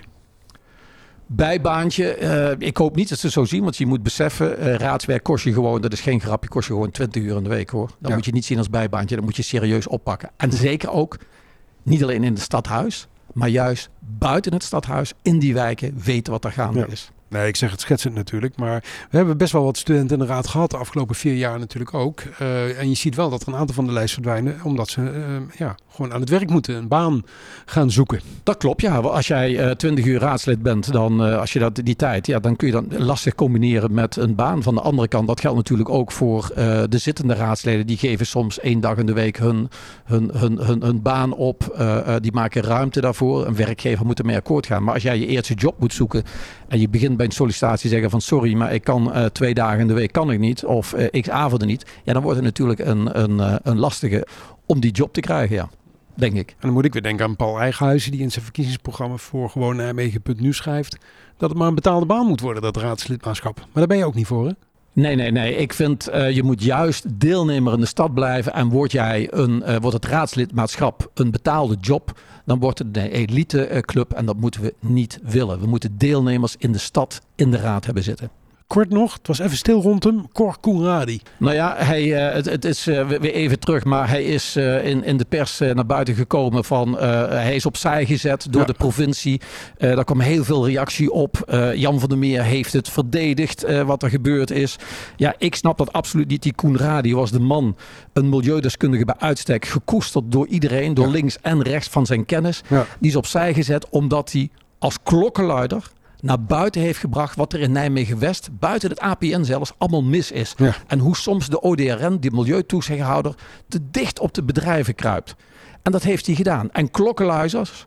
Bijbaantje. 1.36 2.14
eh, 2.14 2.68
ik 2.68 2.78
hoop 2.78 2.96
niet 2.96 3.10
dat 3.10 3.18
ze 3.20 3.26
het 3.26 3.34
zo 3.36 3.46
zien, 3.46 3.64
want 3.64 3.78
je 3.78 3.86
moet 3.86 4.04
beseffen, 4.04 4.58
eh, 4.58 4.76
raadswerk 4.76 5.24
kost 5.24 5.44
je 5.44 5.54
gewoon, 5.54 5.82
dat 5.82 5.94
is 5.94 6.02
geen 6.02 6.22
grapje, 6.22 6.50
kost 6.50 6.68
je 6.68 6.74
gewoon 6.74 6.92
20 6.92 7.22
uur 7.24 7.36
in 7.38 7.44
de 7.44 7.50
week 7.50 7.70
hoor. 7.70 7.88
Dat 8.00 8.10
Ja. 8.10 8.16
moet 8.16 8.26
je 8.26 8.32
niet 8.32 8.46
zien 8.46 8.58
als 8.58 8.70
bijbaantje, 8.70 9.16
dat 9.16 9.26
moet 9.26 9.36
je 9.36 9.42
serieus 9.44 9.88
oppakken. 9.88 10.30
En 10.38 10.52
zeker 10.52 10.92
ook, 10.92 11.18
niet 11.84 12.04
alleen 12.04 12.24
in 12.24 12.34
het 12.34 12.42
stadhuis, 12.42 13.08
maar 13.34 13.48
juist 13.50 13.90
buiten 14.00 14.54
het 14.54 14.64
stadhuis, 14.64 15.14
in 15.22 15.40
die 15.40 15.54
wijken, 15.54 15.94
weten 16.04 16.32
wat 16.34 16.46
er 16.46 16.52
gaande 16.52 16.80
Ja. 16.80 16.88
is. 16.88 17.12
Nee, 17.34 17.48
ik 17.48 17.56
zeg 17.56 17.72
het 17.72 17.82
schetsend 17.82 18.16
natuurlijk. 18.16 18.56
Maar 18.56 18.84
we 19.10 19.18
hebben 19.18 19.38
best 19.38 19.52
wel 19.52 19.64
wat 19.64 19.78
studenten 19.78 20.20
in 20.20 20.26
de 20.26 20.32
raad 20.32 20.48
gehad 20.48 20.72
de 20.72 20.78
afgelopen 20.78 21.16
vier 21.16 21.34
jaar 21.34 21.60
natuurlijk 21.60 21.94
ook. 21.94 22.22
Eh, 22.40 22.80
en 22.80 22.90
je 22.90 22.96
ziet 22.96 23.16
wel 23.16 23.30
dat 23.30 23.42
er 23.42 23.48
een 23.48 23.56
aantal 23.56 23.76
van 23.76 23.86
de 23.86 23.92
lijst 23.92 24.14
verdwijnen. 24.14 24.60
Omdat 24.64 24.90
ze 24.90 25.02
eh, 25.02 25.58
ja, 25.58 25.76
gewoon 25.90 26.14
aan 26.14 26.20
het 26.20 26.30
werk 26.30 26.50
moeten. 26.50 26.76
Een 26.76 26.88
baan 26.88 27.24
gaan 27.66 27.92
zoeken. 27.92 28.20
Dat 28.44 28.58
klopt, 28.58 28.82
ja. 28.82 28.98
Als 28.98 29.28
jij 29.28 29.58
eh 29.58 29.72
20 29.72 30.06
uur 30.06 30.20
raadslid 30.20 30.62
bent, 30.62 30.92
dan 30.92 31.20
als 31.20 31.54
je 31.54 31.60
dat 31.60 31.76
die 31.76 31.96
tijd, 31.96 32.28
ja, 32.28 32.40
dan 32.40 32.56
kun 32.56 32.68
je 32.68 32.74
dan 32.74 32.88
lastig 32.98 33.36
combineren 33.36 33.94
met 33.94 34.16
een 34.16 34.36
baan. 34.36 34.64
Van 34.64 34.76
de 34.76 34.82
andere 34.82 35.08
kant, 35.08 35.28
dat 35.28 35.40
geldt 35.40 35.58
natuurlijk 35.58 35.90
ook 35.90 36.12
voor 36.12 36.52
de 36.90 36.98
zittende 36.98 37.34
raadsleden. 37.34 37.88
Die 37.88 37.98
geven 37.98 38.26
soms 38.26 38.60
één 38.60 38.80
dag 38.80 38.98
in 38.98 39.06
de 39.06 39.14
week 39.14 39.38
hun, 39.38 39.70
hun, 40.04 40.30
hun, 40.34 40.58
hun, 40.58 40.82
hun 40.82 41.02
baan 41.02 41.34
op. 41.34 41.86
Die 42.22 42.32
maken 42.32 42.62
ruimte 42.62 43.02
daarvoor. 43.02 43.48
Een 43.48 43.56
werkgever 43.56 44.06
moet 44.06 44.20
ermee 44.20 44.36
akkoord 44.36 44.66
gaan. 44.66 44.84
Maar 44.84 44.94
als 44.94 45.04
jij 45.04 45.20
je 45.20 45.26
eerste 45.26 45.54
job 45.54 45.80
moet 45.80 45.94
zoeken 45.94 46.24
en 46.68 46.80
je 46.80 46.90
begint 46.90 47.18
bij 47.18 47.23
een 47.26 47.32
sollicitatie 47.32 47.90
zeggen 47.90 48.10
van 48.10 48.22
sorry, 48.22 48.54
maar 48.54 48.74
ik 48.74 48.84
kan 48.84 49.14
eh, 49.14 49.26
twee 49.26 49.54
dagen 49.54 49.80
in 49.80 49.88
de 49.88 49.94
week 49.94 50.12
kan 50.12 50.32
ik 50.32 50.40
niet. 50.40 50.66
Of 50.66 50.94
eh, 50.94 51.22
x 51.22 51.30
avonden 51.30 51.68
niet. 51.68 51.86
Ja, 52.04 52.14
dan 52.14 52.22
wordt 52.22 52.38
het 52.38 52.46
natuurlijk 52.46 52.80
een, 52.80 53.20
een, 53.22 53.40
eh, 53.40 53.56
een 53.64 53.80
lastige 53.80 54.28
om 54.66 54.80
die 54.80 54.92
job 54.92 55.14
te 55.14 55.22
krijgen, 55.22 55.56
ja. 55.56 55.70
Denk 56.16 56.34
ik. 56.34 56.50
En 56.50 56.56
dan 56.60 56.72
moet 56.72 56.86
ik 56.86 56.94
weer 56.94 57.02
denken 57.02 57.26
aan 57.26 57.36
Paul 57.36 57.60
Eigenhuizen. 57.60 58.12
Die 58.12 58.22
in 58.22 58.32
zijn 58.32 58.44
verkiezingsprogramma 58.44 59.18
voor 59.18 59.50
gewoon 59.50 59.76
Nijmegen.nu 59.76 60.54
schrijft. 60.54 60.98
Dat 61.38 61.50
het 61.50 61.60
maar 61.60 61.68
een 61.68 61.76
betaalde 61.76 62.06
baan 62.06 62.28
moet 62.28 62.42
worden, 62.42 62.62
dat 62.62 62.78
raadslidmaatschap. 62.78 63.56
Maar 63.56 63.68
daar 63.74 63.88
ben 63.88 63.98
je 63.98 64.06
ook 64.06 64.16
niet 64.16 64.28
voor 64.28 64.48
hè? 64.48 64.52
Nee, 64.94 65.16
nee, 65.16 65.32
nee. 65.32 65.56
Ik 65.56 65.74
vind 65.74 66.08
eh, 66.08 66.32
je 66.32 66.44
moet 66.44 66.64
juist 66.64 67.20
deelnemer 67.20 67.74
in 67.74 67.80
de 67.80 67.86
stad 67.86 68.14
blijven. 68.14 68.54
En 68.54 68.70
word 68.70 68.92
jij 68.92 69.28
een, 69.32 69.64
eh, 69.64 69.76
wordt 69.76 69.96
het 69.96 70.06
raadslidmaatschap 70.06 71.12
een 71.14 71.32
betaalde 71.32 71.78
job, 71.82 72.20
dan 72.46 72.60
wordt 72.60 72.80
het 72.80 72.98
een 72.98 73.04
eliteclub. 73.04 74.14
En 74.14 74.26
dat 74.26 74.38
moeten 74.38 74.62
we 74.62 74.74
niet 74.80 75.20
willen. 75.24 75.60
We 75.60 75.68
moeten 75.68 75.98
deelnemers 75.98 76.56
in 76.58 76.72
de 76.72 76.78
stad 76.78 77.22
in 77.36 77.52
de 77.52 77.58
raad 77.58 77.86
hebben 77.86 78.04
zitten. 78.04 78.30
Kort 78.68 78.90
nog, 78.90 79.14
het 79.14 79.28
was 79.28 79.40
even 79.40 79.58
stil 79.58 79.82
rond 79.82 80.04
hem. 80.04 80.32
Cor 80.32 80.58
Koenradi. 80.62 81.20
Nou 81.38 81.56
ja, 81.56 81.76
hij, 81.78 82.28
eh, 82.28 82.34
het, 82.36 82.46
het 82.46 82.66
is 82.66 82.88
eh, 82.88 83.08
weer 83.08 83.34
even 83.34 83.60
terug, 83.60 83.84
maar 83.84 84.10
hij 84.10 84.24
is 84.24 84.56
eh, 84.56 84.86
in, 84.86 85.04
in 85.04 85.18
de 85.18 85.26
pers 85.30 85.60
naar 85.60 85.86
buiten 85.86 86.16
gekomen 86.16 86.64
van 86.66 86.98
hij 87.30 87.56
is 87.56 87.66
opzij 87.66 88.06
gezet 88.06 88.48
door 88.50 88.62
Ja. 88.62 88.68
de 88.68 88.74
provincie. 88.74 89.42
Daar 89.78 90.04
kwam 90.04 90.20
heel 90.20 90.44
veel 90.44 90.66
reactie 90.68 91.12
op. 91.12 91.56
Jan 91.76 92.00
van 92.00 92.10
der 92.10 92.18
Meer 92.18 92.44
heeft 92.44 92.74
het 92.74 92.90
verdedigd 92.90 93.66
wat 93.86 94.04
er 94.04 94.10
gebeurd 94.10 94.52
is. 94.52 94.76
Ja, 95.16 95.36
ik 95.38 95.56
snap 95.56 95.78
dat 95.78 95.94
absoluut 95.94 96.28
niet. 96.28 96.44
Die 96.44 96.54
Koen 96.56 96.78
Radi 96.78 97.16
was 97.16 97.32
de 97.32 97.40
man, 97.40 97.76
een 98.14 98.30
milieudeskundige 98.30 99.06
bij 99.06 99.16
uitstek, 99.18 99.66
gekoesterd 99.66 100.32
door 100.32 100.48
iedereen, 100.48 100.94
door 100.94 101.06
Ja. 101.06 101.12
links 101.12 101.38
en 101.42 101.62
rechts 101.62 101.88
van 101.88 102.06
zijn 102.06 102.26
kennis. 102.26 102.62
Ja. 102.70 102.86
Die 103.00 103.10
is 103.10 103.16
opzij 103.16 103.54
gezet 103.54 103.90
omdat 103.90 104.32
hij 104.32 104.50
als 104.80 104.98
klokkenluider 105.04 105.92
naar 106.24 106.44
buiten 106.44 106.82
heeft 106.82 107.00
gebracht 107.00 107.36
wat 107.36 107.54
er 107.54 107.60
in 107.60 107.72
Nijmegen-West, 107.72 108.50
buiten 108.60 108.90
het 108.90 109.00
APN 109.00 109.44
zelfs, 109.44 109.74
allemaal 109.78 110.04
mis 110.04 110.32
is. 110.32 110.54
Ja. 110.58 110.76
En 110.88 111.00
hoe 111.00 111.16
soms 111.16 111.50
de 111.50 111.62
ODRN, 111.62 112.18
die 112.20 112.32
milieutoezichthouder, 112.32 113.36
te 113.68 113.80
dicht 113.92 114.20
op 114.20 114.34
de 114.34 114.44
bedrijven 114.44 114.96
kruipt. 114.96 115.36
En 115.82 115.92
dat 115.92 116.04
heeft 116.04 116.26
hij 116.26 116.36
gedaan. 116.36 116.72
En 116.72 116.92
klokkenluizers, 116.92 117.86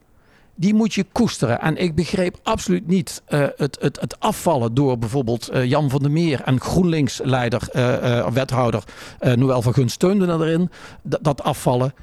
die 0.55 0.75
moet 0.75 0.95
je 0.95 1.05
koesteren. 1.13 1.61
En 1.61 1.77
ik 1.77 1.95
begreep 1.95 2.39
absoluut 2.43 2.87
niet 2.87 3.23
eh, 3.27 3.47
het, 3.57 3.79
het, 3.81 4.01
het 4.01 4.21
afvallen 4.21 4.75
door 4.75 4.99
bijvoorbeeld 4.99 5.49
eh, 5.49 5.65
Jan 5.65 5.91
van 5.91 6.03
der 6.03 6.11
Meer 6.11 6.41
en 6.43 6.61
GroenLinks-leider, 6.61 7.69
eh, 7.73 8.29
wethouder 8.29 8.83
Noël 9.35 9.63
van 9.63 9.75
Gunst 9.75 9.95
steunde 9.95 10.27
erin. 10.27 10.71
Dat, 11.03 11.25
dat 11.25 11.43
afvallen. 11.43 11.95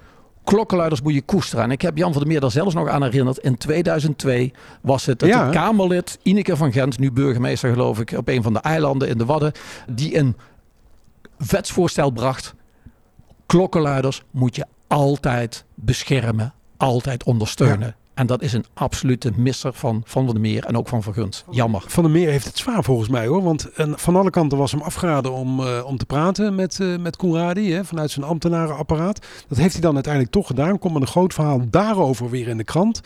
Klokkenluiders 0.44 1.02
moet 1.02 1.14
je 1.14 1.22
koesteren. 1.22 1.64
En 1.64 1.72
ik 1.72 1.82
heb 1.82 1.98
Jan 1.98 2.12
van 2.12 2.22
der 2.22 2.32
Meer 2.32 2.40
daar 2.40 2.52
zelfs 2.52 2.74
nog 2.76 2.88
aan 2.88 3.04
herinnerd. 3.04 3.38
In 3.38 3.58
2002 3.58 4.54
was 4.82 5.06
het 5.06 5.20
dat 5.20 5.30
Ja. 5.30 5.46
de 5.46 5.52
Kamerlid 5.52 6.20
Ineke 6.22 6.58
van 6.58 6.72
Gent, 6.72 7.00
nu 7.00 7.12
burgemeester 7.12 7.72
geloof 7.72 8.00
ik, 8.00 8.12
op 8.12 8.28
een 8.28 8.44
van 8.44 8.54
de 8.54 8.60
eilanden 8.60 9.08
in 9.08 9.18
de 9.18 9.26
Wadden, 9.26 9.52
die 9.88 10.18
een 10.18 10.36
wetsvoorstel 11.50 12.12
bracht. 12.12 12.54
Klokkenluiders 13.46 14.24
moet 14.32 14.56
je 14.56 14.66
altijd 14.88 15.66
beschermen, 15.76 16.54
altijd 16.78 17.24
ondersteunen. 17.24 17.96
En 18.14 18.28
dat 18.28 18.42
is 18.42 18.54
een 18.54 18.66
absolute 18.74 19.32
misser 19.36 19.74
van 19.74 20.02
Van 20.06 20.26
der 20.26 20.40
Meer 20.40 20.66
en 20.66 20.78
ook 20.78 20.88
van 20.88 21.04
Verguns. 21.04 21.44
Jammer. 21.50 21.84
Van 21.88 22.04
der 22.04 22.12
Meer 22.12 22.30
heeft 22.30 22.46
het 22.46 22.58
zwaar 22.58 22.84
volgens 22.84 23.10
mij 23.10 23.28
hoor. 23.28 23.44
Want 23.44 23.72
en 23.72 24.00
van 24.00 24.16
alle 24.16 24.30
kanten 24.30 24.58
was 24.58 24.72
hem 24.72 24.82
afgeraden 24.82 25.32
om, 25.32 25.60
uh, 25.60 25.86
om 25.86 25.98
te 25.98 26.06
praten 26.06 26.56
met, 26.56 26.80
uh, 26.80 26.98
met 26.98 27.18
vanuit 27.84 28.12
zijn 28.12 28.26
ambtenarenapparaat. 28.26 29.26
Dat 29.48 29.58
heeft 29.58 29.74
hij 29.74 29.82
dan 29.82 29.94
uiteindelijk 29.94 30.34
toch 30.34 30.48
gedaan. 30.48 30.80
Komt 30.80 30.94
met 30.94 31.02
een 31.02 31.08
groot 31.08 31.34
verhaal 31.34 31.62
daarover 31.70 32.30
weer 32.30 32.48
in 32.48 32.58
de 32.58 32.64
krant. 32.64 33.02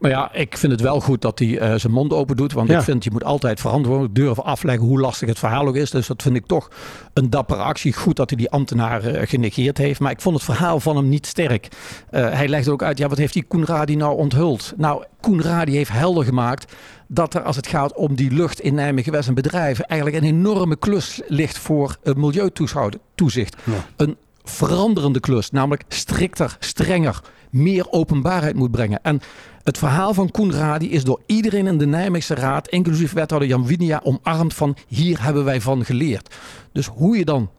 Maar 0.00 0.10
ja, 0.10 0.32
ik 0.32 0.56
vind 0.56 0.72
het 0.72 0.80
wel 0.80 1.00
goed 1.00 1.22
dat 1.22 1.38
hij 1.38 1.48
uh, 1.48 1.74
zijn 1.74 1.92
mond 1.92 2.12
open 2.12 2.36
doet. 2.36 2.52
Want 2.52 2.70
ik 2.70 2.80
vind, 2.80 3.04
je 3.04 3.10
moet 3.10 3.24
altijd 3.24 3.60
verantwoordelijk 3.60 4.14
durven 4.14 4.44
afleggen 4.44 4.86
hoe 4.86 5.00
lastig 5.00 5.28
het 5.28 5.38
verhaal 5.38 5.66
ook 5.66 5.76
is. 5.76 5.90
Dus 5.90 6.06
dat 6.06 6.22
vind 6.22 6.36
ik 6.36 6.46
toch 6.46 6.70
een 7.12 7.30
dappere 7.30 7.62
actie. 7.62 7.92
Goed 7.92 8.16
dat 8.16 8.30
hij 8.30 8.38
die 8.38 8.50
ambtenaar 8.50 9.04
uh, 9.04 9.20
genegeerd 9.24 9.78
heeft. 9.78 10.00
Maar 10.00 10.10
ik 10.10 10.20
vond 10.20 10.34
het 10.34 10.44
verhaal 10.44 10.80
van 10.80 10.96
hem 10.96 11.08
niet 11.08 11.26
sterk. 11.26 11.68
Uh, 12.10 12.30
hij 12.30 12.48
legde 12.48 12.70
ook 12.70 12.82
uit, 12.82 12.98
ja, 12.98 13.08
wat 13.08 13.18
heeft 13.18 13.32
die 13.32 13.42
Koenradi 13.42 13.96
nou 13.96 14.16
onthuld? 14.16 14.72
Nou, 14.76 15.04
Koenradi 15.20 15.72
heeft 15.72 15.92
helder 15.92 16.24
gemaakt 16.24 16.72
dat 17.08 17.34
er 17.34 17.42
als 17.42 17.56
het 17.56 17.66
gaat 17.66 17.94
om 17.94 18.14
die 18.14 18.30
lucht 18.30 18.60
in 18.60 18.74
Nijmegen 18.74 19.12
West 19.12 19.28
en 19.28 19.34
bedrijven 19.34 19.86
eigenlijk 19.86 20.22
een 20.22 20.28
enorme 20.28 20.76
klus 20.76 21.20
ligt 21.26 21.58
voor 21.58 21.96
milieutoezicht. 22.14 23.56
Ja. 23.64 23.72
Een 23.96 24.16
veranderende 24.42 25.20
klus, 25.20 25.50
namelijk 25.50 25.84
strikter, 25.88 26.56
strenger, 26.60 27.20
meer 27.50 27.90
openbaarheid 27.90 28.56
moet 28.56 28.70
brengen. 28.70 29.02
En 29.02 29.20
het 29.62 29.78
verhaal 29.78 30.14
van 30.14 30.30
Koen 30.30 30.52
Radi 30.52 30.90
is 30.90 31.04
door 31.04 31.20
iedereen 31.26 31.66
in 31.66 31.78
de 31.78 31.86
Nijmeegse 31.86 32.34
Raad, 32.34 32.68
inclusief 32.68 33.12
wethouder 33.12 33.48
Jan 33.48 33.66
Winia, 33.66 34.00
omarmd 34.04 34.54
van 34.54 34.76
hier 34.86 35.22
hebben 35.22 35.44
wij 35.44 35.60
van 35.60 35.84
geleerd. 35.84 36.34
Dus 36.72 36.86
hoe 36.86 37.16
je 37.16 37.24
dan 37.24 37.50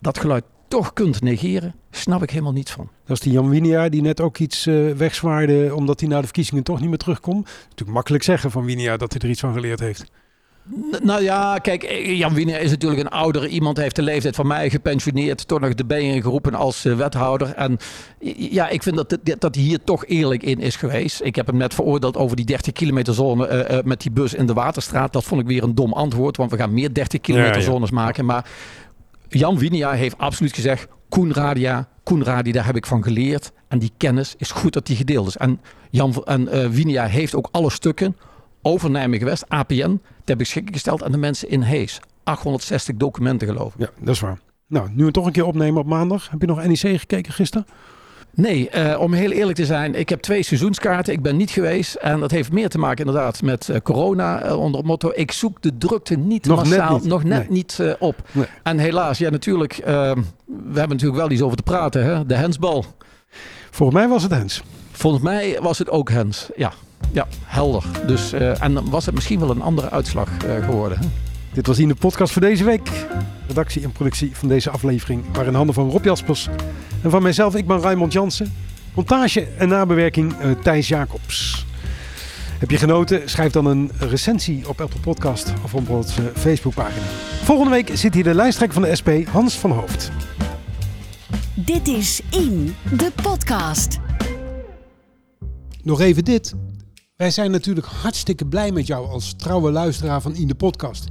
dat 0.00 0.18
geluid 0.18 0.44
toch 0.68 0.92
kunt 0.92 1.22
negeren, 1.22 1.74
snap 1.90 2.22
ik 2.22 2.30
helemaal 2.30 2.52
niets 2.52 2.70
van. 2.72 2.88
Dat 3.06 3.16
is 3.16 3.22
die 3.22 3.32
Jan 3.32 3.48
Winia 3.48 3.88
die 3.88 4.02
net 4.02 4.20
ook 4.20 4.38
iets 4.38 4.66
uh, 4.66 4.92
wegzwaarde 4.92 5.74
omdat 5.74 6.00
hij 6.00 6.08
na 6.08 6.16
de 6.16 6.24
verkiezingen 6.24 6.64
toch 6.64 6.80
niet 6.80 6.88
meer 6.88 6.98
terugkomt. 6.98 7.44
Natuurlijk 7.62 7.90
makkelijk 7.90 8.24
zeggen 8.24 8.50
van 8.50 8.64
Winia 8.64 8.96
dat 8.96 9.12
hij 9.12 9.20
er 9.20 9.28
iets 9.28 9.40
van 9.40 9.52
geleerd 9.52 9.80
heeft. 9.80 10.04
Nou 11.02 11.22
ja, 11.22 11.58
kijk, 11.58 11.82
eh, 11.82 12.18
Jan 12.18 12.34
Wiener 12.34 12.60
is 12.60 12.70
natuurlijk 12.70 13.00
een 13.00 13.08
oudere 13.08 13.48
iemand. 13.48 13.76
heeft 13.76 13.96
de 13.96 14.02
leeftijd 14.02 14.34
van 14.34 14.46
mij 14.46 14.70
gepensioneerd. 14.70 15.48
Toch 15.48 15.60
nog 15.60 15.74
de 15.74 15.84
bijen 15.84 16.22
geroepen 16.22 16.54
als 16.54 16.84
uh, 16.84 16.96
wethouder. 16.96 17.54
En 17.54 17.76
ja, 18.36 18.68
ik 18.68 18.82
vind 18.82 18.96
dat, 18.96 19.18
dat 19.38 19.54
hij 19.54 19.64
hier 19.64 19.78
toch 19.84 20.06
eerlijk 20.06 20.42
in 20.42 20.60
is 20.60 20.76
geweest. 20.76 21.20
Ik 21.24 21.36
heb 21.36 21.46
hem 21.46 21.56
net 21.56 21.74
veroordeeld 21.74 22.16
over 22.16 22.36
die 22.36 22.44
30 22.44 22.72
kilometer 22.72 23.14
zone 23.14 23.68
uh, 23.70 23.78
met 23.82 24.00
die 24.00 24.10
bus 24.10 24.34
in 24.34 24.46
de 24.46 24.52
Waterstraat. 24.52 25.12
Dat 25.12 25.24
vond 25.24 25.40
ik 25.40 25.46
weer 25.46 25.62
een 25.62 25.74
dom 25.74 25.92
antwoord. 25.92 26.36
Want 26.36 26.50
we 26.50 26.56
gaan 26.56 26.74
meer 26.74 26.94
30 26.94 27.20
kilometer 27.20 27.54
ja, 27.54 27.58
ja. 27.58 27.64
zones 27.64 27.90
maken. 27.90 28.24
Maar 28.24 28.46
Jan 29.28 29.58
Winia 29.58 29.92
heeft 29.92 30.18
absoluut 30.18 30.54
gezegd... 30.54 30.86
Koen 31.08 31.32
Radia, 31.32 31.88
Koen 32.02 32.24
Radia, 32.24 32.52
daar 32.52 32.66
heb 32.66 32.76
ik 32.76 32.86
van 32.86 33.02
geleerd. 33.02 33.52
En 33.68 33.78
die 33.78 33.92
kennis 33.96 34.34
is 34.38 34.50
goed 34.50 34.72
dat 34.72 34.86
die 34.86 34.96
gedeeld 34.96 35.26
is. 35.26 35.36
En, 35.36 35.60
Jan, 35.90 36.24
en 36.24 36.70
Winia 36.70 37.06
heeft 37.06 37.34
ook 37.34 37.48
alle 37.50 37.70
stukken 37.70 38.16
over 38.66 38.90
Nijmegen 38.90 39.26
West, 39.26 39.48
APN, 39.48 40.00
ter 40.24 40.36
beschikking 40.36 40.74
gesteld 40.74 41.02
aan 41.04 41.12
de 41.12 41.18
mensen 41.18 41.48
in 41.48 41.62
Hees. 41.62 42.00
860 42.24 42.96
documenten 42.96 43.48
geloof 43.48 43.74
ik. 43.74 43.80
Ja, 43.80 43.90
dat 44.00 44.14
is 44.14 44.20
waar. 44.20 44.38
Nou, 44.66 44.88
nu 44.92 45.04
we 45.04 45.10
toch 45.10 45.26
een 45.26 45.32
keer 45.32 45.46
opnemen 45.46 45.80
op 45.80 45.86
maandag. 45.86 46.30
Heb 46.30 46.40
je 46.40 46.46
nog 46.46 46.64
NEC 46.66 46.78
gekeken 47.00 47.32
gisteren? 47.32 47.66
Nee, 48.34 48.70
uh, 48.74 49.00
om 49.00 49.12
heel 49.12 49.30
eerlijk 49.30 49.56
te 49.56 49.64
zijn, 49.66 49.94
ik 49.94 50.08
heb 50.08 50.20
twee 50.20 50.42
seizoenskaarten. 50.42 51.12
Ik 51.12 51.22
ben 51.22 51.36
niet 51.36 51.50
geweest. 51.50 51.94
En 51.94 52.20
dat 52.20 52.30
heeft 52.30 52.52
meer 52.52 52.68
te 52.68 52.78
maken 52.78 53.06
inderdaad 53.06 53.42
met 53.42 53.68
uh, 53.68 53.76
corona 53.82 54.46
uh, 54.46 54.58
onder 54.60 54.76
het 54.80 54.86
motto. 54.88 55.10
Ik 55.14 55.32
zoek 55.32 55.62
de 55.62 55.78
drukte 55.78 56.14
niet 56.16 56.46
nog 56.46 56.56
massaal, 56.58 56.92
net 56.92 57.00
niet. 57.00 57.10
nog 57.10 57.24
net 57.24 57.38
Nee. 57.38 57.48
niet 57.50 57.96
op. 57.98 58.28
Nee. 58.32 58.46
En 58.62 58.78
helaas, 58.78 59.18
ja 59.18 59.30
natuurlijk, 59.30 59.80
we 59.84 59.92
hebben 60.74 60.88
natuurlijk 60.88 61.16
wel 61.16 61.30
iets 61.30 61.42
over 61.42 61.56
te 61.56 61.62
praten. 61.62 62.04
Hè? 62.04 62.26
De 62.26 62.34
hensbal. 62.34 62.84
Volgens 63.70 63.98
mij 63.98 64.08
was 64.08 64.22
het 64.22 64.32
Hens. 64.32 64.62
Volgens 64.90 65.22
mij 65.22 65.58
was 65.60 65.78
het 65.78 65.90
ook 65.90 66.10
hens, 66.10 66.50
ja. 66.56 66.72
Ja, 67.14 67.26
helder. 67.44 67.84
Dus, 68.06 68.32
eh, 68.32 68.62
en 68.62 68.74
dan 68.74 68.90
was 68.90 69.06
het 69.06 69.14
misschien 69.14 69.40
wel 69.40 69.50
een 69.50 69.62
andere 69.62 69.90
uitslag 69.90 70.28
eh, 70.36 70.64
geworden. 70.64 70.98
Hè? 70.98 71.06
Dit 71.52 71.66
was 71.66 71.78
in 71.78 71.88
de 71.88 71.94
podcast 71.94 72.32
voor 72.32 72.42
deze 72.42 72.64
week. 72.64 72.90
Redactie 73.46 73.82
en 73.82 73.92
productie 73.92 74.30
van 74.36 74.48
deze 74.48 74.70
aflevering 74.70 75.24
waren 75.32 75.48
in 75.48 75.54
handen 75.54 75.74
van 75.74 75.90
Rob 75.90 76.04
Jaspers. 76.04 76.48
En 77.02 77.10
van 77.10 77.22
mijzelf, 77.22 77.54
ik 77.54 77.66
ben 77.66 77.80
Raymond 77.80 78.12
Jansen. 78.12 78.52
Montage 78.94 79.46
en 79.58 79.68
nabewerking 79.68 80.34
uh, 80.42 80.50
Thijs 80.62 80.88
Jacobs. 80.88 81.66
Heb 82.58 82.70
je 82.70 82.78
genoten? 82.78 83.30
Schrijf 83.30 83.52
dan 83.52 83.66
een 83.66 83.90
recensie 83.98 84.68
op 84.68 84.80
Apple 84.80 85.00
Podcast 85.00 85.52
of 85.64 85.74
op 85.74 85.88
onze 85.88 86.32
Facebookpagina. 86.34 87.06
Volgende 87.42 87.70
week 87.70 87.90
zit 87.92 88.14
hier 88.14 88.24
de 88.24 88.34
lijsttrekker 88.34 88.80
van 88.80 88.88
de 88.88 88.96
SP, 89.00 89.10
Hans 89.30 89.58
van 89.58 89.70
Hoofd. 89.70 90.10
Dit 91.54 91.88
is 91.88 92.20
In, 92.30 92.74
de 92.96 93.12
podcast. 93.22 93.98
Nog 95.82 96.00
even 96.00 96.24
dit. 96.24 96.54
Wij 97.16 97.30
zijn 97.30 97.50
natuurlijk 97.50 97.86
hartstikke 97.86 98.46
blij 98.46 98.72
met 98.72 98.86
jou 98.86 99.08
als 99.08 99.34
trouwe 99.36 99.70
luisteraar 99.70 100.20
van 100.20 100.34
In 100.34 100.48
de 100.48 100.54
Podcast. 100.54 101.04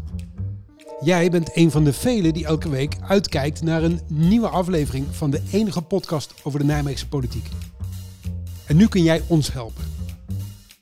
Jij 1.00 1.30
bent 1.30 1.58
een 1.58 1.72
van 1.72 1.84
de 1.84 1.94
velen 1.94 2.34
die 2.34 2.46
elke 2.46 2.70
week 2.70 2.98
uitkijkt 3.02 3.62
naar 3.62 3.84
een 3.84 4.00
nieuwe 4.08 4.48
aflevering 4.48 5.06
van 5.12 5.30
de 5.30 5.42
enige 5.52 5.82
podcast 5.82 6.34
over 6.44 6.60
de 6.60 6.66
Nijmeegse 6.66 7.08
politiek. 7.08 7.48
En 8.66 8.76
nu 8.76 8.88
kun 8.88 9.04
jij 9.04 9.24
ons 9.28 9.54
helpen. 9.54 9.84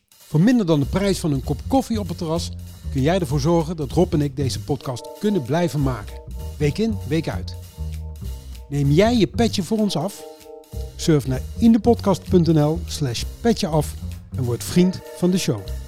Voor 0.08 0.42
minder 0.42 0.66
dan 0.66 0.80
de 0.80 0.86
prijs 0.86 1.20
van 1.20 1.32
een 1.32 1.44
kop 1.44 1.60
koffie 1.68 2.00
op 2.00 2.08
het 2.08 2.18
terras 2.18 2.52
kun 2.92 3.02
jij 3.02 3.20
ervoor 3.20 3.40
zorgen 3.40 3.76
dat 3.76 3.92
Rob 3.92 4.14
en 4.14 4.22
ik 4.22 4.36
deze 4.36 4.60
podcast 4.60 5.10
kunnen 5.20 5.42
blijven 5.42 5.82
maken. 5.82 6.22
Week 6.58 6.78
in, 6.78 6.98
week 7.08 7.30
uit. 7.30 7.56
Neem 8.70 8.92
jij 8.92 9.18
je 9.18 9.28
petje 9.28 9.64
voor 9.64 9.78
ons 9.78 9.96
af? 9.96 10.24
Surf 10.96 11.28
naar 11.28 11.42
indepodcast.nl 11.58 12.80
slash 12.86 13.24
en 14.36 14.44
word 14.44 14.64
vriend 14.64 15.00
van 15.18 15.32
de 15.32 15.38
show. 15.38 15.81